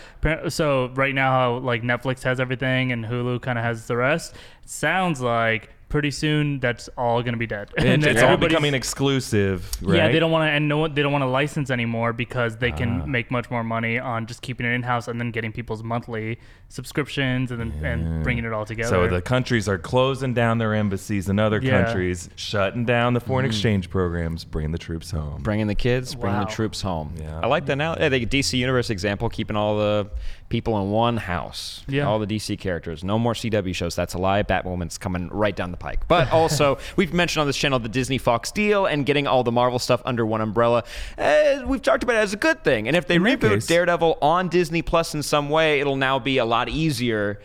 So 0.48 0.88
right 0.94 1.14
now, 1.14 1.30
how 1.32 1.58
like 1.58 1.82
Netflix 1.82 2.22
has 2.22 2.40
everything 2.40 2.92
and 2.92 3.04
Hulu 3.04 3.42
kind 3.42 3.58
of 3.58 3.64
has 3.64 3.86
the 3.86 3.96
rest. 3.96 4.34
It 4.62 4.70
sounds 4.70 5.20
like 5.20 5.70
pretty 5.90 6.10
soon 6.10 6.58
that's 6.60 6.88
all 6.96 7.20
going 7.22 7.34
to 7.34 7.38
be 7.38 7.46
dead. 7.46 7.68
And 7.76 8.02
it's 8.04 8.22
all 8.22 8.38
becoming 8.38 8.72
exclusive, 8.72 9.70
right? 9.82 9.96
yeah, 9.98 10.08
they 10.12 10.18
don't 10.18 10.30
want 10.30 10.48
to, 10.48 10.52
and 10.52 10.68
no, 10.68 10.78
one- 10.78 10.94
they 10.94 11.02
don't 11.02 11.12
want 11.12 11.22
to 11.22 11.28
license 11.28 11.70
anymore 11.70 12.12
because 12.14 12.56
they 12.56 12.72
can 12.72 13.02
Ah. 13.02 13.06
make 13.06 13.30
much 13.30 13.50
more 13.50 13.62
money 13.62 13.98
on 13.98 14.26
just 14.26 14.40
keeping 14.40 14.64
it 14.66 14.70
in 14.70 14.82
house 14.84 15.06
and 15.08 15.20
then 15.20 15.30
getting 15.30 15.52
people's 15.52 15.82
monthly 15.82 16.38
subscriptions 16.68 17.50
and 17.50 17.60
then 17.60 17.84
and 17.84 18.22
bringing 18.22 18.44
it 18.44 18.52
all 18.52 18.64
together. 18.64 18.88
So 18.88 19.08
the 19.08 19.20
countries 19.20 19.68
are 19.68 19.76
closing 19.78 20.32
down 20.34 20.58
their 20.58 20.72
embassies 20.74 21.28
in 21.28 21.38
other 21.38 21.60
Yeah. 21.60 21.82
countries, 21.84 22.30
shutting 22.36 22.84
down 22.84 23.12
the 23.14 23.20
foreign 23.20 23.44
exchange 23.44 23.90
programs, 23.90 24.44
bringing 24.44 24.70
the 24.72 24.78
troops 24.78 25.10
home. 25.10 25.42
Bringing 25.42 25.66
the 25.66 25.74
kids, 25.74 26.14
bringing 26.14 26.40
the 26.40 26.46
troops 26.46 26.80
home. 26.80 27.12
Yeah. 27.20 27.40
I 27.42 27.46
like 27.48 27.66
that 27.66 27.76
now. 27.76 27.96
Yeah, 27.98 28.08
the 28.08 28.24
DC 28.24 28.56
Universe 28.58 28.88
example, 28.90 29.28
keeping 29.28 29.56
all 29.56 29.76
the 29.78 30.10
people 30.50 30.78
in 30.82 30.90
one 30.90 31.16
house. 31.16 31.82
Yeah. 31.88 32.06
All 32.06 32.18
the 32.18 32.26
DC 32.26 32.58
characters. 32.58 33.02
No 33.02 33.18
more 33.18 33.32
CW 33.32 33.74
shows. 33.74 33.96
That's 33.96 34.12
a 34.12 34.18
lie. 34.18 34.42
Batwoman's 34.42 34.98
coming 34.98 35.28
right 35.30 35.56
down 35.56 35.70
the 35.70 35.78
pike. 35.78 36.06
But 36.08 36.30
also, 36.32 36.76
we've 36.96 37.14
mentioned 37.14 37.40
on 37.40 37.46
this 37.46 37.56
channel 37.56 37.78
the 37.78 37.88
Disney 37.88 38.18
Fox 38.18 38.50
deal 38.52 38.84
and 38.84 39.06
getting 39.06 39.26
all 39.26 39.42
the 39.44 39.52
Marvel 39.52 39.78
stuff 39.78 40.02
under 40.04 40.26
one 40.26 40.42
umbrella. 40.42 40.84
Uh, 41.16 41.62
we've 41.66 41.80
talked 41.80 42.02
about 42.02 42.16
it 42.16 42.20
as 42.20 42.34
a 42.34 42.36
good 42.36 42.62
thing. 42.62 42.86
And 42.88 42.96
if 42.96 43.06
they 43.06 43.14
In 43.14 43.22
reboot 43.22 43.54
case- 43.54 43.66
Daredevil 43.66 44.18
on 44.20 44.48
Disney 44.48 44.82
Plus 44.82 45.14
in 45.14 45.22
some 45.22 45.48
way, 45.48 45.80
it'll 45.80 45.96
now 45.96 46.18
be 46.18 46.36
a 46.36 46.44
lot 46.44 46.68
easier. 46.68 47.40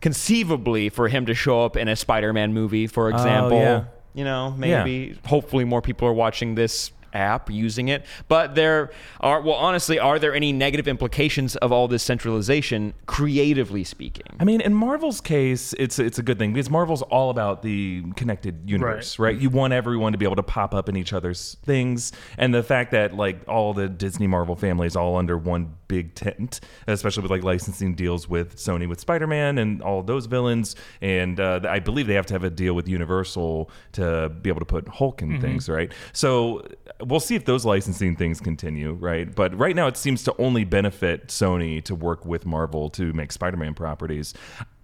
Conceivably, 0.00 0.88
for 0.90 1.08
him 1.08 1.26
to 1.26 1.34
show 1.34 1.64
up 1.64 1.76
in 1.76 1.88
a 1.88 1.96
Spider-Man 1.96 2.52
movie, 2.54 2.86
for 2.86 3.10
example, 3.10 3.58
Oh, 3.58 3.60
yeah. 3.62 3.84
you 4.14 4.24
know, 4.24 4.54
maybe, 4.56 4.70
Yeah. 4.70 4.84
maybe 4.84 5.18
hopefully 5.26 5.64
more 5.64 5.82
people 5.82 6.06
are 6.06 6.12
watching 6.12 6.54
this 6.54 6.92
app 7.12 7.50
using 7.50 7.88
it 7.88 8.04
but 8.28 8.54
there 8.54 8.90
are 9.20 9.40
well 9.40 9.56
honestly 9.56 9.98
are 9.98 10.18
there 10.18 10.34
any 10.34 10.52
negative 10.52 10.88
implications 10.88 11.56
of 11.56 11.72
all 11.72 11.88
this 11.88 12.02
centralization 12.02 12.94
creatively 13.06 13.84
speaking 13.84 14.38
I 14.40 14.44
mean, 14.44 14.60
in 14.60 14.72
Marvel's 14.72 15.20
case, 15.20 15.74
it's 15.78 15.98
it's 15.98 16.18
a 16.18 16.22
good 16.22 16.38
thing 16.38 16.52
because 16.52 16.70
Marvel's 16.70 17.02
all 17.02 17.30
about 17.30 17.62
the 17.62 18.04
connected 18.14 18.68
universe, 18.70 19.18
right. 19.18 19.36
You 19.36 19.50
want 19.50 19.72
everyone 19.72 20.12
to 20.12 20.18
be 20.18 20.24
able 20.24 20.36
to 20.36 20.42
pop 20.42 20.74
up 20.74 20.88
in 20.88 20.96
each 20.96 21.12
other's 21.12 21.56
things, 21.64 22.12
and 22.36 22.54
the 22.54 22.62
fact 22.62 22.92
that 22.92 23.14
like 23.14 23.40
all 23.48 23.74
the 23.74 23.88
Disney 23.88 24.26
Marvel 24.26 24.54
family 24.54 24.86
is 24.86 24.96
all 24.96 25.16
under 25.16 25.36
one 25.36 25.74
big 25.88 26.14
tent, 26.14 26.60
especially 26.86 27.22
with 27.22 27.30
like 27.30 27.42
licensing 27.42 27.94
deals 27.94 28.28
with 28.28 28.56
Sony 28.56 28.88
with 28.88 29.00
Spider-Man 29.00 29.58
and 29.58 29.82
all 29.82 30.02
those 30.02 30.26
villains, 30.26 30.76
and 31.00 31.40
uh, 31.40 31.60
I 31.68 31.80
believe 31.80 32.06
they 32.06 32.14
have 32.14 32.26
to 32.26 32.34
have 32.34 32.44
a 32.44 32.50
deal 32.50 32.74
with 32.74 32.86
Universal 32.86 33.70
to 33.92 34.28
be 34.28 34.50
able 34.50 34.60
to 34.60 34.66
put 34.66 34.86
Hulk 34.86 35.22
in 35.22 35.40
things, 35.40 35.68
right? 35.68 35.92
So 36.12 36.64
we'll 37.04 37.20
see 37.20 37.34
if 37.34 37.44
those 37.44 37.64
licensing 37.64 38.16
things 38.16 38.40
continue, 38.40 38.92
right? 38.92 39.32
But 39.34 39.56
right 39.56 39.76
now, 39.76 39.86
it 39.86 39.96
seems 39.96 40.24
to 40.24 40.34
only 40.38 40.64
benefit 40.64 41.28
Sony 41.28 41.82
to 41.84 41.94
work 41.94 42.26
with 42.26 42.44
Marvel 42.46 42.90
to 42.90 43.12
make 43.12 43.32
Spider-Man 43.32 43.74
properties. 43.74 44.34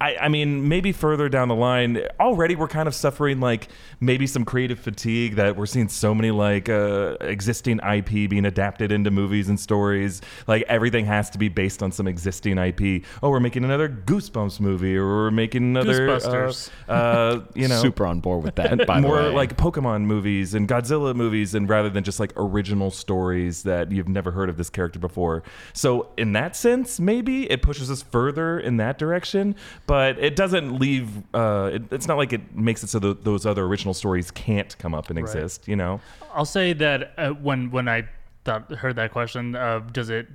I, 0.01 0.17
I 0.17 0.29
mean, 0.29 0.69
maybe 0.69 0.93
further 0.93 1.29
down 1.29 1.49
the 1.49 1.55
line, 1.55 2.03
already 2.21 2.57
we're 2.57 2.69
kind 2.69 2.89
of 2.89 2.95
suffering 2.95 3.41
like 3.41 3.69
maybe 4.01 4.27
some 4.27 4.45
creative 4.45 4.79
fatigue 4.79 5.37
that 5.37 5.57
we're 5.57 5.67
seeing 5.67 5.89
so 5.89 6.15
many 6.15 6.31
like 6.31 6.69
uh, 6.69 7.17
existing 7.21 7.79
IP 7.81 8.29
being 8.29 8.45
adapted 8.45 8.93
into 8.93 9.11
movies 9.11 9.49
and 9.49 9.59
stories. 9.59 10.21
Like 10.47 10.63
everything 10.69 11.07
has 11.07 11.31
to 11.31 11.39
be 11.39 11.49
based 11.49 11.83
on 11.83 11.91
some 11.91 12.07
existing 12.07 12.59
IP. 12.59 13.05
Oh, 13.23 13.31
we're 13.31 13.41
making 13.41 13.65
another 13.65 13.89
Goosebumps 13.89 14.61
movie, 14.61 14.97
or 14.97 15.07
we're 15.07 15.31
making 15.31 15.63
another, 15.63 16.11
uh, 16.11 16.19
Goosebusters. 16.19 16.71
uh, 16.89 17.41
you 17.55 17.69
know, 17.69 17.81
super 17.81 18.05
on 18.05 18.21
board 18.21 18.43
with 18.45 18.57
that 18.57 18.87
by 18.87 19.01
more 19.01 19.23
the 19.23 19.29
way. 19.31 19.35
like 19.35 19.57
Pokemon 19.57 20.03
movies 20.03 20.55
and 20.55 20.69
Godzilla 20.69 21.15
movies, 21.15 21.55
and 21.55 21.69
rather 21.69 21.89
than 21.89 22.04
just 22.05 22.21
like 22.21 22.33
original 22.37 22.91
stories 22.91 23.63
that 23.65 23.91
you've 23.91 24.09
never 24.09 24.31
heard 24.31 24.49
of 24.49 24.57
this 24.57 24.71
character 24.71 24.99
before. 24.99 25.43
So 25.73 26.09
in 26.17 26.33
that 26.33 26.57
sense, 26.57 27.01
maybe 27.01 27.51
it 27.51 27.63
pushes 27.63 27.91
us 27.91 28.03
further 28.03 28.59
in 28.59 28.77
that 28.79 28.99
direction, 28.99 29.57
but 29.87 30.19
it 30.19 30.37
doesn't 30.37 30.79
leave. 30.79 31.09
Uh, 31.35 31.71
it, 31.75 31.83
it's 31.93 32.07
not 32.07 32.17
like 32.17 32.33
it 32.33 32.55
makes 32.55 32.83
it 32.83 32.89
so 32.89 32.99
that 33.01 33.25
those 33.25 33.47
other 33.47 33.65
original 33.65 33.95
stories 33.95 34.31
can't 34.31 34.77
come 34.79 34.95
up 34.95 35.11
and 35.11 35.19
exist. 35.19 35.67
You 35.67 35.77
know? 35.77 36.01
I'll 36.33 36.45
say 36.45 36.73
that 36.75 37.13
uh, 37.17 37.31
when 37.31 37.71
when 37.71 37.89
I 37.89 38.09
thought 38.45 38.71
heard 38.73 38.97
that 38.97 39.11
question 39.13 39.57
of 39.57 39.93
does 39.93 40.11
it 40.11 40.27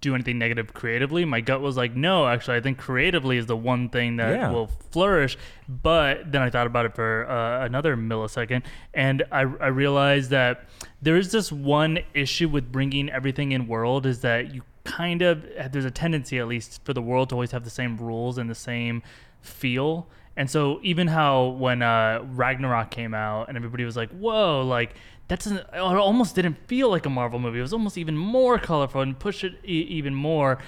do 0.00 0.14
anything 0.14 0.38
negative 0.38 0.72
creatively, 0.72 1.24
my 1.24 1.40
gut 1.40 1.60
was 1.60 1.76
like 1.76 1.96
no. 1.96 2.28
Actually, 2.28 2.56
I 2.58 2.60
think 2.60 2.78
creatively 2.78 3.38
is 3.38 3.46
the 3.46 3.56
one 3.56 3.88
thing 3.88 4.16
that 4.16 4.30
Yeah. 4.32 4.50
will 4.52 4.68
flourish. 4.90 5.36
But 5.68 6.30
then 6.30 6.42
I 6.42 6.50
thought 6.50 6.66
about 6.68 6.86
it 6.86 6.94
for 6.94 7.28
uh, 7.28 7.64
another 7.64 7.96
millisecond, 7.96 8.62
and 8.92 9.24
I, 9.32 9.40
I 9.40 9.66
realized 9.68 10.30
that 10.30 10.66
there 11.02 11.16
is 11.16 11.32
this 11.32 11.50
one 11.50 11.98
issue 12.12 12.48
with 12.48 12.70
bringing 12.70 13.08
everything 13.10 13.50
in 13.52 13.66
world 13.66 14.06
is 14.06 14.20
that 14.20 14.54
you 14.54 14.62
kind 14.84 15.22
of 15.22 15.44
there's 15.72 15.86
a 15.86 15.90
tendency 15.90 16.38
at 16.38 16.46
least 16.46 16.84
for 16.84 16.92
the 16.92 17.00
world 17.02 17.30
to 17.30 17.34
always 17.34 17.50
have 17.52 17.64
the 17.64 17.70
same 17.70 17.96
rules 17.96 18.36
and 18.38 18.48
the 18.50 18.54
same 18.54 19.02
feel. 19.40 20.06
And 20.36 20.50
so 20.50 20.80
even 20.82 21.06
how 21.08 21.46
when 21.46 21.80
uh, 21.80 22.24
Ragnarok 22.32 22.90
came 22.90 23.14
out 23.14 23.48
and 23.48 23.56
everybody 23.56 23.84
was 23.84 23.96
like, 23.96 24.10
"Whoa!" 24.10 24.62
Like 24.66 24.94
that 25.28 25.40
doesn't. 25.40 25.58
It 25.58 25.78
almost 25.78 26.34
didn't 26.34 26.58
feel 26.66 26.90
like 26.90 27.06
a 27.06 27.10
Marvel 27.10 27.38
movie. 27.38 27.58
It 27.58 27.62
was 27.62 27.72
almost 27.72 27.96
even 27.98 28.16
more 28.16 28.58
colorful 28.58 29.00
and 29.00 29.18
push 29.18 29.44
it 29.44 29.54
e- 29.64 29.86
even 29.90 30.14
more. 30.14 30.58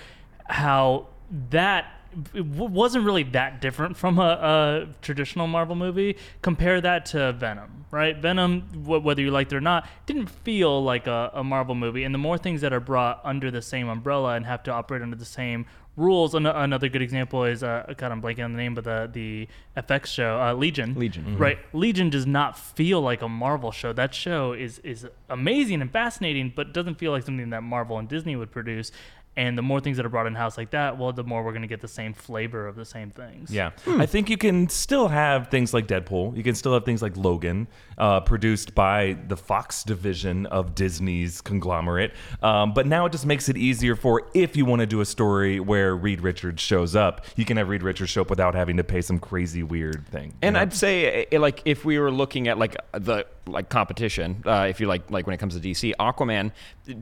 How 0.48 1.08
that 1.50 1.92
it 2.34 2.50
w- 2.52 2.72
wasn't 2.72 3.04
really 3.04 3.24
that 3.24 3.60
different 3.60 3.96
from 3.96 4.18
a, 4.18 4.22
a 4.22 4.88
traditional 5.02 5.46
Marvel 5.46 5.76
movie. 5.76 6.16
Compare 6.40 6.80
that 6.80 7.04
to 7.06 7.32
Venom, 7.34 7.84
right? 7.90 8.16
Venom, 8.16 8.62
wh- 8.84 9.04
whether 9.04 9.20
you 9.20 9.30
liked 9.30 9.52
it 9.52 9.56
or 9.56 9.60
not, 9.60 9.86
didn't 10.06 10.28
feel 10.28 10.82
like 10.82 11.06
a, 11.06 11.30
a 11.34 11.44
Marvel 11.44 11.74
movie. 11.74 12.04
And 12.04 12.14
the 12.14 12.18
more 12.18 12.38
things 12.38 12.60
that 12.62 12.72
are 12.72 12.80
brought 12.80 13.20
under 13.24 13.50
the 13.50 13.60
same 13.62 13.88
umbrella 13.88 14.34
and 14.34 14.46
have 14.46 14.62
to 14.64 14.72
operate 14.72 15.02
under 15.02 15.16
the 15.16 15.24
same 15.26 15.66
rules. 15.96 16.34
An- 16.34 16.46
another 16.46 16.88
good 16.88 17.02
example 17.02 17.44
is, 17.44 17.62
uh, 17.62 17.92
God, 17.96 18.12
I'm 18.12 18.22
blanking 18.22 18.44
on 18.44 18.52
the 18.52 18.58
name, 18.58 18.74
but 18.74 18.84
the 18.84 19.08
the 19.12 19.48
FX 19.76 20.06
show, 20.06 20.40
uh, 20.40 20.52
Legion. 20.54 20.94
Legion. 20.94 21.36
right? 21.38 21.58
Legion 21.72 22.10
does 22.10 22.26
not 22.26 22.58
feel 22.58 23.00
like 23.00 23.22
a 23.22 23.28
Marvel 23.28 23.72
show. 23.72 23.92
That 23.92 24.14
show 24.14 24.52
is 24.52 24.78
is 24.80 25.06
amazing 25.28 25.80
and 25.80 25.90
fascinating, 25.90 26.52
but 26.54 26.72
doesn't 26.72 26.96
feel 26.96 27.12
like 27.12 27.24
something 27.24 27.50
that 27.50 27.62
Marvel 27.62 27.98
and 27.98 28.08
Disney 28.08 28.36
would 28.36 28.50
produce. 28.50 28.92
And 29.36 29.56
the 29.56 29.62
more 29.62 29.80
things 29.80 29.98
that 29.98 30.06
are 30.06 30.10
brought 30.10 30.26
in 30.26 30.34
house 30.34 30.56
like 30.56 30.70
that, 30.70 30.96
well, 30.96 31.12
the 31.12 31.24
more 31.24 31.44
we're 31.44 31.52
going 31.52 31.62
to 31.62 31.68
get 31.68 31.80
the 31.82 31.88
same 31.88 32.14
flavor 32.14 32.66
of 32.66 32.74
the 32.74 32.84
same 32.86 33.10
things. 33.10 33.50
Yeah, 33.50 33.72
I 33.86 34.06
think 34.06 34.30
you 34.30 34.38
can 34.38 34.68
still 34.68 35.08
have 35.08 35.48
things 35.48 35.74
like 35.74 35.86
Deadpool. 35.86 36.36
You 36.36 36.42
can 36.42 36.54
still 36.54 36.72
have 36.72 36.84
things 36.84 37.02
like 37.02 37.16
Logan, 37.16 37.68
uh, 37.98 38.20
produced 38.20 38.74
by 38.74 39.18
the 39.28 39.36
Fox 39.36 39.84
division 39.84 40.46
of 40.46 40.74
Disney's 40.74 41.40
conglomerate. 41.40 42.12
Um, 42.42 42.72
but 42.72 42.86
now 42.86 43.06
it 43.06 43.12
just 43.12 43.26
makes 43.26 43.48
it 43.48 43.56
easier 43.56 43.94
for 43.94 44.22
if 44.32 44.56
you 44.56 44.64
want 44.64 44.80
to 44.80 44.86
do 44.86 45.00
a 45.00 45.06
story 45.06 45.60
where 45.60 45.94
Reed 45.94 46.22
Richards 46.22 46.62
shows 46.62 46.96
up, 46.96 47.24
you 47.36 47.44
can 47.44 47.58
have 47.58 47.68
Reed 47.68 47.82
Richards 47.82 48.10
show 48.10 48.22
up 48.22 48.30
without 48.30 48.54
having 48.54 48.78
to 48.78 48.84
pay 48.84 49.02
some 49.02 49.18
crazy 49.18 49.62
weird 49.62 50.06
thing. 50.08 50.34
And 50.40 50.54
know? 50.54 50.60
I'd 50.60 50.72
say, 50.72 51.26
eh, 51.30 51.38
like, 51.38 51.62
if 51.64 51.84
we 51.84 51.98
were 51.98 52.10
looking 52.10 52.48
at 52.48 52.58
like 52.58 52.76
the 52.92 53.26
like 53.46 53.68
competition, 53.68 54.42
uh, 54.44 54.66
if 54.68 54.80
you 54.80 54.86
like, 54.86 55.10
like 55.10 55.26
when 55.26 55.34
it 55.34 55.38
comes 55.38 55.58
to 55.58 55.60
DC, 55.60 55.94
Aquaman 56.00 56.52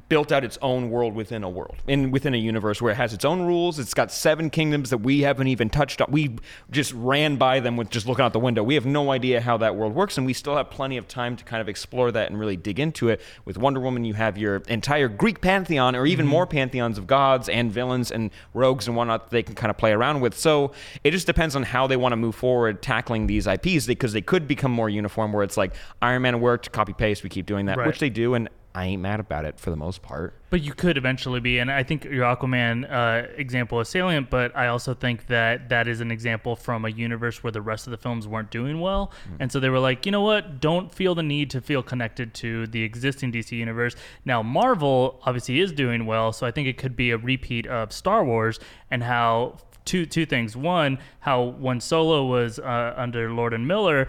built 0.09 0.33
out 0.33 0.45
its 0.45 0.59
own 0.63 0.91
world 0.91 1.15
within 1.15 1.43
a 1.43 1.49
world, 1.49 1.77
in 1.87 2.11
within 2.11 2.35
a 2.35 2.39
universe 2.39 2.81
where 2.81 2.93
it 2.93 2.97
has 2.97 3.13
its 3.13 3.25
own 3.25 3.43
rules. 3.43 3.79
It's 3.79 3.95
got 3.95 4.13
seven 4.13 4.51
kingdoms 4.51 4.91
that 4.91 4.99
we 4.99 5.21
haven't 5.21 5.49
even 5.49 5.71
touched 5.71 6.01
on. 6.01 6.09
We 6.11 6.37
just 6.71 6.93
ran 6.93 7.37
by 7.37 7.61
them 7.61 7.77
with 7.77 7.91
just 7.91 8.07
looking 8.07 8.25
out 8.25 8.33
the 8.33 8.41
window. 8.41 8.63
We 8.63 8.75
have 8.75 8.87
no 8.87 9.11
idea 9.11 9.41
how 9.41 9.57
that 9.59 9.77
world 9.77 9.95
works, 9.95 10.17
and 10.19 10.27
we 10.27 10.33
still 10.33 10.57
have 10.57 10.71
plenty 10.71 10.97
of 10.97 11.09
time 11.09 11.37
to 11.37 11.45
kind 11.45 11.61
of 11.61 11.69
explore 11.69 12.13
that 12.13 12.31
and 12.31 12.39
really 12.39 12.57
dig 12.57 12.79
into 12.79 13.09
it. 13.09 13.21
With 13.45 13.59
Wonder 13.59 13.81
Woman, 13.81 14.05
you 14.05 14.15
have 14.15 14.39
your 14.39 14.57
entire 14.69 15.09
Greek 15.09 15.41
pantheon, 15.41 15.97
or 15.97 16.07
even 16.07 16.27
more 16.27 16.47
pantheons 16.47 16.99
of 16.99 17.07
gods 17.07 17.49
and 17.49 17.73
villains 17.73 18.11
and 18.11 18.31
rogues 18.53 18.87
and 18.87 18.97
whatnot 18.97 19.25
that 19.25 19.31
they 19.31 19.43
can 19.43 19.55
kind 19.55 19.71
of 19.71 19.77
play 19.77 19.93
around 19.93 20.21
with. 20.21 20.37
So 20.37 20.73
it 21.03 21.11
just 21.11 21.27
depends 21.27 21.57
on 21.57 21.63
how 21.63 21.87
they 21.87 21.97
want 21.97 22.13
to 22.13 22.17
move 22.17 22.35
forward 22.35 22.83
tackling 22.83 23.27
these 23.27 23.47
IPs 23.47 23.87
because 23.87 24.13
they 24.13 24.23
could 24.23 24.47
become 24.49 24.71
more 24.71 24.89
uniform, 24.89 25.33
where 25.33 25.45
it's 25.45 25.57
like 25.57 25.75
Iron 26.03 26.23
Man 26.23 26.34
Aquaman 26.35 26.41
worked, 26.41 26.73
copy 26.73 26.93
paste. 26.93 27.23
We 27.23 27.31
keep 27.31 27.47
doing 27.47 27.67
that, 27.67 27.79
Right. 27.79 27.87
which 27.87 27.99
they 27.99 28.11
do, 28.11 28.35
and 28.35 28.49
I 28.77 28.87
ain't 28.87 29.03
mad 29.03 29.21
about 29.21 29.45
it 29.45 29.61
for 29.61 29.71
the 29.71 29.77
most 29.77 30.03
part. 30.03 30.35
But 30.51 30.63
you 30.63 30.73
could 30.75 30.97
eventually 30.99 31.39
be, 31.39 31.61
and 31.61 31.71
I 31.71 31.85
think 31.85 32.05
your 32.05 32.25
Aquaman 32.25 32.91
uh, 32.91 33.29
example 33.37 33.79
is 33.81 33.89
salient. 33.89 34.31
But 34.31 34.57
I 34.57 34.67
also 34.67 34.95
think 34.95 35.29
that 35.29 35.69
that 35.69 35.87
is 35.87 36.01
an 36.01 36.11
example 36.11 36.57
from 36.57 36.85
a 36.85 36.89
universe 36.89 37.45
where 37.45 37.53
the 37.53 37.63
rest 37.63 37.87
of 37.87 37.93
the 37.93 37.97
films 37.97 38.27
weren't 38.27 38.51
doing 38.51 38.81
well, 38.81 39.13
and 39.39 39.53
so 39.53 39.61
they 39.61 39.69
were 39.71 39.79
like, 39.79 40.07
you 40.07 40.13
know 40.13 40.23
what? 40.23 40.61
Don't 40.61 40.93
feel 40.93 41.15
the 41.15 41.23
need 41.23 41.51
to 41.51 41.61
feel 41.61 41.83
connected 41.85 42.35
to 42.35 42.67
the 42.67 42.83
existing 42.83 43.31
DC 43.33 43.53
universe. 43.53 43.95
Now 44.25 44.43
Marvel 44.43 45.21
obviously 45.25 45.61
is 45.61 45.71
doing 45.73 46.05
well, 46.05 46.33
so 46.33 46.45
I 46.47 46.51
think 46.51 46.67
it 46.67 46.77
could 46.77 46.97
be 46.97 47.11
a 47.13 47.17
repeat 47.19 47.67
of 47.69 47.93
Star 47.93 48.25
Wars 48.25 48.59
and 48.91 49.05
how 49.05 49.59
two 49.85 50.07
two 50.07 50.27
things. 50.27 50.57
One, 50.57 50.99
how 51.21 51.43
when 51.45 51.81
Solo 51.81 52.25
was 52.27 52.59
uh, 52.59 52.95
under 52.97 53.31
Lord 53.31 53.53
and 53.55 53.69
Miller, 53.69 53.95
there, 53.95 54.09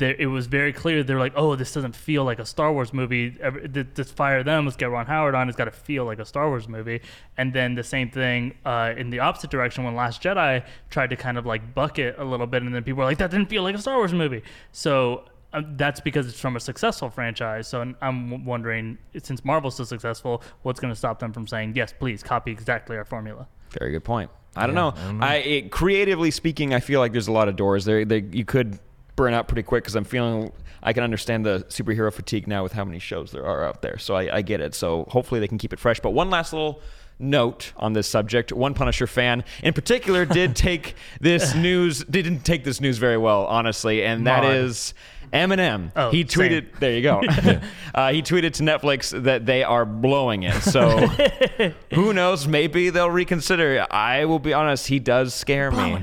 it 0.00 0.26
was 0.28 0.46
very 0.46 0.72
clear 0.72 1.02
they're 1.04 1.18
like, 1.18 1.34
oh, 1.36 1.54
this 1.54 1.72
doesn't 1.72 1.94
feel 1.94 2.24
like 2.24 2.38
a 2.38 2.44
Star 2.46 2.72
Wars 2.72 2.92
movie. 2.92 3.36
Every- 3.40 3.68
Let's 3.96 4.10
fire 4.10 4.42
them. 4.42 4.64
Let's 4.64 4.76
get 4.76 4.90
Ron 4.90 5.06
Howard 5.06 5.34
on. 5.34 5.48
It's 5.48 5.56
got 5.56 5.66
to 5.66 5.70
feel 5.70 6.04
like 6.04 6.18
a 6.18 6.24
Star 6.24 6.48
Wars 6.48 6.66
movie. 6.68 7.02
And 7.36 7.52
then 7.52 7.74
the 7.74 7.84
same 7.84 8.10
thing 8.10 8.54
uh, 8.64 8.94
in 8.96 9.10
the 9.10 9.20
opposite 9.20 9.50
direction 9.50 9.84
when 9.84 9.94
Last 9.94 10.22
Jedi 10.22 10.64
tried 10.90 11.10
to 11.10 11.16
kind 11.16 11.38
of 11.38 11.46
like 11.46 11.74
bucket 11.74 12.16
a 12.18 12.24
little 12.24 12.46
bit, 12.46 12.62
and 12.62 12.74
then 12.74 12.82
people 12.82 12.98
were 12.98 13.04
like, 13.04 13.18
that 13.18 13.30
didn't 13.30 13.48
feel 13.48 13.62
like 13.62 13.74
a 13.74 13.78
Star 13.78 13.96
Wars 13.96 14.12
movie. 14.12 14.42
So. 14.72 15.24
Um, 15.52 15.76
that's 15.76 16.00
because 16.00 16.26
it's 16.26 16.40
from 16.40 16.56
a 16.56 16.60
successful 16.60 17.08
franchise. 17.08 17.68
So 17.68 17.78
I'm- 17.78 17.96
I'm 18.02 18.44
wondering, 18.44 18.98
since 19.22 19.44
Marvel's 19.44 19.76
so 19.76 19.84
successful, 19.84 20.42
what's 20.62 20.80
going 20.80 20.92
to 20.92 20.98
stop 20.98 21.20
them 21.20 21.32
from 21.32 21.46
saying, 21.46 21.74
yes, 21.76 21.94
please 21.96 22.20
copy 22.22 22.50
exactly 22.50 22.96
our 22.96 23.04
formula? 23.04 23.46
Very 23.78 23.92
good 23.92 24.02
point. 24.04 24.28
I 24.56 24.66
don't 24.66 24.74
know. 24.74 24.92
I, 25.20 25.36
it, 25.36 25.70
creatively 25.70 26.32
speaking, 26.32 26.74
I 26.74 26.80
feel 26.80 26.98
like 26.98 27.12
there's 27.12 27.28
a 27.28 27.32
lot 27.32 27.46
of 27.48 27.54
doors 27.56 27.84
there. 27.84 28.04
They, 28.04 28.24
you 28.32 28.44
could 28.44 28.80
burn 29.16 29.34
out 29.34 29.48
pretty 29.48 29.62
quick 29.62 29.82
because 29.84 29.96
I'm 29.96 30.04
feeling 30.04 30.52
I 30.82 30.92
can 30.92 31.02
understand 31.02 31.44
the 31.44 31.64
superhero 31.68 32.12
fatigue 32.12 32.46
now 32.46 32.62
with 32.62 32.72
how 32.72 32.84
many 32.84 32.98
shows 32.98 33.32
there 33.32 33.44
are 33.44 33.64
out 33.64 33.82
there. 33.82 33.98
So 33.98 34.14
I, 34.14 34.36
I 34.36 34.42
get 34.42 34.60
it. 34.60 34.74
So 34.74 35.04
hopefully 35.08 35.40
they 35.40 35.48
can 35.48 35.58
keep 35.58 35.72
it 35.72 35.80
fresh. 35.80 35.98
But 36.00 36.10
one 36.10 36.30
last 36.30 36.52
little 36.52 36.80
note 37.18 37.72
on 37.76 37.94
this 37.94 38.06
subject: 38.06 38.52
one 38.52 38.74
Punisher 38.74 39.06
fan 39.06 39.42
in 39.62 39.72
particular 39.72 40.24
did 40.24 40.54
take 40.68 40.94
this 41.20 41.54
news 41.54 42.04
didn't 42.04 42.40
take 42.44 42.62
this 42.64 42.80
news 42.80 42.98
very 42.98 43.16
well, 43.18 43.46
honestly, 43.46 44.04
and 44.04 44.26
that 44.26 44.42
Mod. 44.42 44.54
is. 44.54 44.94
Eminem. 45.32 45.92
Oh, 45.96 46.10
he 46.10 46.26
same. 46.26 46.26
tweeted. 46.26 46.78
There 46.78 46.92
you 46.92 47.02
go. 47.02 47.20
uh, 47.94 48.12
he 48.12 48.22
tweeted 48.22 48.52
to 48.54 48.62
Netflix 48.62 49.22
that 49.24 49.46
they 49.46 49.62
are 49.64 49.84
blowing 49.84 50.42
it. 50.44 50.54
So 50.62 50.98
who 51.94 52.12
knows? 52.12 52.46
Maybe 52.46 52.90
they'll 52.90 53.10
reconsider. 53.10 53.86
I 53.90 54.24
will 54.24 54.38
be 54.38 54.52
honest. 54.52 54.86
He 54.86 54.98
does 54.98 55.34
scare 55.34 55.70
me. 55.70 55.98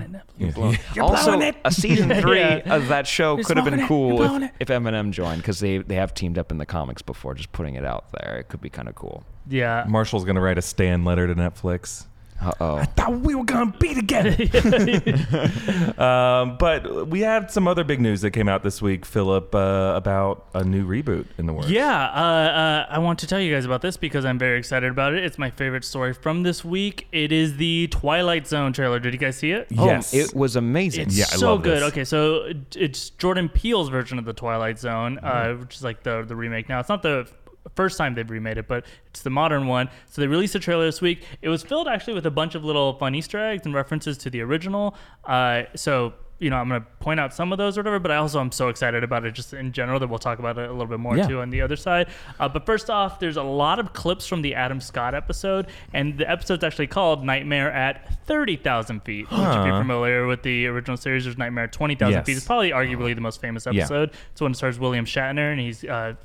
Blow- 0.53 0.73
also, 0.99 1.39
a 1.63 1.71
season 1.71 2.09
three 2.21 2.39
Yeah. 2.39 2.75
of 2.75 2.87
that 2.89 3.07
show 3.07 3.37
could 3.37 3.55
have 3.57 3.65
been 3.65 3.87
cool 3.87 4.09
You're 4.09 4.27
blowing 4.27 4.43
if, 4.43 4.51
if 4.61 4.67
Eminem 4.69 5.11
joined 5.11 5.37
because 5.41 5.59
they 5.59 5.77
they 5.77 5.95
have 5.95 6.13
teamed 6.13 6.37
up 6.37 6.51
in 6.51 6.57
the 6.57 6.65
comics 6.65 7.01
before. 7.01 7.33
Just 7.33 7.51
putting 7.51 7.75
it 7.75 7.85
out 7.85 8.05
there, 8.11 8.37
it 8.39 8.49
could 8.49 8.59
be 8.61 8.69
kind 8.69 8.89
of 8.89 8.95
cool. 8.95 9.23
Yeah. 9.47 9.85
Marshall's 9.87 10.25
gonna 10.25 10.41
write 10.41 10.57
a 10.57 10.61
Stan 10.61 11.05
letter 11.05 11.27
to 11.27 11.35
Netflix. 11.35 12.07
Uh 12.43 12.51
oh. 12.59 12.75
I 12.75 12.85
thought 12.85 13.19
we 13.21 13.35
were 13.35 13.45
gonna 13.45 13.71
be 13.79 13.93
together. 13.95 14.31
um, 15.97 16.57
but 16.57 17.07
we 17.07 17.21
had 17.21 17.51
some 17.51 17.67
other 17.67 17.83
big 17.83 18.01
news 18.01 18.21
that 18.21 18.31
came 18.31 18.49
out 18.49 18.63
this 18.63 18.81
week, 18.81 19.05
Philip, 19.05 19.53
uh, 19.55 19.93
about 19.95 20.45
a 20.53 20.63
new 20.63 20.85
reboot 20.87 21.25
in 21.37 21.45
the 21.45 21.53
works. 21.53 21.69
Yeah, 21.69 22.03
uh, 22.05 22.17
uh, 22.17 22.85
I 22.89 22.99
want 22.99 23.19
to 23.19 23.27
tell 23.27 23.39
you 23.39 23.53
guys 23.53 23.65
about 23.65 23.81
this 23.81 23.97
because 23.97 24.25
I'm 24.25 24.37
very 24.39 24.57
excited 24.59 24.89
about 24.91 25.13
it. 25.13 25.23
It's 25.23 25.37
my 25.37 25.49
favorite 25.49 25.85
story 25.85 26.13
from 26.13 26.43
this 26.43 26.63
week. 26.65 27.07
It 27.11 27.31
is 27.31 27.57
the 27.57 27.87
Twilight 27.87 28.47
Zone 28.47 28.73
trailer. 28.73 28.99
Did 28.99 29.13
you 29.13 29.19
guys 29.19 29.37
see 29.37 29.51
it? 29.51 29.67
Yes. 29.69 30.13
it 30.13 30.35
was 30.35 30.55
amazing. 30.55 31.07
It's 31.07 31.17
Yeah, 31.17 31.25
I 31.31 31.35
so 31.37 31.53
love 31.53 31.63
good. 31.63 31.77
this. 31.81 31.91
Okay, 31.91 32.03
so 32.03 32.51
it's 32.75 33.09
Jordan 33.11 33.49
Peele's 33.49 33.89
version 33.89 34.19
of 34.19 34.25
the 34.25 34.33
Twilight 34.33 34.79
Zone, 34.79 35.17
Mm-hmm. 35.23 35.25
uh, 35.53 35.61
which 35.61 35.75
is 35.75 35.83
like 35.83 36.03
the 36.03 36.23
the 36.27 36.35
remake. 36.35 36.69
Now 36.69 36.79
it's 36.79 36.89
not 36.89 37.01
the 37.03 37.25
f- 37.27 37.33
first 37.75 37.97
time 37.97 38.13
they've 38.15 38.29
remade 38.29 38.57
it, 38.57 38.67
but 38.67 38.85
it's 39.07 39.21
the 39.21 39.29
modern 39.29 39.67
one. 39.67 39.89
So 40.09 40.21
they 40.21 40.27
released 40.27 40.55
a 40.55 40.59
trailer 40.59 40.85
this 40.85 41.01
week. 41.01 41.23
It 41.41 41.49
was 41.49 41.63
filled 41.63 41.87
actually 41.87 42.13
with 42.13 42.25
a 42.25 42.31
bunch 42.31 42.55
of 42.55 42.63
little 42.63 42.93
fun 42.97 43.15
Easter 43.15 43.39
eggs 43.39 43.65
and 43.65 43.73
references 43.73 44.17
to 44.19 44.29
the 44.29 44.41
original. 44.41 44.95
Uh, 45.25 45.63
so. 45.75 46.13
You 46.39 46.49
know, 46.49 46.57
I'm 46.57 46.67
going 46.67 46.81
to 46.81 46.87
point 46.99 47.21
out 47.21 47.33
some 47.33 47.53
of 47.53 47.57
those 47.57 47.77
or 47.77 47.81
whatever, 47.81 47.99
but 47.99 48.11
I 48.11 48.17
also 48.17 48.41
am 48.41 48.51
so 48.51 48.67
excited 48.67 49.01
about 49.01 49.23
it 49.23 49.31
just 49.33 49.53
in 49.53 49.71
general 49.71 49.97
that 50.01 50.07
we'll 50.09 50.19
talk 50.19 50.39
about 50.39 50.57
it 50.57 50.67
a 50.67 50.71
little 50.73 50.87
bit 50.87 50.99
more 50.99 51.15
Yeah. 51.15 51.25
too 51.27 51.39
on 51.39 51.51
the 51.51 51.61
other 51.61 51.77
side. 51.77 52.07
Uh, 52.37 52.49
but 52.49 52.65
first 52.65 52.89
off, 52.89 53.17
there's 53.19 53.37
a 53.37 53.43
lot 53.43 53.79
of 53.79 53.93
clips 53.93 54.27
from 54.27 54.41
the 54.41 54.53
Adam 54.55 54.81
Scott 54.81 55.15
episode, 55.15 55.67
and 55.93 56.17
the 56.17 56.29
episode's 56.29 56.65
actually 56.65 56.87
called 56.87 57.23
Nightmare 57.23 57.71
at 57.71 58.25
30,000 58.25 59.01
Feet. 59.05 59.29
Which, 59.31 59.39
if 59.39 59.65
you're 59.65 59.77
familiar 59.77 60.27
with 60.27 60.43
the 60.43 60.67
original 60.67 60.97
series, 60.97 61.23
there's 61.23 61.37
Nightmare 61.37 61.65
at 61.65 61.71
20,000 61.71 62.11
Yes. 62.11 62.25
Feet. 62.25 62.35
It's 62.37 62.45
probably 62.45 62.71
arguably 62.71 63.15
the 63.15 63.21
most 63.21 63.39
famous 63.39 63.65
Yeah. 63.65 63.83
episode. 63.83 64.11
It's 64.33 64.41
when 64.41 64.51
that 64.51 64.57
stars 64.57 64.77
William 64.77 65.05
Shatner, 65.05 65.49
and 65.51 65.61
he's 65.61 65.85
uh, 65.85 66.15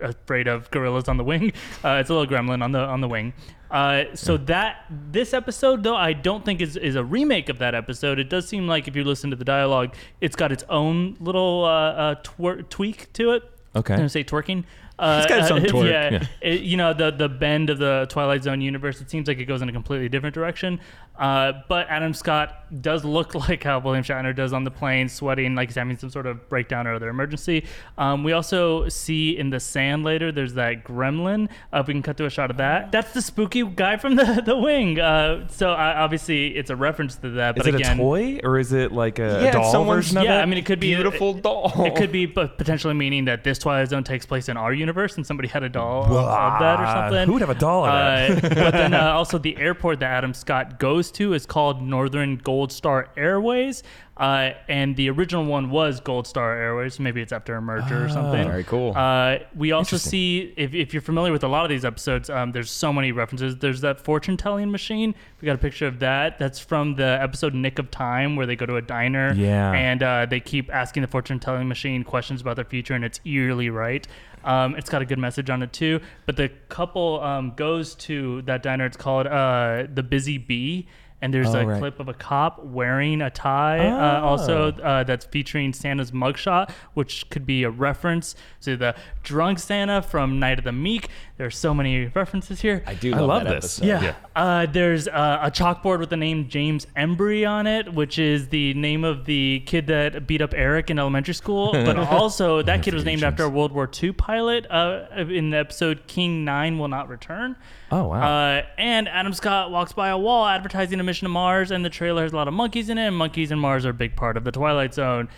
afraid 0.00 0.48
of 0.48 0.70
gorillas 0.70 1.08
on 1.08 1.16
the 1.16 1.24
wing. 1.24 1.52
Uh, 1.84 1.96
it's 2.00 2.10
a 2.10 2.14
little 2.14 2.26
gremlin 2.32 2.62
on 2.62 2.72
the 2.72 2.78
on 2.78 3.00
the 3.00 3.08
wing. 3.08 3.32
Uh, 3.70 4.04
so 4.14 4.36
that 4.36 4.84
this 4.90 5.32
episode, 5.34 5.82
though, 5.82 5.96
I 5.96 6.12
don't 6.12 6.44
think 6.44 6.60
is 6.60 6.76
is 6.76 6.94
a 6.94 7.02
remake 7.04 7.48
of 7.48 7.58
that 7.58 7.74
episode. 7.74 8.18
It 8.18 8.28
does 8.28 8.46
seem 8.46 8.68
like 8.68 8.86
if 8.86 8.94
you 8.94 9.02
listen 9.04 9.30
to 9.30 9.36
the 9.36 9.44
dialogue, 9.44 9.94
it's 10.20 10.36
got 10.36 10.52
its 10.52 10.64
own 10.68 11.16
little 11.20 11.64
uh, 11.64 11.68
uh, 11.92 12.14
twer- 12.22 12.62
tweak 12.62 13.12
to 13.14 13.32
it. 13.32 13.42
Okay. 13.74 13.94
I'm 13.94 14.00
gonna 14.00 14.08
say 14.10 14.22
twerking. 14.24 14.64
Uh, 14.98 15.22
It's 15.24 15.26
got 15.26 15.40
its 15.40 15.50
own 15.50 15.60
twerk, 15.62 15.90
Yeah, 15.90 16.10
yeah. 16.12 16.26
It- 16.42 16.60
you 16.60 16.76
know 16.76 16.92
the 16.92 17.10
the 17.10 17.28
bend 17.28 17.70
of 17.70 17.78
the 17.78 18.06
Twilight 18.10 18.42
Zone 18.44 18.60
universe. 18.60 19.00
It 19.00 19.10
seems 19.10 19.26
like 19.26 19.38
it 19.38 19.46
goes 19.46 19.62
in 19.62 19.68
a 19.68 19.72
completely 19.72 20.08
different 20.10 20.34
direction. 20.34 20.78
Uh, 21.18 21.52
but 21.68 21.86
Adam 21.88 22.14
Scott 22.14 22.80
does 22.80 23.04
look 23.04 23.34
like 23.48 23.62
how 23.62 23.78
William 23.78 24.02
Shatner 24.02 24.34
does 24.34 24.52
on 24.52 24.64
the 24.64 24.70
plane, 24.70 25.08
sweating, 25.08 25.54
like 25.54 25.68
he's 25.68 25.76
having 25.76 25.96
some 25.96 26.10
sort 26.10 26.26
of 26.26 26.48
breakdown 26.48 26.86
or 26.86 26.94
other 26.94 27.08
emergency. 27.08 27.64
Um, 27.98 28.24
we 28.24 28.32
also 28.32 28.88
see 28.88 29.36
in 29.36 29.50
the 29.50 29.60
sand 29.60 30.04
later. 30.04 30.32
There's 30.32 30.54
that 30.54 30.84
gremlin. 30.84 31.48
Uh, 31.72 31.80
if 31.80 31.86
we 31.86 31.94
can 31.94 32.02
cut 32.02 32.16
to 32.16 32.26
a 32.26 32.30
shot 32.30 32.50
of 32.50 32.56
that. 32.56 32.92
That's 32.92 33.12
the 33.12 33.22
spooky 33.22 33.62
guy 33.64 33.96
from 33.96 34.16
the 34.16 34.42
the 34.44 34.56
wing. 34.56 34.98
Uh, 34.98 35.48
so 35.48 35.70
uh, 35.70 35.94
obviously 35.96 36.56
it's 36.56 36.70
a 36.70 36.76
reference 36.76 37.16
to 37.16 37.30
that. 37.30 37.56
Is 37.58 37.64
but 37.64 37.68
is 37.68 37.74
it 37.74 37.80
again, 37.80 37.98
a 37.98 38.02
toy 38.02 38.40
or 38.42 38.58
is 38.58 38.72
it 38.72 38.92
like 38.92 39.18
a, 39.18 39.40
Yeah, 39.42 39.52
doll 39.52 39.84
version 39.84 40.18
of 40.18 40.24
yeah, 40.24 40.38
it? 40.38 40.42
I 40.42 40.46
mean, 40.46 40.58
it 40.58 40.66
could 40.66 40.80
be 40.80 40.94
a 40.94 40.96
Beautiful 40.96 41.36
it, 41.36 41.42
doll. 41.42 41.72
It 41.84 41.94
could 41.94 42.12
be, 42.12 42.26
but 42.26 42.58
potentially 42.58 42.94
meaning 42.94 43.26
that 43.26 43.44
this 43.44 43.58
Twilight 43.58 43.88
Zone 43.88 44.04
takes 44.04 44.24
place 44.24 44.48
in 44.48 44.56
our 44.56 44.72
universe, 44.72 45.16
and 45.16 45.26
somebody 45.26 45.48
had 45.48 45.62
a 45.62 45.68
doll 45.68 46.04
of, 46.04 46.60
that 46.60 46.80
or 46.80 46.86
something. 46.86 47.26
Who 47.26 47.34
would 47.34 47.42
have 47.42 47.50
a 47.50 47.54
doll 47.54 47.84
of 47.84 47.90
Uh, 47.90 48.40
but 48.40 48.72
then 48.72 48.94
uh, 48.94 49.12
also 49.12 49.38
the 49.38 49.56
airport 49.56 50.00
that 50.00 50.10
Adam 50.10 50.34
Scott 50.34 50.78
goes 50.78 51.01
to 51.10 51.34
is 51.34 51.46
called 51.46 51.82
Northern 51.82 52.36
Gold 52.36 52.72
Star 52.72 53.10
Airways. 53.16 53.82
Uh, 54.14 54.50
and 54.68 54.94
the 54.96 55.08
original 55.08 55.44
one 55.46 55.70
was 55.70 55.98
Gold 55.98 56.26
Star 56.26 56.54
Airways. 56.54 57.00
Maybe 57.00 57.22
it's 57.22 57.32
after 57.32 57.56
a 57.56 57.62
merger 57.62 58.04
or 58.04 58.08
something. 58.10 58.46
Very 58.46 58.62
cool. 58.62 58.92
Uh, 58.94 59.38
we 59.56 59.72
also 59.72 59.96
see, 59.96 60.52
if, 60.56 60.74
if 60.74 60.92
you're 60.92 61.00
familiar 61.00 61.32
with 61.32 61.42
a 61.44 61.48
lot 61.48 61.64
of 61.64 61.70
these 61.70 61.84
episodes, 61.84 62.28
um, 62.28 62.52
there's 62.52 62.70
so 62.70 62.92
many 62.92 63.10
references. 63.10 63.56
There's 63.56 63.80
that 63.80 64.00
fortune 64.00 64.36
telling 64.36 64.70
machine. 64.70 65.14
We 65.40 65.46
got 65.46 65.54
a 65.54 65.58
picture 65.58 65.86
of 65.86 65.98
that. 66.00 66.38
That's 66.38 66.58
from 66.60 66.94
the 66.96 67.18
episode 67.22 67.54
Nick 67.54 67.78
of 67.78 67.90
Time, 67.90 68.36
where 68.36 68.44
they 68.46 68.54
go 68.54 68.66
to 68.66 68.76
a 68.76 68.82
diner 68.82 69.32
Yeah. 69.34 69.72
and 69.72 70.02
uh, 70.02 70.26
they 70.26 70.40
keep 70.40 70.72
asking 70.72 71.00
the 71.00 71.08
fortune 71.08 71.40
telling 71.40 71.66
machine 71.66 72.04
questions 72.04 72.42
about 72.42 72.56
their 72.56 72.66
future, 72.66 72.92
and 72.94 73.04
it's 73.04 73.18
eerily 73.24 73.70
right. 73.70 74.06
Um, 74.44 74.74
it's 74.74 74.90
got 74.90 75.00
a 75.02 75.04
good 75.06 75.20
message 75.20 75.48
on 75.50 75.62
it 75.62 75.72
too. 75.72 76.00
But 76.26 76.36
the 76.36 76.50
couple 76.68 77.20
um, 77.22 77.54
goes 77.56 77.94
to 77.94 78.42
that 78.42 78.62
diner. 78.62 78.84
It's 78.86 78.96
called 78.96 79.26
uh, 79.26 79.86
the 79.92 80.02
Busy 80.02 80.36
Bee. 80.36 80.86
And 81.22 81.32
there's 81.32 81.54
Oh, 81.54 81.60
a 81.60 81.66
right. 81.66 81.78
clip 81.78 82.00
of 82.00 82.08
a 82.08 82.14
cop 82.14 82.64
wearing 82.64 83.22
a 83.22 83.30
tie, 83.30 83.78
uh, 83.78 84.20
Oh. 84.20 84.24
also 84.26 84.72
uh, 84.72 85.04
that's 85.04 85.24
featuring 85.24 85.72
Santa's 85.72 86.10
mugshot, 86.10 86.70
which 86.94 87.30
could 87.30 87.46
be 87.46 87.62
a 87.62 87.70
reference 87.70 88.34
to 88.62 88.76
the 88.76 88.94
drunk 89.22 89.60
Santa 89.60 90.02
from 90.02 90.40
Night 90.40 90.58
of 90.58 90.64
the 90.64 90.72
Meek. 90.72 91.08
There's 91.42 91.58
so 91.58 91.74
many 91.74 92.06
references 92.06 92.60
here. 92.60 92.84
I 92.86 92.94
do 92.94 93.12
I 93.12 93.16
love, 93.18 93.26
love 93.26 93.44
this. 93.46 93.80
episode. 93.80 93.86
Yeah. 93.86 94.02
Yeah. 94.04 94.14
Uh, 94.36 94.66
there's 94.66 95.08
uh, 95.08 95.40
a 95.42 95.50
chalkboard 95.50 95.98
with 95.98 96.10
the 96.10 96.16
name 96.16 96.48
James 96.48 96.86
Embry 96.96 97.44
on 97.44 97.66
it, 97.66 97.92
which 97.92 98.16
is 98.16 98.50
the 98.50 98.74
name 98.74 99.02
of 99.02 99.24
the 99.24 99.64
kid 99.66 99.88
that 99.88 100.28
beat 100.28 100.40
up 100.40 100.54
Eric 100.54 100.88
in 100.90 101.00
elementary 101.00 101.34
school. 101.34 101.72
But 101.84 101.98
also, 101.98 102.62
that 102.62 102.84
kid 102.84 102.94
was 102.94 103.04
named 103.04 103.24
after 103.24 103.42
a 103.42 103.48
World 103.48 103.72
War 103.72 103.90
II 104.00 104.12
pilot 104.12 104.70
uh, 104.70 105.06
in 105.16 105.50
the 105.50 105.56
episode 105.56 106.06
King 106.06 106.44
Nine 106.44 106.78
Will 106.78 106.86
Not 106.86 107.08
Return. 107.08 107.56
Oh, 107.90 108.06
wow. 108.06 108.22
Uh, 108.22 108.62
and 108.78 109.08
Adam 109.08 109.32
Scott 109.32 109.72
walks 109.72 109.92
by 109.92 110.10
a 110.10 110.16
wall 110.16 110.46
advertising 110.46 111.00
a 111.00 111.02
mission 111.02 111.26
to 111.26 111.28
Mars, 111.28 111.72
and 111.72 111.84
the 111.84 111.90
trailer 111.90 112.22
has 112.22 112.32
a 112.32 112.36
lot 112.36 112.46
of 112.46 112.54
monkeys 112.54 112.88
in 112.88 112.98
it, 112.98 113.08
and 113.08 113.16
monkeys 113.16 113.50
and 113.50 113.60
Mars 113.60 113.84
are 113.84 113.90
a 113.90 113.94
big 113.94 114.14
part 114.14 114.36
of 114.36 114.44
the 114.44 114.52
Twilight 114.52 114.94
Zone. 114.94 115.28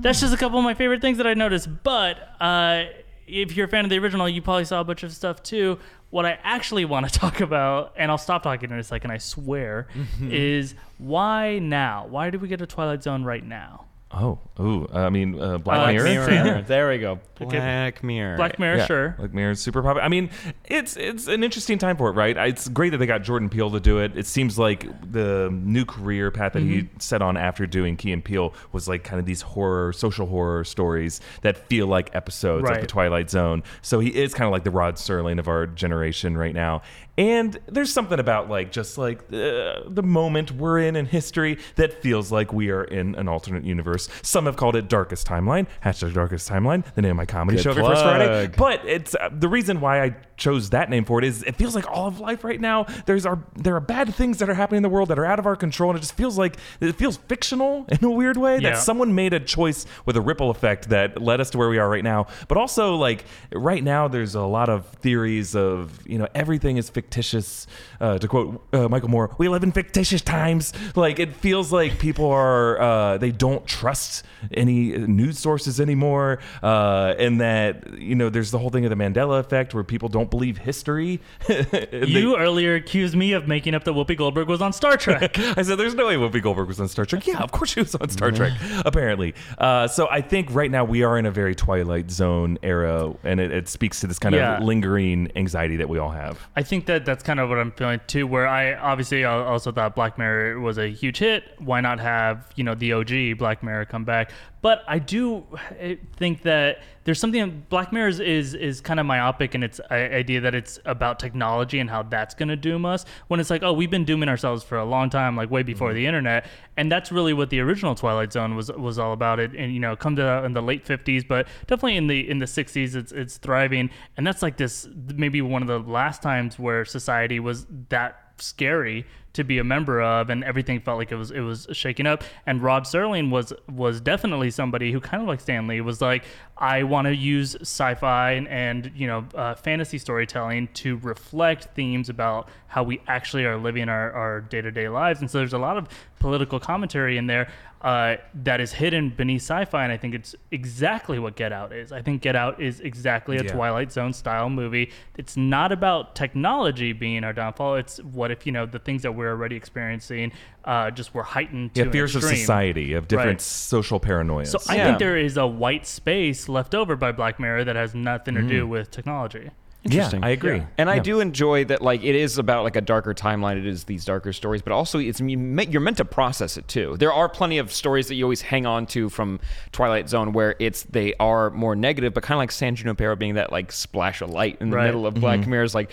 That's 0.00 0.20
just 0.20 0.32
a 0.32 0.38
couple 0.38 0.58
of 0.58 0.64
my 0.64 0.72
favorite 0.72 1.02
things 1.02 1.18
that 1.18 1.26
I 1.26 1.34
noticed. 1.34 1.68
But 1.84 2.16
uh, 2.40 2.84
if 3.32 3.56
you're 3.56 3.66
a 3.66 3.68
fan 3.68 3.84
of 3.84 3.90
the 3.90 3.98
original, 3.98 4.28
you 4.28 4.42
probably 4.42 4.64
saw 4.64 4.80
a 4.80 4.84
bunch 4.84 5.02
of 5.02 5.12
stuff 5.12 5.42
too. 5.42 5.78
What 6.10 6.26
I 6.26 6.38
actually 6.42 6.84
want 6.84 7.10
to 7.10 7.18
talk 7.18 7.40
about, 7.40 7.94
and 7.96 8.10
I'll 8.10 8.18
stop 8.18 8.42
talking 8.42 8.70
in 8.70 8.78
a 8.78 8.84
second, 8.84 9.10
I 9.10 9.18
swear, 9.18 9.88
is 10.22 10.74
why 10.98 11.58
now? 11.58 12.06
Why 12.08 12.30
did 12.30 12.42
we 12.42 12.48
get 12.48 12.60
a 12.60 12.66
Twilight 12.66 13.02
Zone 13.02 13.24
right 13.24 13.44
now? 13.44 13.86
Oh, 14.14 14.38
ooh, 14.60 14.86
I 14.92 15.08
mean, 15.08 15.40
uh, 15.40 15.56
Black 15.56 15.78
Uh, 15.88 15.92
Mirror. 15.92 16.04
Mirror. 16.04 16.30
Yeah. 16.32 16.60
There 16.66 16.88
we 16.90 16.98
go. 16.98 17.18
Okay. 17.40 17.56
Black 17.58 18.04
Mirror. 18.04 18.36
Black 18.36 18.58
Mirror, 18.58 18.76
Yeah, 18.76 18.86
sure. 18.86 19.14
Black 19.18 19.32
Mirror 19.32 19.52
is 19.52 19.60
super 19.60 19.80
popular. 19.82 20.02
I 20.02 20.08
mean, 20.08 20.28
it's 20.66 20.96
it's 20.98 21.28
an 21.28 21.42
interesting 21.42 21.78
time 21.78 21.96
for 21.96 22.10
it, 22.10 22.12
right? 22.12 22.36
It's 22.36 22.68
great 22.68 22.90
that 22.90 22.98
they 22.98 23.06
got 23.06 23.22
Jordan 23.22 23.48
Peele 23.48 23.70
to 23.70 23.80
do 23.80 23.98
it. 24.00 24.16
It 24.16 24.26
seems 24.26 24.58
like 24.58 24.86
the 25.10 25.48
new 25.50 25.86
career 25.86 26.30
path 26.30 26.52
that 26.52 26.62
he 26.62 26.82
Mm-hmm. 26.82 26.98
set 26.98 27.22
on 27.22 27.36
after 27.38 27.66
doing 27.66 27.96
Key 27.96 28.12
and 28.12 28.22
Peele 28.24 28.52
was 28.72 28.86
like 28.86 29.02
kind 29.02 29.18
of 29.18 29.24
these 29.24 29.40
horror, 29.42 29.92
social 29.94 30.26
horror 30.26 30.62
stories 30.64 31.20
that 31.40 31.56
feel 31.68 31.86
like 31.86 32.14
episodes 32.14 32.64
of 32.64 32.68
Right. 32.70 32.80
the 32.82 32.86
Twilight 32.86 33.30
Zone. 33.30 33.62
So 33.80 33.98
he 34.00 34.10
is 34.10 34.34
kind 34.34 34.46
of 34.46 34.52
like 34.52 34.64
the 34.64 34.70
Rod 34.70 34.96
Serling 34.96 35.38
of 35.38 35.48
our 35.48 35.66
generation 35.66 36.36
right 36.36 36.54
now. 36.54 36.82
And 37.18 37.58
there's 37.66 37.92
something 37.92 38.18
about 38.18 38.48
like 38.48 38.72
just 38.72 38.96
like 38.96 39.18
uh, 39.32 39.82
the 39.86 40.02
moment 40.02 40.50
we're 40.52 40.78
in 40.78 40.96
in 40.96 41.04
history 41.04 41.58
that 41.76 42.02
feels 42.02 42.32
like 42.32 42.54
we 42.54 42.70
are 42.70 42.84
in 42.84 43.14
an 43.16 43.28
alternate 43.28 43.64
universe. 43.64 44.08
Some 44.22 44.46
have 44.46 44.56
called 44.56 44.76
it 44.76 44.88
Darkest 44.88 45.26
Timeline. 45.26 45.66
Hashtag 45.84 46.14
Darkest 46.14 46.48
Timeline. 46.48 46.84
The 46.94 47.02
name 47.02 47.10
of 47.12 47.16
my 47.18 47.26
comedy 47.26 47.56
Good 47.58 47.64
show 47.64 47.70
every 47.72 47.84
first 47.84 48.02
Friday. 48.02 48.50
But 48.56 48.86
it's 48.86 49.14
uh, 49.14 49.28
the 49.30 49.48
reason 49.48 49.80
why 49.82 50.02
I 50.02 50.16
chose 50.38 50.70
that 50.70 50.88
name 50.90 51.04
for 51.04 51.18
it 51.18 51.24
is 51.24 51.42
it 51.42 51.54
feels 51.56 51.74
like 51.74 51.88
all 51.88 52.06
of 52.08 52.18
life 52.18 52.44
right 52.44 52.60
now. 52.60 52.86
There's 53.04 53.26
are 53.26 53.44
there 53.56 53.76
are 53.76 53.80
bad 53.80 54.14
things 54.14 54.38
that 54.38 54.48
are 54.48 54.54
happening 54.54 54.78
in 54.78 54.82
the 54.82 54.88
world 54.88 55.08
that 55.10 55.18
are 55.18 55.26
out 55.26 55.38
of 55.38 55.44
our 55.44 55.54
control, 55.54 55.90
and 55.90 55.98
it 55.98 56.00
just 56.00 56.14
feels 56.16 56.38
like 56.38 56.56
it 56.80 56.94
feels 56.94 57.18
fictional 57.18 57.84
in 57.90 58.02
a 58.02 58.10
weird 58.10 58.38
way 58.38 58.58
Yeah. 58.58 58.70
that 58.70 58.78
someone 58.78 59.14
made 59.14 59.34
a 59.34 59.40
choice 59.40 59.84
with 60.06 60.16
a 60.16 60.20
ripple 60.22 60.48
effect 60.50 60.88
that 60.88 61.20
led 61.20 61.42
us 61.42 61.50
to 61.50 61.58
where 61.58 61.68
we 61.68 61.76
are 61.78 61.88
right 61.90 62.02
now. 62.04 62.26
But 62.48 62.56
also 62.56 62.96
like 62.96 63.26
right 63.52 63.84
now, 63.84 64.08
there's 64.08 64.34
a 64.34 64.40
lot 64.42 64.70
of 64.70 64.86
theories 64.86 65.54
of 65.54 66.00
you 66.06 66.16
know 66.16 66.26
everything 66.34 66.78
is 66.78 66.88
fictitious. 67.02 67.66
Uh, 68.00 68.18
to 68.18 68.26
quote 68.28 68.62
uh, 68.72 68.88
Michael 68.88 69.08
Moore, 69.10 69.34
"We 69.38 69.48
live 69.48 69.62
in 69.62 69.72
fictitious 69.72 70.22
times." 70.22 70.72
Like 70.96 71.18
it 71.18 71.34
feels 71.36 71.72
like 71.72 71.98
people 71.98 72.26
are 72.30 72.80
uh, 72.80 73.18
they 73.18 73.30
don't 73.30 73.66
trust 73.66 74.24
any 74.52 74.96
news 74.98 75.38
sources 75.38 75.80
anymore, 75.80 76.38
uh, 76.62 77.14
and 77.18 77.40
that 77.40 77.98
you 77.98 78.14
know 78.14 78.28
there's 78.30 78.50
the 78.50 78.58
whole 78.58 78.70
thing 78.70 78.84
of 78.84 78.90
the 78.90 78.96
Mandela 78.96 79.38
effect 79.40 79.74
where 79.74 79.84
people 79.84 80.08
don't 80.08 80.30
believe 80.30 80.58
history. 80.58 81.20
You 81.92 82.32
they- 82.32 82.34
earlier 82.36 82.74
accused 82.74 83.14
me 83.14 83.32
of 83.32 83.46
making 83.46 83.74
up 83.74 83.84
that 83.84 83.92
Whoopi 83.92 84.16
Goldberg 84.16 84.48
was 84.48 84.60
on 84.60 84.72
Star 84.72 84.96
Trek. 84.96 85.38
I 85.56 85.62
said, 85.62 85.76
"There's 85.78 85.94
no 85.94 86.06
way 86.06 86.14
Whoopi 86.16 86.42
Goldberg 86.42 86.68
was 86.68 86.80
on 86.80 86.88
Star 86.88 87.04
Trek." 87.04 87.26
Yeah, 87.26 87.38
of 87.38 87.52
course 87.52 87.70
she 87.70 87.80
was 87.80 87.94
on 87.94 88.08
Star 88.08 88.30
Trek. 88.32 88.52
Apparently, 88.84 89.34
uh, 89.58 89.86
so 89.88 90.08
I 90.10 90.20
think 90.20 90.48
right 90.52 90.70
now 90.70 90.84
we 90.84 91.02
are 91.02 91.16
in 91.18 91.26
a 91.26 91.30
very 91.30 91.54
Twilight 91.54 92.10
Zone 92.10 92.58
era, 92.62 93.12
and 93.24 93.40
it, 93.40 93.52
it 93.52 93.68
speaks 93.68 94.00
to 94.00 94.06
this 94.06 94.18
kind 94.18 94.34
Yeah. 94.34 94.56
of 94.58 94.62
lingering 94.64 95.30
anxiety 95.36 95.76
that 95.76 95.88
we 95.88 95.98
all 95.98 96.10
have. 96.10 96.48
I 96.56 96.62
think 96.62 96.86
that 96.86 96.91
that's 96.98 97.22
kind 97.22 97.40
of 97.40 97.48
what 97.48 97.58
I'm 97.58 97.72
feeling 97.72 98.00
too. 98.06 98.26
Where 98.26 98.46
I 98.46 98.74
obviously 98.74 99.24
also 99.24 99.72
thought 99.72 99.94
Black 99.94 100.18
Mirror 100.18 100.60
was 100.60 100.78
a 100.78 100.88
huge 100.88 101.18
hit. 101.18 101.44
Why 101.58 101.80
not 101.80 102.00
have 102.00 102.50
you 102.56 102.64
know 102.64 102.74
the 102.74 102.92
OG 102.92 103.38
Black 103.38 103.62
Mirror 103.62 103.86
come 103.86 104.04
back? 104.04 104.32
But 104.62 104.84
I 104.86 105.00
do 105.00 105.44
eh, 105.78 105.96
think 106.16 106.42
that 106.42 106.82
there's 107.04 107.18
something 107.18 107.66
Black 107.68 107.92
Mirror 107.92 108.08
is 108.08 108.20
is, 108.20 108.54
is 108.54 108.80
kind 108.80 109.00
of 109.00 109.06
myopic 109.06 109.56
in 109.56 109.64
its 109.64 109.80
idea 109.90 110.40
that 110.40 110.54
it's 110.54 110.78
about 110.84 111.18
technology 111.18 111.80
and 111.80 111.90
how 111.90 112.04
that's 112.04 112.34
going 112.34 112.48
to 112.48 112.56
doom 112.56 112.86
us. 112.86 113.04
When 113.26 113.40
it's 113.40 113.50
like, 113.50 113.64
oh, 113.64 113.72
we've 113.72 113.90
been 113.90 114.04
dooming 114.04 114.28
ourselves 114.28 114.62
for 114.62 114.78
a 114.78 114.84
long 114.84 115.10
time, 115.10 115.36
like 115.36 115.50
way 115.50 115.64
before 115.64 115.92
the 115.92 116.06
internet, 116.06 116.46
and 116.76 116.90
that's 116.90 117.10
really 117.10 117.32
what 117.32 117.50
the 117.50 117.58
original 117.58 117.96
Twilight 117.96 118.32
Zone 118.32 118.54
was 118.54 118.70
was 118.70 119.00
all 119.00 119.12
about. 119.12 119.40
It 119.40 119.52
and 119.54 119.74
you 119.74 119.80
know 119.80 119.96
come 119.96 120.16
out 120.20 120.44
in 120.44 120.52
the 120.52 120.62
late 120.62 120.84
50s, 120.84 121.26
but 121.26 121.48
definitely 121.66 121.96
in 121.96 122.06
the 122.06 122.30
in 122.30 122.38
the 122.38 122.46
60s, 122.46 122.94
it's 122.94 123.10
it's 123.10 123.38
thriving, 123.38 123.90
and 124.16 124.24
that's 124.24 124.42
like 124.42 124.56
this 124.56 124.88
maybe 125.14 125.42
one 125.42 125.62
of 125.62 125.68
the 125.68 125.80
last 125.80 126.22
times 126.22 126.56
where 126.56 126.84
society 126.84 127.40
was 127.40 127.66
that 127.88 128.22
scary 128.38 129.06
to 129.32 129.44
be 129.44 129.58
a 129.58 129.64
member 129.64 130.00
of 130.00 130.30
and 130.30 130.44
everything 130.44 130.80
felt 130.80 130.98
like 130.98 131.10
it 131.12 131.16
was 131.16 131.30
it 131.30 131.40
was 131.40 131.66
shaking 131.72 132.06
up. 132.06 132.22
And 132.46 132.62
Rod 132.62 132.84
Serling 132.84 133.30
was 133.30 133.52
was 133.68 134.00
definitely 134.00 134.50
somebody 134.50 134.92
who 134.92 135.00
kind 135.00 135.22
of 135.22 135.28
like 135.28 135.40
Stanley 135.40 135.80
was 135.80 136.00
like 136.00 136.24
I 136.56 136.82
want 136.82 137.06
to 137.06 137.14
use 137.14 137.56
sci-fi 137.60 138.32
and, 138.32 138.48
and 138.48 138.92
you 138.94 139.06
know 139.06 139.26
uh, 139.34 139.54
fantasy 139.54 139.98
storytelling 139.98 140.68
to 140.74 140.98
reflect 140.98 141.74
themes 141.74 142.08
about 142.08 142.48
how 142.72 142.82
we 142.82 142.98
actually 143.06 143.44
are 143.44 143.58
living 143.58 143.86
our, 143.90 144.10
our 144.12 144.40
day-to-day 144.40 144.88
lives 144.88 145.20
and 145.20 145.30
so 145.30 145.36
there's 145.36 145.52
a 145.52 145.58
lot 145.58 145.76
of 145.76 145.86
political 146.18 146.58
commentary 146.58 147.18
in 147.18 147.26
there 147.26 147.46
uh, 147.82 148.16
that 148.32 148.60
is 148.62 148.72
hidden 148.72 149.10
beneath 149.10 149.42
sci-fi 149.42 149.82
and 149.84 149.92
I 149.92 149.98
think 149.98 150.14
it's 150.14 150.34
exactly 150.50 151.18
what 151.18 151.36
Get 151.36 151.52
Out 151.52 151.72
is 151.74 151.92
I 151.92 152.00
think 152.00 152.22
Get 152.22 152.34
Out 152.34 152.62
is 152.62 152.80
exactly 152.80 153.36
a 153.36 153.42
Yeah. 153.44 153.52
Twilight 153.52 153.92
Zone 153.92 154.14
style 154.14 154.48
movie 154.48 154.90
it's 155.18 155.36
not 155.36 155.70
about 155.70 156.14
technology 156.14 156.92
being 156.94 157.24
our 157.24 157.34
downfall 157.34 157.74
it's 157.76 157.98
what 158.04 158.30
if 158.30 158.46
you 158.46 158.52
know 158.52 158.64
the 158.64 158.78
things 158.78 159.02
that 159.02 159.12
we're 159.12 159.30
already 159.30 159.56
experiencing 159.56 160.32
uh, 160.64 160.90
just 160.90 161.12
were 161.12 161.24
heightened 161.24 161.74
to 161.74 161.80
Yeah, 161.80 161.86
an 161.86 161.92
fears 161.92 162.16
of 162.16 162.22
society, 162.22 162.94
of 162.94 163.06
different 163.08 163.30
Right. 163.40 163.40
social 163.42 164.00
paranoia 164.00 164.46
So 164.46 164.58
I 164.68 164.76
Yeah. 164.76 164.84
think 164.86 164.98
there 164.98 165.18
is 165.18 165.36
a 165.36 165.46
white 165.46 165.86
space 165.86 166.48
left 166.48 166.74
over 166.74 166.96
by 166.96 167.12
Black 167.12 167.38
Mirror 167.38 167.64
that 167.64 167.76
has 167.76 167.94
nothing 167.94 168.34
to 168.34 168.42
do 168.42 168.66
with 168.66 168.90
technology. 168.90 169.50
Yeah, 169.84 169.90
Interesting. 169.94 170.22
I 170.24 170.28
agree. 170.30 170.56
Yeah. 170.58 170.66
And 170.78 170.88
I 170.90 170.96
Yeah. 170.96 171.02
do 171.02 171.20
enjoy 171.20 171.64
that, 171.64 171.82
like, 171.82 172.04
it 172.04 172.14
is 172.14 172.38
about 172.38 172.62
like 172.64 172.76
a 172.76 172.80
darker 172.80 173.14
timeline. 173.14 173.56
It 173.56 173.66
is 173.66 173.84
these 173.84 174.04
darker 174.04 174.32
stories, 174.32 174.62
but 174.62 174.72
also 174.72 174.98
it's 174.98 175.20
you're 175.20 175.80
meant 175.80 175.96
to 175.96 176.04
process 176.04 176.56
it 176.56 176.68
too. 176.68 176.96
There 176.98 177.12
are 177.12 177.28
plenty 177.28 177.58
of 177.58 177.72
stories 177.72 178.06
that 178.08 178.14
you 178.14 178.24
always 178.24 178.42
hang 178.42 178.64
on 178.66 178.86
to 178.86 179.08
from 179.08 179.40
Twilight 179.72 180.08
Zone 180.08 180.32
where 180.32 180.54
it's 180.60 180.84
they 180.84 181.14
are 181.18 181.50
more 181.50 181.74
negative, 181.74 182.14
but 182.14 182.22
kind 182.22 182.36
of 182.36 182.40
like 182.40 182.52
San 182.52 182.76
Junipero 182.76 183.16
being 183.16 183.34
that 183.34 183.50
like 183.50 183.72
splash 183.72 184.22
of 184.22 184.30
light 184.30 184.56
in 184.60 184.70
the 184.70 184.76
Right. 184.76 184.86
middle 184.86 185.06
of 185.06 185.14
Black 185.14 185.40
Mm-hmm. 185.40 185.50
Mirror's 185.50 185.74
like 185.74 185.90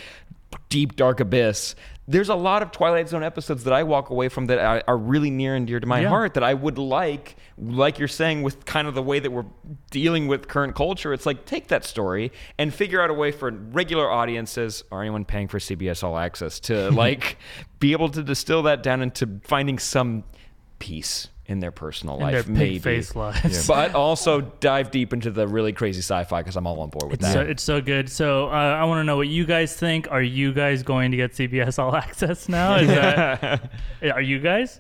deep 0.70 0.96
dark 0.96 1.20
abyss. 1.20 1.76
There's 2.08 2.30
a 2.30 2.36
lot 2.36 2.64
of 2.64 2.72
Twilight 2.72 3.08
Zone 3.08 3.22
episodes 3.24 3.66
that 3.66 3.74
I 3.74 3.84
walk 3.84 4.10
away 4.10 4.30
from 4.30 4.48
that 4.48 4.58
are, 4.58 4.84
are 4.88 4.98
really 4.98 5.30
near 5.30 5.56
and 5.56 5.68
dear 5.68 5.80
to 5.80 5.86
my 5.86 6.02
Yeah. 6.02 6.10
heart 6.10 6.34
that 6.34 6.44
I 6.44 6.56
would 6.56 6.80
like, 6.80 7.36
like 7.60 8.00
you're 8.00 8.08
saying, 8.08 8.42
with 8.42 8.66
kind 8.66 8.88
of 8.88 8.96
the 8.96 9.04
way 9.04 9.20
that 9.20 9.30
we're 9.32 9.46
dealing 9.92 10.28
with 10.28 10.48
current 10.48 10.74
culture. 10.76 11.14
It's 11.14 11.28
like 11.28 11.46
take 11.46 11.68
that 11.68 11.86
story 11.86 12.32
and 12.58 12.74
figure 12.74 13.00
out 13.00 13.12
a 13.12 13.14
way 13.14 13.32
for 13.32 13.52
regular 13.52 14.10
audiences 14.10 14.84
or 14.90 15.02
anyone 15.02 15.24
paying 15.24 15.48
for 15.48 15.60
CBS 15.60 16.04
All 16.04 16.18
Access 16.18 16.60
to 16.62 16.90
like 17.06 17.38
be 17.80 17.92
able 17.92 18.10
to 18.10 18.24
distill 18.24 18.64
that 18.64 18.82
down 18.82 19.04
into 19.04 19.40
finding 19.44 19.78
some 19.78 20.24
peace 20.80 21.28
in 21.50 21.60
their 21.60 21.72
personal 21.72 22.16
In 22.16 22.22
life, 22.22 22.46
their 22.46 22.54
maybe. 22.54 22.74
pig 22.76 22.82
face 22.84 23.16
lives. 23.16 23.68
But 23.68 23.96
also 23.96 24.42
dive 24.42 24.92
deep 24.92 25.14
into 25.14 25.32
the 25.32 25.48
really 25.48 25.74
crazy 25.74 26.00
sci-fi 26.00 26.42
because 26.42 26.56
I'm 26.56 26.68
all 26.68 26.80
on 26.82 26.90
board 26.90 27.12
with 27.12 27.20
It's 27.22 27.24
that. 27.28 27.34
so, 27.34 27.42
it's 27.42 27.64
so 27.64 27.82
good. 27.82 28.10
So 28.10 28.48
uh, 28.48 28.52
I 28.52 28.84
want 28.86 29.00
to 29.00 29.04
know 29.04 29.18
what 29.18 29.28
you 29.28 29.46
guys 29.46 29.76
think. 29.76 30.08
Are 30.12 30.22
you 30.22 30.54
guys 30.54 30.84
going 30.84 31.12
to 31.12 31.18
get 31.18 31.32
CBS 31.34 31.80
All 31.80 31.96
Access 31.96 32.48
now? 32.48 32.76
Is 32.76 32.88
that, 32.90 33.70
are 34.04 34.22
you 34.22 34.40
guys? 34.40 34.80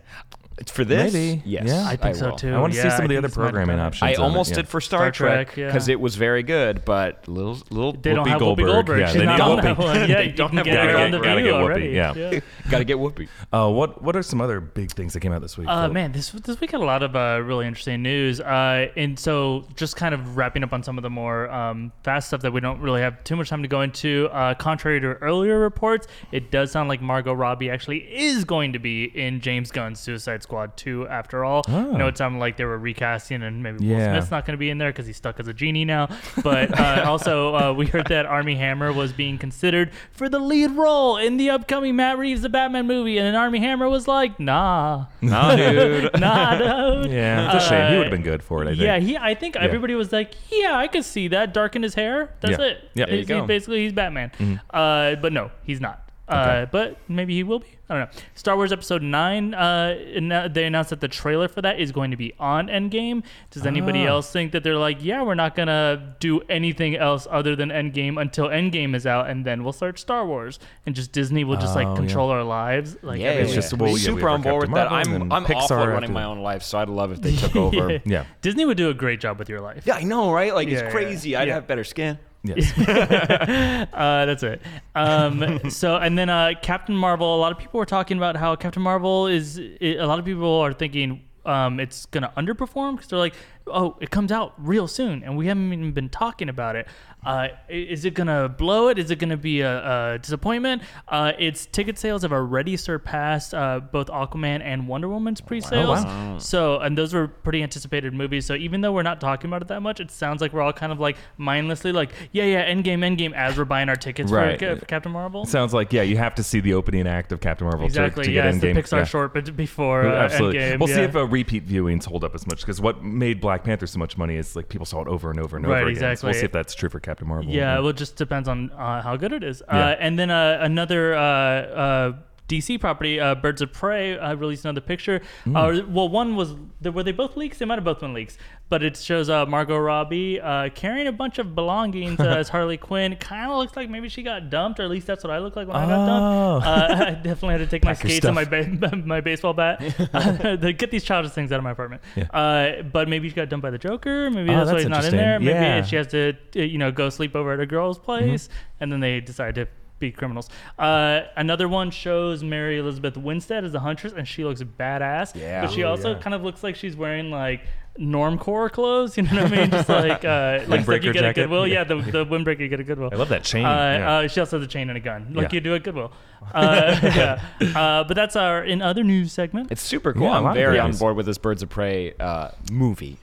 For 0.68 0.84
this, 0.84 1.14
Maybe. 1.14 1.42
yes, 1.46 1.64
Yeah. 1.68 1.86
I 1.88 1.96
think 1.96 2.16
so 2.16 2.30
will. 2.32 2.36
too. 2.36 2.54
I 2.54 2.60
want 2.60 2.74
to 2.74 2.80
see 2.80 2.88
Yeah, 2.88 2.96
some 2.96 3.02
I 3.02 3.06
of 3.06 3.10
the 3.10 3.16
think 3.16 3.18
other 3.20 3.28
this 3.28 3.38
might 3.38 3.44
have 3.44 3.52
programming 3.52 3.76
been 3.78 3.84
it. 3.86 3.88
options. 3.88 4.04
I 4.04 4.08
on 4.08 4.14
it, 4.14 4.20
almost 4.24 4.50
yeah. 4.50 4.56
did 4.58 4.68
for 4.68 4.82
Star, 4.82 5.00
Star 5.00 5.12
Trek 5.12 5.48
Trek, 5.48 5.58
yeah. 5.58 5.66
because 5.68 5.88
it 5.88 6.00
was 6.00 6.16
very 6.16 6.44
good, 6.44 6.84
but 6.86 7.28
little 7.28 7.58
little 7.70 7.94
They 7.94 8.14
don't 8.14 8.26
Whoopi 8.26 8.30
have 8.30 8.42
Whoopi 8.42 8.46
Goldberg. 8.58 8.66
Goldberg. 8.68 9.00
Yeah, 9.00 9.06
She's 9.08 9.16
they 9.20 9.26
not 9.26 9.38
need 9.38 9.42
on 9.44 9.58
Whoopi. 9.60 9.62
that 9.64 9.78
one. 9.78 9.96
Yeah, 10.10 10.16
They 10.18 10.24
you 10.26 10.32
don't 10.34 10.50
can 10.50 10.58
have 10.58 10.66
get 10.66 10.76
her 10.86 10.92
Gotta 10.92 11.04
on 11.06 11.12
the 11.12 11.18
get- 11.18 11.24
gotta 11.24 11.36
video 11.36 11.52
get 11.52 11.60
Whoopi, 11.60 11.64
already. 11.64 12.34
yeah. 12.34 12.40
got 12.70 12.78
to 12.80 12.84
get 12.84 12.98
Whoopi. 12.98 13.28
Uh, 13.54 13.70
what 13.72 14.02
What 14.04 14.16
are 14.16 14.24
some 14.24 14.42
other 14.42 14.60
big 14.60 14.92
things 14.92 15.14
that 15.14 15.20
came 15.22 15.32
out 15.32 15.42
this 15.42 15.58
week? 15.58 15.68
Uh, 15.68 15.82
Philip? 15.82 15.94
man, 15.94 16.12
this 16.12 16.32
this 16.32 16.60
week 16.60 16.72
had 16.72 16.82
a 16.82 16.84
lot 16.84 17.04
of 17.04 17.16
uh, 17.16 17.42
really 17.44 17.66
interesting 17.68 18.02
news. 18.04 18.42
Uh, 18.42 18.88
and 18.98 19.18
so, 19.18 19.66
just 19.76 19.96
kind 19.96 20.14
of 20.14 20.36
wrapping 20.36 20.64
up 20.64 20.74
on 20.74 20.84
some 20.84 20.98
of 20.98 21.04
the 21.04 21.10
more 21.10 21.50
um, 21.52 21.92
fast 22.04 22.28
stuff 22.28 22.42
that 22.42 22.52
we 22.52 22.60
don't 22.60 22.80
really 22.82 23.02
have 23.02 23.24
too 23.24 23.36
much 23.36 23.50
time 23.50 23.62
to 23.62 23.68
go 23.68 23.82
into. 23.82 24.28
Uh, 24.32 24.54
contrary 24.56 25.00
to 25.00 25.08
earlier 25.22 25.60
reports, 25.60 26.08
it 26.32 26.52
does 26.52 26.72
sound 26.72 26.90
like 26.90 27.02
Margot 27.02 27.34
Robbie 27.34 27.70
actually 27.70 28.00
is 28.14 28.44
going 28.44 28.74
to 28.74 28.80
be 28.80 29.06
in 29.06 29.40
James 29.42 29.72
Gunn's 29.72 30.00
Suicide 30.00 30.44
Squad 30.50 30.76
2 30.78 31.08
after 31.08 31.46
all. 31.46 31.62
Oh. 31.68 31.94
I 31.94 31.98
know 31.98 32.08
it 32.08 32.18
sounded 32.18 32.40
like 32.40 32.58
they 32.58 32.66
were 32.66 32.80
recasting, 32.80 33.44
and 33.44 33.62
maybe 33.62 33.78
Will 33.78 33.86
Yeah. 33.86 34.14
Smith's 34.14 34.32
not 34.32 34.48
going 34.48 34.56
to 34.56 34.58
be 34.58 34.72
in 34.72 34.80
there 34.80 34.90
because 34.90 35.06
he's 35.06 35.16
stuck 35.18 35.40
as 35.40 35.48
a 35.48 35.54
genie 35.54 35.86
now. 35.86 36.10
But 36.44 36.78
uh, 36.80 37.04
also, 37.08 37.54
uh, 37.56 37.74
we 37.74 37.86
heard 37.86 38.08
that 38.08 38.26
Armie 38.26 38.56
Hammer 38.56 38.92
was 38.92 39.14
being 39.14 39.38
considered 39.38 39.92
for 40.12 40.28
the 40.28 40.40
lead 40.40 40.72
role 40.72 41.18
in 41.18 41.38
the 41.38 41.52
upcoming 41.52 41.96
Matt 41.96 42.18
Reeves 42.18 42.42
The 42.42 42.50
Batman 42.50 42.88
movie, 42.88 43.20
and 43.20 43.28
then 43.28 43.36
Armie 43.36 43.60
Hammer 43.60 43.88
was 43.88 44.08
like, 44.08 44.40
nah. 44.40 45.06
Nah, 45.22 45.56
dude. 45.56 46.10
nah, 46.20 46.58
dude. 47.04 47.12
Yeah, 47.20 47.56
it's 47.56 47.66
a 47.66 47.70
shame. 47.70 47.92
He 47.92 47.98
would 48.00 48.08
have 48.08 48.12
been 48.12 48.24
good 48.24 48.42
for 48.42 48.64
it. 48.64 48.68
I 48.68 48.72
think. 48.72 48.82
Yeah, 48.82 48.98
he. 48.98 49.18
I 49.18 49.36
think 49.36 49.56
everybody 49.56 49.94
was 49.94 50.12
like, 50.12 50.34
"Yeah, 50.52 50.76
I 50.76 50.88
could 50.88 51.06
see 51.06 51.28
that. 51.30 51.54
Darken 51.54 51.84
his 51.84 51.94
hair. 51.94 52.32
That's 52.42 52.58
Yeah. 52.58 52.66
it. 52.66 52.90
Yeah. 52.96 53.06
There 53.06 53.14
you 53.14 53.18
He's- 53.20 53.28
go. 53.28 53.40
he's 53.42 53.48
basically, 53.48 53.84
he's 53.84 53.94
Batman. 53.94 54.32
Uh, 54.72 55.14
but 55.16 55.32
no, 55.32 55.52
he's 55.64 55.80
not. 55.80 56.09
Uh, 56.30 56.66
but 56.72 56.98
maybe 57.08 57.34
he 57.34 57.44
will 57.44 57.60
be. 57.60 57.68
I 57.92 57.98
don't 57.98 58.14
know. 58.16 58.22
Star 58.36 58.56
Wars 58.56 58.72
Episode 58.72 59.02
Nine. 59.02 59.56
Uh, 59.56 60.48
they 60.52 60.66
announced 60.66 60.92
that 60.92 61.02
the 61.02 61.08
trailer 61.08 61.48
for 61.48 61.62
that 61.64 61.80
is 61.80 61.92
going 61.92 62.12
to 62.12 62.18
be 62.18 62.34
on 62.40 62.68
Endgame. 62.68 63.24
Does 63.50 63.66
anybody 63.66 64.06
Ah. 64.06 64.12
else 64.12 64.32
think 64.32 64.52
that 64.52 64.64
they're 64.64 64.78
like, 64.78 65.04
yeah, 65.04 65.24
we're 65.24 65.34
not 65.34 65.56
gonna 65.56 66.16
do 66.20 66.40
anything 66.50 66.96
else 66.96 67.28
other 67.32 67.56
than 67.56 67.70
Endgame 67.70 68.22
until 68.22 68.48
Endgame 68.48 68.94
is 68.96 69.08
out, 69.08 69.28
and 69.28 69.44
then 69.44 69.64
we'll 69.64 69.74
start 69.74 69.98
Star 69.98 70.24
Wars, 70.24 70.60
and 70.86 70.94
just 70.96 71.12
Disney 71.12 71.44
will 71.44 71.58
just 71.58 71.76
Oh, 71.76 71.80
like 71.80 71.88
yeah. 71.88 71.96
control 71.96 72.30
our 72.30 72.44
lives. 72.44 72.96
Like 73.02 73.22
Yeah, 73.22 73.30
every 73.30 73.42
It's 73.44 73.50
yeah. 73.52 73.56
week. 73.56 73.62
just- 73.64 73.74
well, 73.80 73.88
yeah, 73.90 73.94
we 73.96 74.00
super 74.02 74.30
on 74.30 74.42
board 74.44 74.68
with 74.70 74.76
that. 74.76 74.92
I'm 74.92 75.12
then 75.12 75.32
I'm 75.32 75.46
Pixar 75.46 75.56
awful 75.56 75.78
at 75.82 75.88
running 75.90 76.14
my 76.14 76.26
own 76.26 76.40
life, 76.44 76.62
so 76.62 76.78
I'd 76.78 76.90
love 76.90 77.12
if 77.12 77.22
they 77.24 77.36
took 77.36 77.56
over. 77.56 77.92
yeah. 77.94 77.98
Yeah. 78.06 78.24
Disney 78.42 78.66
would 78.66 78.78
do 78.78 78.90
a 78.90 78.94
great 78.94 79.20
job 79.20 79.40
with 79.40 79.50
your 79.50 79.62
life. 79.62 79.88
Yeah, 79.88 79.96
I 79.96 80.04
know, 80.04 80.32
right? 80.32 80.54
Like 80.54 80.68
Yeah, 80.68 80.76
yeah, 80.78 80.84
it's 80.86 80.94
crazy. 80.94 81.36
I'd 81.36 81.48
yeah. 81.48 81.56
have 81.56 81.66
better 81.66 81.84
skin. 81.84 82.20
Yes. 82.44 82.74
Uh, 83.94 84.26
that's 84.26 84.44
it. 84.44 84.62
Um, 84.96 85.70
so, 85.70 85.98
and 85.98 86.18
then 86.18 86.30
uh, 86.30 86.52
Captain 86.62 86.96
Marvel. 86.96 87.36
A 87.36 87.40
lot 87.40 87.52
of 87.52 87.58
people 87.58 87.80
were 87.80 87.86
talking 87.86 88.18
about 88.18 88.36
how 88.36 88.56
Captain 88.56 88.82
Marvel 88.82 89.28
is. 89.28 89.58
A 89.60 90.06
lot 90.06 90.20
of 90.20 90.26
people 90.26 90.56
are 90.60 90.74
thinking 90.74 91.22
um, 91.46 91.80
it's 91.80 92.06
gonna 92.08 92.32
underperform 92.38 92.96
because 92.96 93.10
they're 93.10 93.20
like, 93.20 93.36
oh, 93.72 93.98
it 94.00 94.10
comes 94.12 94.32
out 94.32 94.54
real 94.58 94.88
soon, 94.88 95.24
and 95.24 95.38
we 95.38 95.48
haven't 95.48 95.72
even 95.74 95.92
been 95.92 96.10
talking 96.10 96.50
about 96.50 96.76
it. 96.76 96.88
Uh, 97.26 97.50
is 97.68 98.06
it 98.06 98.14
gonna 98.14 98.48
blow 98.48 98.88
it? 98.88 98.98
Is 98.98 99.12
it 99.12 99.18
gonna 99.20 99.36
be 99.36 99.60
a, 99.60 100.14
a 100.14 100.20
disappointment? 100.20 100.82
Uh, 101.08 101.34
its 101.38 101.66
ticket 101.66 101.98
sales 101.98 102.22
have 102.22 102.32
already 102.32 102.78
surpassed 102.78 103.54
uh, 103.54 103.82
both 103.82 104.08
Aquaman 104.08 104.62
and 104.64 104.88
Wonder 104.88 105.10
Woman's 105.10 105.42
pre-sales. 105.42 106.00
So, 106.44 106.80
and 106.80 106.98
those 106.98 107.14
were 107.14 107.28
pretty 107.28 107.62
anticipated 107.62 108.14
movies. 108.14 108.46
So, 108.46 108.54
even 108.56 108.80
though 108.80 108.94
we're 108.94 109.04
not 109.04 109.20
talking 109.20 109.50
about 109.50 109.62
it 109.62 109.68
that 109.68 109.82
much, 109.82 110.00
it 110.00 110.12
sounds 110.12 110.40
like 110.42 110.54
we're 110.54 110.62
all 110.62 110.72
kind 110.72 110.94
of 110.94 111.00
like 111.02 111.18
mindlessly 111.38 111.92
like, 111.92 112.12
yeah, 112.32 112.46
yeah, 112.46 112.74
Endgame, 112.74 113.00
Endgame, 113.00 113.34
as 113.34 113.58
we're 113.58 113.66
buying 113.66 113.90
our 113.90 113.96
tickets 113.98 114.32
Right. 114.32 114.58
for, 114.58 114.78
for 114.78 114.86
Captain 114.86 115.12
Marvel. 115.12 115.46
Sounds 115.46 115.74
like 115.74 115.92
yeah, 115.92 116.04
you 116.04 116.16
have 116.16 116.36
to 116.36 116.44
see 116.44 116.62
the 116.62 116.74
opening 116.74 117.06
act 117.06 117.34
of 117.34 117.42
Captain 117.42 117.66
Marvel 117.68 117.86
Exactly. 117.86 118.24
to, 118.24 118.30
to 118.30 118.34
yeah, 118.36 118.44
get 118.44 118.54
it's 118.56 118.62
the 118.62 118.96
Pixar 118.96 119.00
yeah. 119.00 119.04
short, 119.04 119.34
but 119.34 119.56
before 119.58 120.08
uh, 120.08 120.24
Absolutely. 120.24 120.60
Endgame. 120.60 120.80
we'll 120.80 120.88
see 120.88 121.02
if 121.02 121.16
uh, 121.18 121.26
repeat 121.28 121.68
viewings 121.68 122.06
hold 122.06 122.24
up 122.24 122.34
as 122.34 122.48
much 122.48 122.62
because 122.62 122.80
what 122.80 123.04
made 123.04 123.42
Black 123.42 123.59
Panther 123.64 123.88
so 123.88 124.00
much 124.00 124.18
money 124.18 124.36
is 124.36 124.56
like 124.56 124.70
people 124.70 124.86
saw 124.86 125.02
it 125.02 125.08
over 125.08 125.30
and 125.30 125.40
over 125.40 125.58
and 125.58 125.66
Right, 125.66 125.82
over 125.82 125.90
again. 125.90 126.16
So 126.18 126.28
we'll 126.28 126.34
see 126.34 126.46
if 126.46 126.52
that's 126.52 126.74
true 126.76 126.90
for 126.90 127.00
Captain 127.00 127.28
Marvel. 127.28 127.52
Yeah, 127.52 127.80
well, 127.80 127.90
it 127.90 127.98
just 127.98 128.16
depends 128.16 128.48
on 128.48 128.72
uh, 128.72 129.02
how 129.02 129.16
good 129.18 129.34
it 129.34 129.44
is. 129.44 129.62
Yeah. 129.68 129.90
Uh, 129.90 129.96
and 130.00 130.18
then 130.18 130.30
uh, 130.32 130.60
another 130.62 131.16
uh, 131.16 131.22
uh, 131.22 132.14
DC 132.48 132.80
property, 132.80 133.20
uh, 133.20 133.36
Birds 133.36 133.62
of 133.62 133.72
Prey, 133.72 134.18
uh, 134.18 134.34
released 134.36 134.66
another 134.66 134.82
picture. 134.82 135.22
Hmm. 135.44 135.56
Uh, 135.56 135.82
well, 135.88 136.10
one 136.10 136.36
was 136.36 136.56
were 136.84 137.04
they 137.04 137.12
both 137.12 137.38
leaks? 137.38 137.60
They 137.60 137.66
might 137.66 137.76
have 137.76 137.84
both 137.84 138.00
been 138.00 138.14
leaks, 138.14 138.38
but 138.70 138.84
it 138.84 138.96
shows 138.98 139.30
uh, 139.30 139.46
Margot 139.48 139.78
Robbie 139.78 140.40
uh, 140.40 140.70
carrying 140.70 141.08
a 141.08 141.12
bunch 141.12 141.40
of 141.40 141.56
belongings 141.56 142.20
uh, 142.20 142.24
as 142.26 142.50
Harley 142.56 142.78
Quinn. 142.78 143.16
Kind 143.16 143.50
of 143.52 143.58
looks 143.58 143.76
like 143.76 143.90
maybe 143.90 144.10
she 144.10 144.22
got 144.24 144.50
dumped, 144.50 144.80
or 144.80 144.84
at 144.84 144.90
least 144.90 145.08
that's 145.08 145.24
what 145.24 145.32
I 145.32 145.40
look 145.40 145.56
like 145.56 145.68
when 145.68 145.76
I 145.76 145.86
got 145.88 146.00
Oh. 146.00 146.60
dumped. 146.60 146.68
Uh, 146.68 147.06
I 147.08 147.12
definitely 147.16 147.50
had 147.50 147.58
to 147.60 147.68
take 147.68 147.84
my 147.84 147.94
Pack 147.94 148.06
skates 148.06 148.26
and 148.26 148.36
my 148.36 148.46
ba- 148.46 148.96
my 149.06 149.22
baseball 149.22 149.54
bat. 149.54 149.82
uh, 150.14 150.56
to 150.58 150.72
get 150.74 150.92
these 150.92 151.04
childish 151.04 151.32
things 151.32 151.52
out 151.52 151.58
of 151.58 151.64
my 151.64 151.72
apartment. 151.72 152.02
Uh, 152.32 152.84
but 152.92 153.08
maybe 153.10 153.28
she 153.30 153.36
got 153.36 153.50
dumped 153.50 153.64
by 153.64 153.72
the 153.72 153.78
Joker. 153.78 154.30
Maybe 154.30 154.50
Oh, 154.52 154.58
that's, 154.58 154.68
why 154.68 154.74
that's 154.74 154.84
he's 154.84 154.90
not 154.90 155.06
in 155.06 155.18
there. 155.18 155.40
Maybe 155.40 155.52
Yeah. 155.52 155.82
she 155.84 155.96
has 155.96 156.08
to, 156.08 156.36
uh, 156.56 156.60
you 156.60 156.78
know, 156.78 156.92
go 156.92 157.10
sleep 157.10 157.36
over 157.36 157.54
at 157.54 157.60
a 157.60 157.66
girl's 157.66 157.98
place, 158.00 158.48
Mm-hmm. 158.48 158.54
and 158.84 158.92
then 158.94 159.00
they 159.00 159.20
decide 159.20 159.56
to 159.56 159.68
be 160.00 160.12
criminals. 160.12 160.50
Uh, 160.78 161.22
another 161.36 161.68
one 161.68 161.92
shows 161.92 162.44
Mary 162.44 162.78
Elizabeth 162.80 163.18
Winstead 163.18 163.64
as 163.66 163.74
a 163.74 163.80
huntress, 163.80 164.14
and 164.16 164.28
she 164.28 164.44
looks 164.44 164.62
badass. 164.62 165.36
Yeah. 165.36 165.62
but 165.62 165.72
she 165.72 165.82
Ooh, 165.82 165.88
also 165.88 166.14
yeah. 166.14 166.20
kind 166.20 166.34
of 166.34 166.42
looks 166.44 166.64
like 166.64 166.76
she's 166.76 166.96
wearing 166.96 167.30
like 167.32 167.62
normcore 168.00 168.72
clothes. 168.72 169.18
You 169.18 169.24
know 169.24 169.44
what 169.44 169.52
I 169.54 169.56
mean? 169.56 169.72
Just 169.72 169.90
like 169.90 170.24
uh, 170.24 170.64
like 170.68 170.84
stuff 170.84 171.04
you 171.04 171.12
get 171.14 171.18
at 171.18 171.22
jacket? 171.36 171.42
Goodwill. 171.44 171.68
Yeah. 171.68 171.80
Yeah, 171.80 171.84
the 171.84 171.96
the 171.96 172.26
windbreaker 172.26 172.60
you 172.60 172.70
get 172.70 172.80
at 172.80 172.88
Goodwill. 172.88 173.10
I 173.12 173.16
love 173.16 173.30
that 173.30 173.44
chain. 173.44 173.66
Uh, 173.66 173.70
yeah. 173.70 174.12
uh, 174.20 174.28
she 174.28 174.40
also 174.40 174.58
has 174.58 174.66
a 174.66 174.70
chain 174.70 174.90
and 174.90 174.98
a 174.98 175.02
gun, 175.02 175.34
like 175.34 175.52
Yeah. 175.52 175.56
you 175.56 175.62
do 175.62 175.76
at 175.76 175.84
Goodwill. 175.84 176.12
Uh, 176.54 176.98
yeah. 177.04 177.44
Uh, 177.76 178.04
but 178.06 178.16
that's 178.16 178.36
our 178.38 178.64
in 178.64 178.82
other 178.82 179.04
news 179.04 179.32
segment. 179.34 179.70
It's 179.72 179.82
super 179.82 180.14
cool. 180.14 180.24
Yeah, 180.24 180.40
I'm 180.40 180.54
very 180.56 180.80
on 180.80 180.96
board 180.96 181.16
with 181.18 181.26
this 181.26 181.38
Birds 181.38 181.62
of 181.62 181.70
Prey 181.70 182.14
uh, 182.20 182.52
movie. 182.72 183.18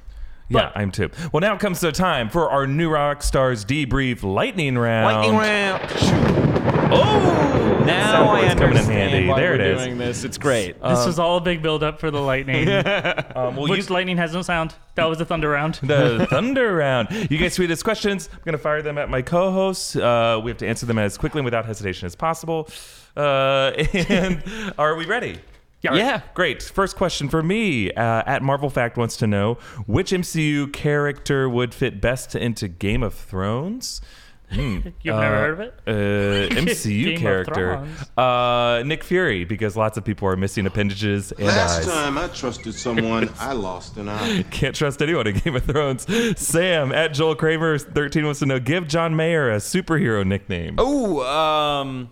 Yeah, 0.49 0.71
I'm 0.75 0.91
too. 0.91 1.11
Well, 1.33 1.41
now 1.41 1.57
comes 1.57 1.81
the 1.81 1.93
time 1.93 2.31
for 2.31 2.49
our 2.51 2.67
new 2.67 2.89
rock 2.91 3.23
stars 3.23 3.65
debrief 3.65 4.23
lightning 4.23 4.77
round. 4.79 5.15
Lightning 5.35 5.37
round. 5.39 5.83
Oh, 6.89 7.83
Now 7.85 8.29
I 8.31 8.43
understand 8.47 8.59
coming 8.59 8.77
in 8.77 8.85
handy. 8.85 9.29
why 9.29 9.41
there 9.41 9.51
we're 9.51 9.55
it 9.57 9.61
is. 9.61 9.83
doing 9.85 9.99
this. 9.99 10.23
It's 10.25 10.39
great. 10.39 10.81
this 10.81 11.05
was 11.05 11.19
all 11.19 11.37
a 11.37 11.41
big 11.41 11.61
build 11.63 11.83
up 11.83 11.99
for 11.99 12.11
the 12.13 12.21
lightning, 12.21 12.69
Um, 13.37 13.57
well, 13.57 13.69
which 13.69 13.89
you, 13.89 13.95
lightning 13.95 14.17
has 14.19 14.33
no 14.33 14.43
sound. 14.43 14.75
That 14.95 15.07
was 15.07 15.19
the 15.19 15.25
thunder 15.25 15.49
round. 15.51 15.75
the 15.83 16.27
thunder 16.31 16.75
round. 16.77 17.09
You 17.31 17.39
guys 17.39 17.57
tweet 17.57 17.71
us 17.73 17.83
questions. 17.83 18.29
I'm 18.33 18.39
gonna 18.45 18.59
fire 18.59 18.83
them 18.83 18.99
at 18.99 19.11
my 19.11 19.21
co-hosts. 19.23 19.97
Uh, 19.97 20.41
we 20.43 20.51
have 20.51 20.59
to 20.59 20.67
answer 20.69 20.87
them 20.87 20.99
as 20.99 21.19
quickly 21.19 21.41
and 21.41 21.45
without 21.45 21.67
hesitation 21.67 22.07
as 22.07 22.15
possible. 22.15 22.69
Uh, 23.17 23.73
and 24.09 24.43
are 24.79 24.95
we 24.95 25.07
ready? 25.07 25.39
Yeah. 25.95 26.23
Great. 26.35 26.63
First 26.63 26.97
question 26.97 27.29
for 27.29 27.43
me. 27.43 27.93
Uh, 27.93 28.23
at 28.27 28.43
Marvel 28.43 28.71
Fact 28.71 28.97
wants 28.97 29.17
to 29.19 29.27
know 29.27 29.55
which 29.87 30.11
MCU 30.11 30.73
character 30.73 31.49
would 31.49 31.75
fit 31.75 32.01
best 32.01 32.35
into 32.35 32.69
Game 32.69 33.03
of 33.03 33.15
Thrones. 33.15 34.01
Hmm. 34.49 34.79
You've 35.03 35.17
never 35.17 35.37
heard 35.37 35.53
of 35.55 35.61
it? 35.61 35.75
Uh, 35.89 36.55
MCU 36.55 37.05
Game 37.17 37.19
character. 37.19 37.85
Thrones. 37.85 38.11
Uh, 38.17 38.83
Nick 38.87 39.03
Fury, 39.03 39.45
because 39.45 39.77
lots 39.77 39.99
of 39.99 40.05
people 40.05 40.29
are 40.29 40.37
missing 40.37 40.67
appendages 40.67 41.33
and 41.33 41.47
Last 41.49 41.81
eyes. 41.81 41.87
time 41.87 42.17
I 42.17 42.29
trusted 42.29 42.73
someone, 42.75 43.29
I 43.41 43.53
lost 43.55 43.97
an 43.97 44.09
eye. 44.09 44.45
Can't 44.53 44.75
trust 44.77 45.03
anyone 45.03 45.27
in 45.27 45.37
Game 45.39 45.57
of 45.57 45.65
Thrones. 45.65 46.07
Sam 46.41 46.93
at 46.93 47.13
Joel 47.13 47.35
Kramer 47.35 47.77
13 47.77 48.25
wants 48.25 48.39
to 48.39 48.47
know 48.47 48.61
give 48.61 48.87
John 48.87 49.17
Mayer 49.17 49.51
a 49.51 49.57
superhero 49.57 50.25
nickname. 50.25 50.77
Oh, 50.79 51.23
um, 51.27 52.11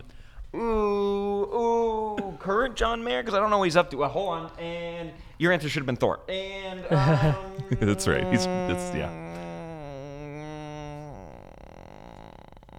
ooh, 0.55 2.17
ooh, 2.19 2.37
current 2.39 2.77
John 2.77 3.03
Mayer 3.05 3.23
because 3.23 3.35
I 3.35 3.41
don't 3.41 3.51
know 3.51 3.59
what 3.59 3.65
he's 3.65 3.77
up 3.77 3.91
to. 3.91 4.05
Uh, 4.05 4.09
hold 4.09 4.29
on, 4.31 4.51
and 4.59 5.11
your 5.39 5.53
answer 5.53 5.69
should 5.69 5.81
have 5.81 5.87
been 5.87 5.97
Thor. 5.97 6.21
And 6.29 6.81
um, 6.91 7.35
That's 7.81 8.07
right. 8.07 8.27
He's 8.29 8.47
that's 8.47 8.95
yeah. 8.97 9.11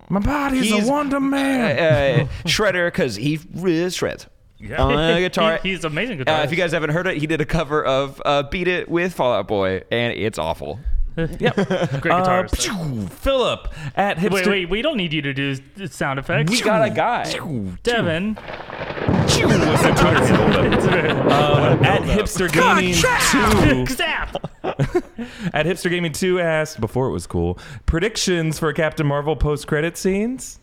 My 0.10 0.20
body's 0.20 0.70
He's- 0.70 0.88
a 0.88 0.92
Wonder 0.92 1.20
Man. 1.20 1.78
uh, 1.80 2.28
Shredder 2.48 2.88
because 2.88 3.16
he 3.16 3.40
really 3.56 3.90
shreds. 3.90 4.28
Yeah. 4.60 4.82
On 4.82 4.92
the 5.14 5.20
guitar. 5.28 5.60
He- 5.62 5.72
he's 5.72 5.84
amazing 5.84 6.18
guitar. 6.20 6.42
Uh, 6.42 6.44
if 6.44 6.52
you 6.52 6.58
guys 6.58 6.72
haven't 6.72 6.92
heard 6.92 7.08
it, 7.08 7.18
he 7.18 7.28
did 7.28 7.42
a 7.42 7.46
cover 7.46 7.84
of 7.84 8.22
uh, 8.24 8.44
"Beat 8.44 8.68
It" 8.68 8.88
with 8.90 9.14
Fall 9.14 9.34
Out 9.34 9.48
Boy, 9.48 9.82
and 9.92 10.14
it's 10.14 10.38
awful. 10.40 10.80
Great 11.28 11.42
Uh, 11.44 11.98
guitarist. 12.00 12.68
though. 12.68 12.74
phew, 12.94 13.08
Philip 13.08 13.74
at 13.96 14.18
hipster. 14.18 14.32
wait, 14.34 14.48
wait, 14.48 14.70
we 14.70 14.82
don't 14.82 14.98
need 14.98 15.14
you 15.14 15.22
to 15.22 15.34
do 15.34 15.56
sound 15.88 16.20
effects. 16.20 16.52
We 16.52 16.62
got 16.62 16.86
a 16.86 16.90
guy. 16.90 17.24
Devin. 17.84 18.36
What's 18.36 19.38
the 19.38 19.94
Twitter 19.98 20.26
handle? 20.26 21.32
Um, 21.32 21.84
at 21.86 22.02
hipster 22.02 22.52
gaming 22.52 22.94
two. 22.94 23.86
Zap! 23.96 24.36
At 25.54 25.66
hipster 25.66 25.90
gaming 25.90 26.12
two 26.12 26.40
asked 26.40 26.80
before 26.82 27.08
it 27.08 27.12
was 27.12 27.28
cool 27.28 27.58
predictions 27.86 28.60
for 28.60 28.74
Captain 28.74 29.06
Marvel 29.08 29.36
post 29.36 29.68
credit 29.68 29.96
scenes. 29.98 30.60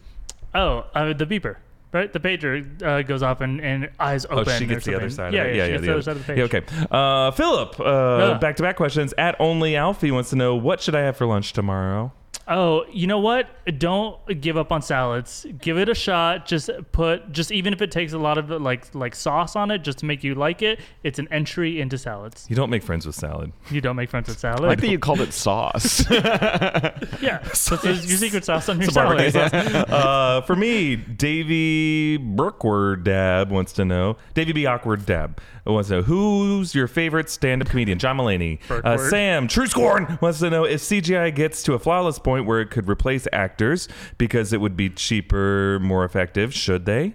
Oh, 0.55 0.85
uh, 0.95 1.13
the 1.13 1.25
beeper, 1.27 1.57
right? 1.93 2.13
The 2.13 2.21
pager 2.21 2.83
uh, 2.83 3.03
goes 3.03 3.23
off 3.23 3.41
and, 3.41 3.61
and 3.61 3.91
eyes 4.01 4.27
Oh, 4.29 4.45
she 4.45 4.67
gets 4.67 4.85
the 4.85 4.95
other 4.97 5.11
side 5.11 5.33
Yeah, 5.35 5.43
of 5.43 5.47
it. 5.49 5.57
yeah, 5.57 5.65
Yeah, 5.67 5.67
she 5.67 5.71
yeah, 5.71 5.77
gets 5.77 5.81
the 5.81 5.87
the 5.87 5.93
other 5.93 6.03
side 6.03 6.17
of 6.17 6.27
the 6.27 6.37
Yeah, 6.37 6.45
okay. 6.45 6.63
Uh, 6.91 7.31
Philip, 7.33 7.81
uh, 7.81 8.39
back 8.39 8.57
to 8.57 8.63
back 8.63 8.77
questions. 8.77 9.13
At 9.19 9.37
Only 9.41 9.77
Alfie 9.77 10.11
wants 10.11 10.31
to 10.31 10.37
know 10.37 10.55
what 10.57 10.81
should 10.81 10.95
I 10.95 11.01
have 11.01 11.17
for 11.17 11.27
lunch 11.27 11.53
tomorrow? 11.53 12.13
Oh, 12.49 12.85
you 12.93 13.07
know 13.07 13.21
what? 13.21 13.49
Don't 13.79 14.19
give 14.41 14.57
up 14.57 14.73
on 14.73 14.83
salads. 14.83 15.47
Give 15.61 15.79
it 15.79 15.89
a 15.89 15.95
shot. 15.95 16.47
Just 16.47 16.71
put, 16.91 17.31
just 17.33 17.53
even 17.53 17.73
if 17.73 17.81
it 17.81 17.91
takes 17.91 18.13
a 18.13 18.19
lot 18.19 18.37
of 18.39 18.51
like 18.51 18.95
like 18.95 19.15
sauce 19.15 19.55
on 19.55 19.71
it, 19.71 19.79
just 19.85 19.99
to 19.99 20.07
make 20.07 20.25
you 20.25 20.35
like 20.35 20.61
it. 20.63 20.81
It's 21.05 21.19
an 21.19 21.29
entry 21.31 21.81
into 21.81 21.97
salads. 21.99 22.47
You 22.49 22.57
don't 22.57 22.71
make 22.71 22.83
friends 22.83 23.07
with 23.07 23.15
salad. 23.15 23.53
You 23.71 23.81
don't 23.81 23.97
make 23.97 24.11
friends 24.11 24.29
with 24.29 24.39
I 24.39 24.41
salad. 24.55 24.63
like 24.63 24.81
that 24.81 24.89
you 24.89 24.99
called 24.99 25.21
it 25.21 25.33
sauce. 25.33 26.05
yeah, 26.11 27.43
so 27.53 27.77
there's 27.77 28.09
your 28.09 28.19
secret 28.19 28.45
sauce 28.45 28.69
on 28.69 28.81
your 28.81 28.91
Some 28.91 29.17
salad. 29.17 29.33
sauce. 29.33 29.53
uh, 29.91 30.41
for 30.43 30.57
me, 30.57 30.97
Davy 30.97 32.17
Brookward 32.17 33.05
Dab 33.05 33.51
wants 33.51 33.73
to 33.75 33.85
know. 33.85 34.17
Davy 34.35 34.53
B. 34.53 34.67
Awkward 34.67 35.07
Dab 35.07 35.41
wants 35.71 35.89
to 35.89 35.97
know 35.97 36.03
who's 36.03 36.75
your 36.75 36.89
favorite 36.89 37.31
stand-up 37.31 37.69
comedian? 37.69 37.99
John 37.99 38.17
Mulaney. 38.17 38.59
Uh, 38.83 38.99
Sam 38.99 39.47
True 39.47 39.67
Scorn 39.67 40.19
wants 40.21 40.41
to 40.41 40.51
know 40.51 40.65
if 40.65 40.81
CGI 40.81 41.33
gets 41.33 41.63
to 41.65 41.75
a 41.75 41.79
flawless 41.79 42.19
point 42.19 42.47
where 42.47 42.61
it 42.61 42.71
could 42.71 42.89
replace 42.89 43.29
actors 43.33 43.87
because 44.19 44.53
it 44.53 44.61
would 44.61 44.77
be 44.77 44.91
cheaper, 44.91 45.79
more 45.81 46.05
effective. 46.05 46.53
Should 46.53 46.85
they? 46.85 47.15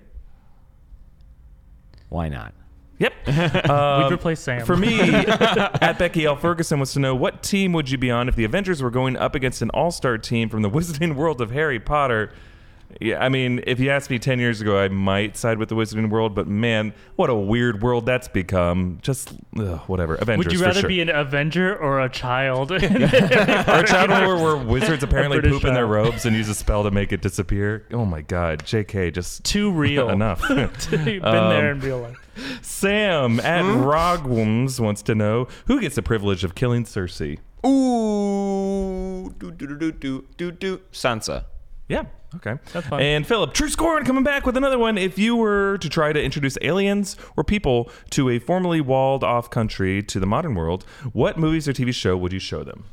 Why 2.09 2.29
not? 2.29 2.53
Yep. 2.99 3.13
We'd 3.27 4.13
replace 4.13 4.39
Sam. 4.39 4.65
For 4.65 4.77
me, 4.77 4.99
at 5.01 5.99
Becky 5.99 6.25
L. 6.25 6.35
Ferguson 6.35 6.79
wants 6.79 6.93
to 6.93 6.99
know 6.99 7.15
what 7.15 7.43
team 7.43 7.73
would 7.73 7.89
you 7.89 7.97
be 7.97 8.09
on 8.09 8.27
if 8.27 8.35
the 8.35 8.43
Avengers 8.43 8.81
were 8.81 8.89
going 8.89 9.17
up 9.17 9.35
against 9.35 9.61
an 9.61 9.69
all-star 9.71 10.17
team 10.17 10.49
from 10.49 10.61
the 10.61 10.69
Wizarding 10.69 11.15
World 11.15 11.41
of 11.41 11.51
Harry 11.51 11.79
Potter? 11.79 12.31
Yeah, 13.01 13.23
I 13.23 13.27
mean, 13.29 13.61
if 13.67 13.79
you 13.79 13.89
asked 13.91 14.09
me 14.09 14.17
ten 14.17 14.39
years 14.39 14.61
ago, 14.61 14.79
I 14.79 14.87
might 14.87 15.35
side 15.37 15.57
with 15.59 15.69
the 15.69 15.75
Wizarding 15.75 16.09
World, 16.09 16.33
but 16.33 16.47
man, 16.47 16.93
what 17.17 17.29
a 17.29 17.35
weird 17.35 17.81
world 17.83 18.05
that's 18.05 18.27
become. 18.29 18.99
Just 19.01 19.33
ugh, 19.59 19.81
whatever. 19.87 20.15
Avengers. 20.15 20.45
would 20.45 20.53
you 20.53 20.59
for 20.59 20.65
rather 20.65 20.79
sure. 20.79 20.87
be 20.89 21.01
an 21.01 21.09
Avenger 21.09 21.75
or 21.77 21.99
a 22.01 22.09
child? 22.09 22.71
or 22.71 22.77
a 22.77 23.85
child 23.85 24.09
where, 24.09 24.35
where 24.37 24.55
wizards 24.57 25.03
apparently 25.03 25.39
British 25.39 25.59
poop 25.61 25.65
in 25.65 25.73
their 25.73 25.85
robes 25.85 26.25
and 26.25 26.35
use 26.35 26.47
a 26.49 26.55
spell 26.55 26.83
to 26.83 26.91
make 26.91 27.11
it 27.11 27.21
disappear? 27.21 27.85
Oh 27.91 28.05
my 28.05 28.21
God, 28.21 28.65
J.K. 28.65 29.11
Just 29.11 29.43
Too 29.43 29.69
real. 29.71 30.09
enough. 30.09 30.47
Been 30.47 30.69
Um, 31.23 31.49
there 31.49 31.71
in 31.71 31.79
real 31.81 31.99
life. 31.99 32.17
Sam 32.61 33.39
at 33.41 33.63
Rogwums 33.65 34.79
wants 34.79 35.01
to 35.03 35.13
know 35.13 35.47
who 35.67 35.81
gets 35.81 35.95
the 35.95 36.01
privilege 36.03 36.43
of 36.43 36.55
killing 36.55 36.85
Cersei. 36.85 37.39
Ooh, 37.65 39.29
do 39.39 39.51
do 39.51 39.67
do 39.67 39.75
do 39.75 39.91
do 39.91 40.25
do 40.37 40.51
do. 40.51 40.81
Sansa. 40.91 41.45
Yeah. 41.89 42.03
Okay. 42.35 42.55
That's 42.73 42.87
fine. 42.87 43.01
And 43.01 43.25
Philip, 43.25 43.53
True 43.53 43.69
Scorn 43.69 44.03
coming 44.05 44.23
back 44.23 44.45
with 44.45 44.57
another 44.57 44.77
one. 44.77 44.97
If 44.97 45.17
you 45.17 45.35
were 45.35 45.77
to 45.79 45.87
try 45.89 46.11
to 46.11 46.21
introduce 46.21 46.57
aliens 46.61 47.15
or 47.37 47.43
people 47.43 47.89
to 48.11 48.29
a 48.29 48.39
formerly 48.39 48.81
walled 48.81 49.23
off 49.23 49.49
country 49.49 50.03
to 50.03 50.19
the 50.19 50.25
modern 50.27 50.53
world, 50.55 50.83
what 51.13 51.37
movies 51.37 51.67
or 51.67 51.73
TV 51.73 51.93
show 51.93 52.17
would 52.17 52.33
you 52.33 52.39
show 52.39 52.63
them? 52.63 52.83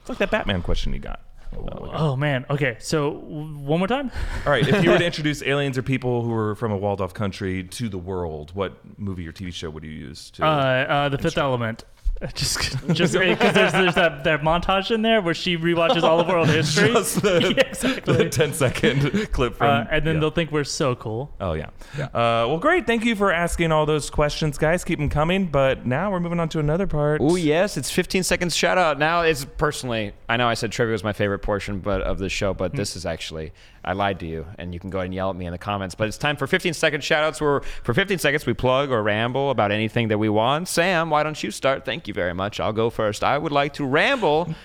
It's 0.00 0.08
like 0.10 0.18
that 0.18 0.30
Batman 0.30 0.60
question 0.62 0.92
you 0.92 0.98
got. 0.98 1.20
ago. 1.52 1.90
Oh 1.94 2.16
man. 2.16 2.44
Okay. 2.50 2.76
So 2.80 3.12
w- 3.20 3.58
one 3.58 3.78
more 3.78 3.88
time. 3.88 4.10
All 4.44 4.52
right. 4.52 4.66
If 4.66 4.84
you 4.84 4.90
were 4.90 4.98
to 4.98 5.04
introduce 5.12 5.42
aliens 5.42 5.78
or 5.78 5.82
people 5.82 6.22
who 6.22 6.30
were 6.30 6.54
from 6.54 6.72
a 6.72 6.76
walled 6.76 7.00
off 7.00 7.14
country 7.14 7.64
to 7.64 7.88
the 7.88 7.98
world, 7.98 8.50
what 8.54 8.72
movie 8.98 9.26
or 9.26 9.32
TV 9.32 9.52
show 9.54 9.70
would 9.70 9.84
you 9.84 9.90
use 9.90 10.30
to? 10.32 10.44
Uh, 10.44 10.48
uh, 10.48 11.08
the 11.08 11.18
Fifth 11.18 11.38
Element. 11.38 11.84
Just, 12.34 12.58
just 12.92 13.14
because 13.14 13.52
there's, 13.52 13.72
there's 13.72 13.94
that, 13.96 14.22
that 14.24 14.42
montage 14.42 14.92
in 14.92 15.02
there 15.02 15.20
where 15.20 15.34
she 15.34 15.56
rewatches 15.56 16.02
all 16.02 16.20
of 16.20 16.28
world 16.28 16.48
history. 16.48 16.92
Just 16.92 17.20
the, 17.20 17.40
Yeah, 17.42 17.48
the 17.48 17.68
exactly. 17.68 18.28
10 18.30 18.54
second 18.54 19.32
clip 19.32 19.56
from. 19.56 19.66
Uh, 19.66 19.86
and 19.90 20.06
then 20.06 20.14
yeah. 20.14 20.20
they'll 20.20 20.30
think 20.30 20.52
we're 20.52 20.62
so 20.62 20.94
cool. 20.94 21.32
Oh 21.40 21.54
yeah. 21.54 21.70
Uh, 21.98 22.46
well, 22.46 22.58
great. 22.58 22.86
Thank 22.86 23.04
you 23.04 23.16
for 23.16 23.32
asking 23.32 23.72
all 23.72 23.86
those 23.86 24.08
questions, 24.08 24.56
guys. 24.56 24.84
Keep 24.84 25.00
them 25.00 25.08
coming. 25.08 25.46
But 25.46 25.84
now 25.84 26.12
we're 26.12 26.20
moving 26.20 26.38
on 26.38 26.48
to 26.50 26.60
another 26.60 26.86
part. 26.86 27.20
Oh 27.20 27.34
yes, 27.34 27.76
it's 27.76 27.90
15 27.90 28.22
seconds 28.22 28.54
shout 28.54 28.78
out. 28.78 28.98
Now 28.98 29.22
it's 29.22 29.44
personally, 29.44 30.12
I 30.28 30.36
know 30.36 30.48
I 30.48 30.54
said 30.54 30.70
trivia 30.70 30.92
was 30.92 31.02
my 31.02 31.12
favorite 31.12 31.40
portion, 31.40 31.80
but 31.80 32.02
of 32.02 32.18
the 32.18 32.28
show, 32.28 32.54
but 32.54 32.72
this 32.74 32.94
is 32.94 33.04
actually 33.04 33.52
I 33.84 33.94
lied 33.94 34.20
to 34.20 34.26
you, 34.26 34.46
and 34.58 34.72
you 34.72 34.78
can 34.78 34.90
go 34.90 34.98
ahead 34.98 35.06
and 35.06 35.14
yell 35.14 35.30
at 35.30 35.36
me 35.36 35.46
in 35.46 35.52
the 35.52 35.58
comments. 35.58 35.94
But 35.94 36.08
it's 36.08 36.18
time 36.18 36.36
for 36.36 36.46
15 36.46 36.72
second 36.74 37.02
shout 37.02 37.24
outs. 37.24 37.40
Where 37.40 37.60
for 37.82 37.94
15 37.94 38.18
seconds 38.18 38.46
we 38.46 38.54
plug 38.54 38.90
or 38.90 39.02
ramble 39.02 39.50
about 39.50 39.72
anything 39.72 40.08
that 40.08 40.18
we 40.18 40.28
want. 40.28 40.68
Sam, 40.68 41.10
why 41.10 41.22
don't 41.22 41.42
you 41.42 41.50
start? 41.50 41.84
Thank 41.84 42.06
you 42.06 42.14
very 42.14 42.32
much. 42.32 42.60
I'll 42.60 42.72
go 42.72 42.90
first. 42.90 43.24
I 43.24 43.38
would 43.38 43.52
like 43.52 43.74
to 43.74 43.84
ramble. 43.84 44.54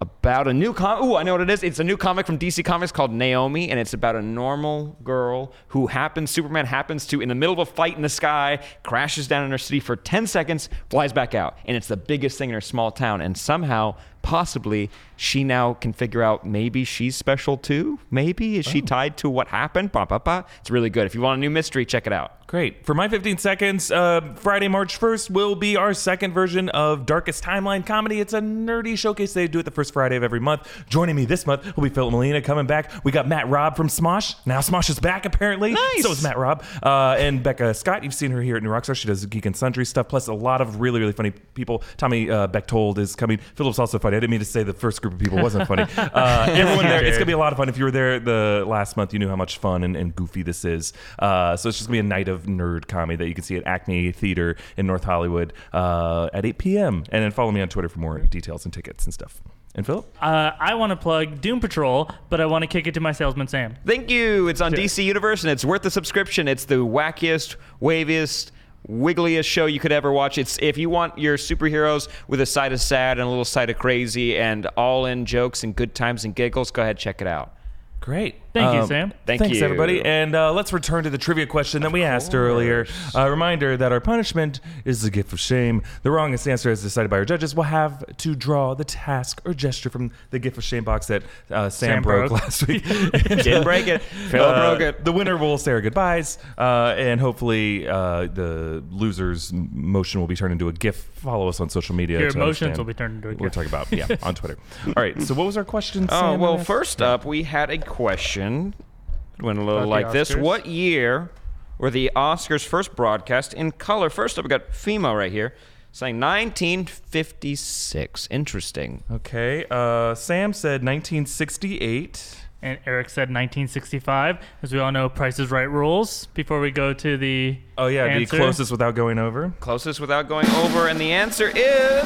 About 0.00 0.48
a 0.48 0.52
new 0.52 0.72
comic. 0.72 1.04
Ooh, 1.04 1.14
I 1.14 1.22
know 1.22 1.34
what 1.34 1.42
it 1.42 1.50
is. 1.50 1.62
It's 1.62 1.78
a 1.78 1.84
new 1.84 1.96
comic 1.96 2.26
from 2.26 2.36
DC 2.36 2.64
Comics 2.64 2.90
called 2.90 3.12
Naomi, 3.12 3.70
and 3.70 3.78
it's 3.78 3.94
about 3.94 4.16
a 4.16 4.20
normal 4.20 4.96
girl 5.04 5.52
who 5.68 5.86
happens, 5.86 6.28
Superman 6.28 6.66
happens 6.66 7.06
to, 7.06 7.20
in 7.20 7.28
the 7.28 7.36
middle 7.36 7.52
of 7.52 7.60
a 7.60 7.70
fight 7.70 7.94
in 7.94 8.02
the 8.02 8.08
sky, 8.08 8.58
crashes 8.82 9.28
down 9.28 9.44
in 9.44 9.52
her 9.52 9.58
city 9.58 9.78
for 9.78 9.94
10 9.94 10.26
seconds, 10.26 10.68
flies 10.90 11.12
back 11.12 11.36
out. 11.36 11.56
And 11.66 11.76
it's 11.76 11.86
the 11.86 11.96
biggest 11.96 12.36
thing 12.36 12.48
in 12.48 12.54
her 12.54 12.60
small 12.60 12.90
town. 12.90 13.20
And 13.20 13.38
somehow, 13.38 13.94
possibly, 14.22 14.90
she 15.22 15.44
now 15.44 15.74
can 15.74 15.92
figure 15.92 16.20
out 16.20 16.44
maybe 16.44 16.82
she's 16.82 17.14
special 17.14 17.56
too. 17.56 18.00
Maybe. 18.10 18.58
Is 18.58 18.66
she 18.66 18.82
tied 18.82 19.16
to 19.18 19.30
what 19.30 19.46
happened? 19.46 19.92
Ba, 19.92 20.04
ba, 20.04 20.18
ba. 20.18 20.44
It's 20.60 20.70
really 20.70 20.90
good. 20.90 21.06
If 21.06 21.14
you 21.14 21.20
want 21.20 21.38
a 21.38 21.40
new 21.40 21.48
mystery, 21.48 21.86
check 21.86 22.08
it 22.08 22.12
out. 22.12 22.42
Great. 22.48 22.84
For 22.84 22.92
my 22.92 23.08
15 23.08 23.38
seconds, 23.38 23.90
uh, 23.90 24.34
Friday, 24.34 24.68
March 24.68 25.00
1st 25.00 25.30
will 25.30 25.54
be 25.54 25.76
our 25.76 25.94
second 25.94 26.34
version 26.34 26.68
of 26.70 27.06
Darkest 27.06 27.42
Timeline 27.42 27.86
comedy. 27.86 28.20
It's 28.20 28.34
a 28.34 28.40
nerdy 28.40 28.98
showcase. 28.98 29.32
They 29.32 29.48
do 29.48 29.60
it 29.60 29.62
the 29.62 29.70
first 29.70 29.94
Friday 29.94 30.16
of 30.16 30.22
every 30.22 30.40
month. 30.40 30.68
Joining 30.86 31.16
me 31.16 31.24
this 31.24 31.46
month 31.46 31.74
will 31.76 31.84
be 31.84 31.88
Philip 31.88 32.12
Molina 32.12 32.42
coming 32.42 32.66
back. 32.66 32.92
We 33.04 33.12
got 33.12 33.26
Matt 33.26 33.46
Raub 33.46 33.74
from 33.74 33.88
Smosh. 33.88 34.34
Now 34.44 34.58
Smosh 34.58 34.90
is 34.90 35.00
back, 35.00 35.24
apparently. 35.24 35.72
Nice. 35.72 36.02
So 36.02 36.10
is 36.10 36.22
Matt 36.22 36.36
Raub. 36.36 36.62
Uh, 36.82 37.16
and 37.16 37.42
Becca 37.42 37.72
Scott. 37.72 38.04
You've 38.04 38.12
seen 38.12 38.32
her 38.32 38.42
here 38.42 38.56
at 38.56 38.62
New 38.62 38.68
Rockstar. 38.68 38.96
She 38.96 39.08
does 39.08 39.24
Geek 39.24 39.46
and 39.46 39.56
Sundry 39.56 39.86
stuff, 39.86 40.08
plus 40.08 40.26
a 40.26 40.34
lot 40.34 40.60
of 40.60 40.80
really, 40.80 41.00
really 41.00 41.12
funny 41.12 41.30
people. 41.30 41.82
Tommy 41.96 42.30
uh, 42.30 42.48
Bechtold 42.48 42.98
is 42.98 43.16
coming. 43.16 43.38
Philip's 43.54 43.78
also 43.78 43.98
funny. 43.98 44.18
I 44.18 44.20
didn't 44.20 44.30
mean 44.30 44.40
to 44.40 44.44
say 44.44 44.62
the 44.62 44.74
first 44.74 45.00
group 45.00 45.11
of 45.12 45.18
people 45.18 45.38
wasn't 45.42 45.68
funny. 45.68 45.86
Uh, 46.12 46.46
everyone 46.50 46.84
there, 46.84 47.02
it's 47.02 47.16
going 47.16 47.20
to 47.20 47.26
be 47.26 47.32
a 47.32 47.38
lot 47.38 47.52
of 47.52 47.56
fun. 47.56 47.68
If 47.68 47.78
you 47.78 47.84
were 47.84 47.90
there 47.90 48.18
the 48.18 48.64
last 48.66 48.96
month, 48.96 49.12
you 49.12 49.18
knew 49.18 49.28
how 49.28 49.36
much 49.36 49.58
fun 49.58 49.82
and, 49.82 49.96
and 49.96 50.14
goofy 50.14 50.42
this 50.42 50.64
is. 50.64 50.92
Uh, 51.18 51.56
so 51.56 51.68
it's 51.68 51.78
just 51.78 51.88
going 51.88 51.98
to 51.98 52.02
be 52.02 52.06
a 52.06 52.08
night 52.08 52.28
of 52.28 52.44
nerd 52.44 52.86
comedy 52.86 53.16
that 53.16 53.28
you 53.28 53.34
can 53.34 53.44
see 53.44 53.56
at 53.56 53.66
Acme 53.66 54.12
Theater 54.12 54.56
in 54.76 54.86
North 54.86 55.04
Hollywood 55.04 55.52
uh, 55.72 56.28
at 56.32 56.44
8 56.44 56.58
p.m. 56.58 57.04
And 57.10 57.22
then 57.22 57.30
follow 57.30 57.50
me 57.50 57.60
on 57.60 57.68
Twitter 57.68 57.88
for 57.88 57.98
more 58.00 58.18
details 58.18 58.64
and 58.64 58.72
tickets 58.74 59.04
and 59.04 59.14
stuff. 59.14 59.40
And 59.74 59.86
Philip? 59.86 60.06
Uh, 60.20 60.52
I 60.58 60.74
want 60.74 60.90
to 60.90 60.96
plug 60.96 61.40
Doom 61.40 61.60
Patrol, 61.60 62.10
but 62.28 62.40
I 62.40 62.46
want 62.46 62.62
to 62.62 62.66
kick 62.66 62.86
it 62.86 62.94
to 62.94 63.00
my 63.00 63.12
salesman 63.12 63.48
Sam. 63.48 63.76
Thank 63.86 64.10
you. 64.10 64.48
It's 64.48 64.60
on 64.60 64.72
DC 64.72 65.02
Universe 65.02 65.44
and 65.44 65.50
it's 65.50 65.64
worth 65.64 65.82
the 65.82 65.90
subscription. 65.90 66.46
It's 66.46 66.66
the 66.66 66.76
wackiest, 66.76 67.56
waviest, 67.80 68.50
wiggliest 68.88 69.44
show 69.44 69.66
you 69.66 69.80
could 69.80 69.92
ever 69.92 70.12
watch. 70.12 70.38
It's 70.38 70.58
if 70.60 70.76
you 70.76 70.90
want 70.90 71.18
your 71.18 71.36
superheroes 71.36 72.08
with 72.28 72.40
a 72.40 72.46
side 72.46 72.72
of 72.72 72.80
sad 72.80 73.18
and 73.18 73.26
a 73.26 73.28
little 73.28 73.44
side 73.44 73.70
of 73.70 73.78
crazy 73.78 74.36
and 74.36 74.66
all 74.76 75.06
in 75.06 75.24
jokes 75.24 75.62
and 75.64 75.74
good 75.74 75.94
times 75.94 76.24
and 76.24 76.34
giggles, 76.34 76.70
go 76.70 76.82
ahead 76.82 76.98
check 76.98 77.20
it 77.20 77.26
out. 77.26 77.54
Great. 78.00 78.41
Thank 78.52 78.74
you, 78.74 78.80
Um, 78.80 78.86
Sam. 78.86 79.12
Thank 79.24 79.40
Thanks, 79.40 79.58
you. 79.58 79.64
everybody. 79.64 80.04
And 80.04 80.34
uh, 80.34 80.52
let's 80.52 80.72
return 80.72 81.04
to 81.04 81.10
the 81.10 81.16
trivia 81.18 81.46
question 81.46 81.80
that 81.82 81.92
we 81.92 82.02
asked 82.02 82.34
earlier. 82.34 82.86
A 83.14 83.30
reminder 83.30 83.76
that 83.78 83.92
our 83.92 84.00
punishment 84.00 84.60
is 84.84 85.02
the 85.02 85.10
gift 85.10 85.32
of 85.32 85.40
shame. 85.40 85.82
The 86.02 86.10
wrongest 86.10 86.46
answer, 86.46 86.70
as 86.70 86.82
decided 86.82 87.10
by 87.10 87.16
our 87.16 87.24
judges, 87.24 87.54
will 87.54 87.62
have 87.64 88.04
to 88.18 88.34
draw 88.34 88.74
the 88.74 88.84
task 88.84 89.40
or 89.46 89.54
gesture 89.54 89.88
from 89.88 90.10
the 90.30 90.38
gift 90.38 90.58
of 90.58 90.64
shame 90.64 90.84
box 90.84 91.06
that 91.06 91.22
uh, 91.50 91.70
Sam, 91.70 91.88
Sam 91.96 92.02
broke, 92.02 92.28
broke. 92.28 92.42
last 92.42 92.66
week. 92.68 92.84
Didn't 93.12 93.62
break 93.64 93.86
it. 93.88 94.02
Phil 94.30 94.44
Uh, 94.44 94.76
broke 94.76 94.80
it. 94.82 95.04
The 95.04 95.12
winner 95.12 95.36
will 95.38 95.56
say 95.56 95.72
our 95.72 95.80
goodbyes, 95.80 96.36
uh, 96.58 96.94
and 96.98 97.20
hopefully 97.20 97.88
uh, 97.88 98.26
the 98.26 98.84
loser's 98.90 99.50
motion 99.54 100.20
will 100.20 100.28
be 100.28 100.36
turned 100.36 100.52
into 100.52 100.68
a 100.68 100.72
GIF. 100.72 100.96
Follow 101.14 101.48
us 101.48 101.60
on 101.60 101.70
social 101.70 101.94
media. 101.94 102.18
Your 102.18 102.28
emotions 102.28 102.42
understand 102.68 102.78
will 102.78 102.84
be 102.84 102.94
turned 102.94 103.24
into 103.24 103.28
a 103.28 103.34
We're 103.40 103.48
talking 103.48 103.68
about 103.70 103.90
yeah 103.92 104.08
on 104.22 104.34
Twitter. 104.34 104.58
All 104.88 104.92
right. 104.96 105.20
So 105.22 105.34
what 105.34 105.46
was 105.46 105.56
our 105.56 105.64
question? 105.64 106.02
Oh, 106.12 106.32
Sam? 106.32 106.40
well, 106.40 106.58
first 106.58 107.00
up, 107.00 107.24
we 107.24 107.44
had 107.44 107.70
a 107.70 107.78
question. 107.78 108.41
It 108.42 109.42
went 109.42 109.58
a 109.58 109.62
little 109.62 109.78
About 109.82 109.88
like 109.88 110.12
this. 110.12 110.34
What 110.34 110.66
year 110.66 111.30
were 111.78 111.90
the 111.90 112.10
Oscars 112.16 112.64
first 112.66 112.96
broadcast 112.96 113.54
in 113.54 113.72
color? 113.72 114.10
First 114.10 114.38
up, 114.38 114.44
we 114.44 114.48
got 114.48 114.70
FEMA 114.70 115.16
right 115.16 115.32
here 115.32 115.54
saying 115.92 116.18
1956. 116.20 118.28
Interesting. 118.30 119.02
Okay. 119.10 119.64
Uh, 119.70 120.14
Sam 120.14 120.52
said 120.52 120.84
1968. 120.84 122.38
And 122.64 122.78
Eric 122.86 123.10
said 123.10 123.22
1965. 123.22 124.38
As 124.62 124.72
we 124.72 124.78
all 124.78 124.92
know, 124.92 125.08
Price 125.08 125.40
is 125.40 125.50
Right 125.50 125.68
rules. 125.68 126.26
Before 126.26 126.60
we 126.60 126.70
go 126.70 126.92
to 126.94 127.16
the 127.16 127.58
Oh 127.76 127.88
yeah, 127.88 128.04
answer. 128.04 128.36
the 128.36 128.40
closest 128.42 128.70
without 128.70 128.94
going 128.94 129.18
over. 129.18 129.52
Closest 129.58 129.98
without 129.98 130.28
going 130.28 130.46
over, 130.50 130.86
and 130.86 131.00
the 131.00 131.10
answer 131.12 131.48
is 131.48 132.04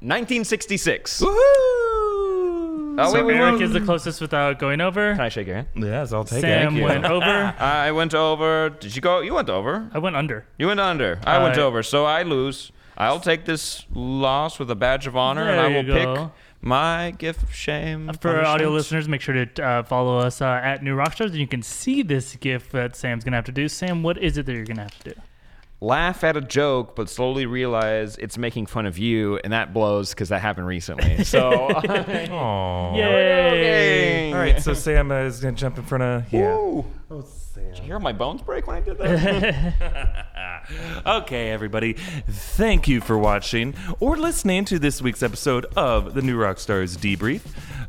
1966. 0.00 1.20
Woohoo! 1.20 1.71
Oh, 2.98 3.12
So 3.12 3.14
wait, 3.14 3.24
wait, 3.24 3.36
Eric 3.36 3.52
wait. 3.54 3.62
is 3.62 3.72
the 3.72 3.80
closest 3.80 4.20
without 4.20 4.58
going 4.58 4.80
over. 4.80 5.12
Can 5.12 5.20
I 5.20 5.28
shake 5.28 5.46
your 5.46 5.56
hand? 5.56 5.68
Yes, 5.76 6.12
I'll 6.12 6.24
take 6.24 6.40
Sam 6.42 6.74
it. 6.76 6.78
you. 6.78 6.84
went 6.84 7.04
over. 7.04 7.24
I 7.58 7.90
went 7.92 8.14
over. 8.14 8.70
Did 8.70 8.94
you 8.94 9.02
go? 9.02 9.20
You 9.20 9.34
went 9.34 9.48
over. 9.50 9.88
I 9.92 9.98
went 9.98 10.16
under. 10.16 10.46
You 10.58 10.66
went 10.68 10.80
under. 10.80 11.18
I 11.24 11.42
went 11.42 11.58
Uh, 11.58 11.62
over. 11.66 11.82
So 11.82 12.04
I 12.04 12.22
lose. 12.22 12.72
I'll 12.96 13.20
take 13.20 13.44
this 13.46 13.86
loss 13.94 14.58
with 14.58 14.70
a 14.70 14.74
badge 14.74 15.06
of 15.06 15.16
honor, 15.16 15.48
and 15.48 15.58
I 15.60 15.68
will 15.68 15.84
pick 15.84 16.32
my 16.60 17.10
gift 17.12 17.42
of 17.42 17.54
shame. 17.54 18.12
For 18.20 18.36
our 18.38 18.44
audio 18.44 18.68
listeners, 18.68 19.08
make 19.08 19.20
sure 19.22 19.46
to 19.46 19.64
uh, 19.64 19.82
follow 19.82 20.18
us 20.18 20.40
uh, 20.42 20.60
at 20.62 20.82
New 20.82 20.94
Rockstars, 20.94 21.30
and 21.30 21.36
you 21.36 21.46
can 21.48 21.62
see 21.62 22.02
this 22.02 22.36
gift 22.36 22.70
that 22.72 22.94
Sam's 22.94 23.24
gonna 23.24 23.36
have 23.36 23.46
to 23.46 23.52
do. 23.52 23.66
Sam, 23.68 24.02
what 24.02 24.18
is 24.18 24.36
it 24.38 24.46
that 24.46 24.52
you're 24.52 24.64
gonna 24.66 24.82
have 24.82 24.98
to 25.02 25.14
do? 25.14 25.20
Laugh 25.82 26.22
at 26.22 26.36
a 26.36 26.40
joke, 26.40 26.94
but 26.94 27.08
slowly 27.10 27.44
realize 27.44 28.16
it's 28.18 28.38
making 28.38 28.66
fun 28.66 28.86
of 28.86 28.98
you, 28.98 29.40
and 29.42 29.52
that 29.52 29.74
blows 29.74 30.10
because 30.10 30.28
that 30.28 30.40
happened 30.40 30.68
recently. 30.68 31.24
So, 31.32 31.50
Aw. 31.50 32.94
Yay! 32.96 34.32
All 34.32 34.38
right, 34.38 34.62
so 34.62 34.74
Sam 34.74 35.10
uh, 35.10 35.22
is 35.22 35.40
gonna 35.40 35.56
jump 35.56 35.78
in 35.78 35.84
front 35.84 36.04
of 36.04 36.32
yeah. 36.32 36.54
Ooh. 36.54 36.84
Oh, 37.10 37.22
Sam. 37.22 37.64
Did 37.70 37.78
you 37.78 37.84
hear 37.84 37.98
my 37.98 38.12
bones 38.12 38.42
break 38.42 38.66
when 38.68 38.76
I 38.76 38.80
did 38.80 38.98
that? 38.98 40.28
Okay, 41.04 41.50
everybody, 41.50 41.94
thank 41.94 42.86
you 42.86 43.00
for 43.00 43.18
watching 43.18 43.74
or 43.98 44.16
listening 44.16 44.64
to 44.66 44.78
this 44.78 45.02
week's 45.02 45.22
episode 45.22 45.66
of 45.76 46.14
the 46.14 46.22
New 46.22 46.38
Rockstars 46.38 46.96
Debrief. 46.96 47.42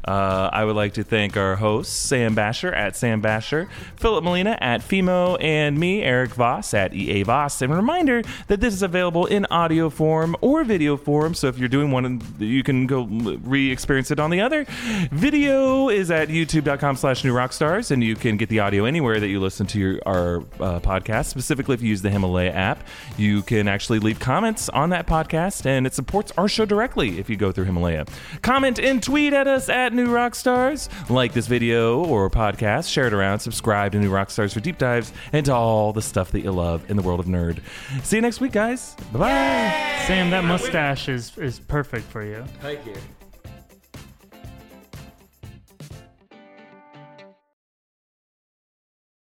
Uh, 0.06 0.50
I 0.52 0.66
would 0.66 0.76
like 0.76 0.94
to 0.96 1.04
thank 1.04 1.38
our 1.38 1.56
hosts, 1.56 1.94
Sam 1.94 2.36
Bashor 2.36 2.76
at 2.76 2.96
Sam 2.96 3.22
Bashor, 3.22 3.70
Philip 3.96 4.24
Molina 4.24 4.58
at 4.60 4.82
Fimo, 4.82 5.38
and 5.40 5.80
me, 5.80 6.02
Erik 6.02 6.32
Voss 6.32 6.74
at 6.74 6.94
EA 6.94 7.24
Voss. 7.24 7.62
And 7.62 7.72
a 7.72 7.82
reminder 7.84 8.24
that 8.48 8.62
this 8.62 8.74
is 8.74 8.82
available 8.82 9.26
in 9.26 9.46
audio 9.52 9.90
form 9.90 10.36
or 10.42 10.64
video 10.64 10.96
form, 10.96 11.34
so 11.34 11.48
if 11.48 11.58
you're 11.58 11.68
doing 11.68 11.92
one, 11.92 12.22
you 12.40 12.64
can 12.64 12.88
go 12.88 13.04
re-experience 13.04 14.10
it 14.10 14.20
on 14.20 14.30
the 14.30 14.40
other. 14.40 14.66
Video 15.12 15.90
is 15.90 16.10
at 16.10 16.30
youtube.com 16.30 16.96
slash 16.96 17.24
new 17.24 17.34
rockstars, 17.34 17.92
and 17.92 18.04
you 18.04 18.16
can 18.16 18.38
get 18.38 18.48
the 18.50 18.60
audio 18.60 18.86
anywhere 18.86 19.20
that 19.20 19.28
you 19.28 19.40
listen 19.40 19.68
to 19.68 19.80
your, 19.80 20.00
our 20.06 20.38
uh, 20.60 20.80
podcast, 20.80 21.26
specifically 21.26 21.74
if 21.74 21.82
you 21.82 21.90
use 21.90 22.02
the 22.02 22.10
Himalaya 22.10 22.52
app. 22.52 22.88
You 23.18 23.42
can 23.42 23.68
actually 23.68 24.00
leave 24.00 24.20
comments 24.20 24.70
on 24.70 24.90
that 24.92 25.06
podcast, 25.06 25.66
and 25.66 25.86
it 25.86 25.94
supports 25.94 26.32
our 26.38 26.48
show 26.48 26.66
directly 26.66 27.20
if 27.20 27.30
you 27.30 27.36
go 27.36 27.52
through 27.52 27.66
Himalaya. 27.66 28.06
Comment 28.42 28.80
and 28.80 29.04
tweet 29.04 29.34
at 29.34 29.48
us 29.48 29.68
at 29.68 29.94
New 29.94 30.08
Rockstars. 30.08 30.90
Like 31.10 31.34
this 31.34 31.48
video 31.48 32.04
or 32.06 32.30
podcast, 32.30 32.90
share 32.90 33.08
it 33.08 33.14
around, 33.14 33.40
subscribe 33.40 33.92
to 33.92 34.00
New 34.00 34.12
Rockstars 34.12 34.54
for 34.54 34.62
deep 34.62 34.78
dives 34.78 35.12
into 35.34 35.54
all 35.54 35.92
the 35.92 36.02
stuff 36.02 36.32
that 36.32 36.42
you 36.42 36.52
love 36.52 36.90
in 36.90 36.96
the 36.96 37.04
world 37.04 37.20
of 37.20 37.26
nerd. 37.26 37.60
See 38.04 38.18
you 38.18 38.22
next 38.22 38.40
week, 38.42 38.52
guys. 38.52 38.96
Bye 39.12 39.20
bye. 39.20 40.04
Sam, 40.08 40.30
that 40.32 40.44
mustache 40.44 41.10
is 41.10 41.38
is 41.38 41.60
perfect 41.60 42.06
for 42.06 42.24
you. 42.24 42.44
Thank 42.62 42.86
you. 42.86 42.96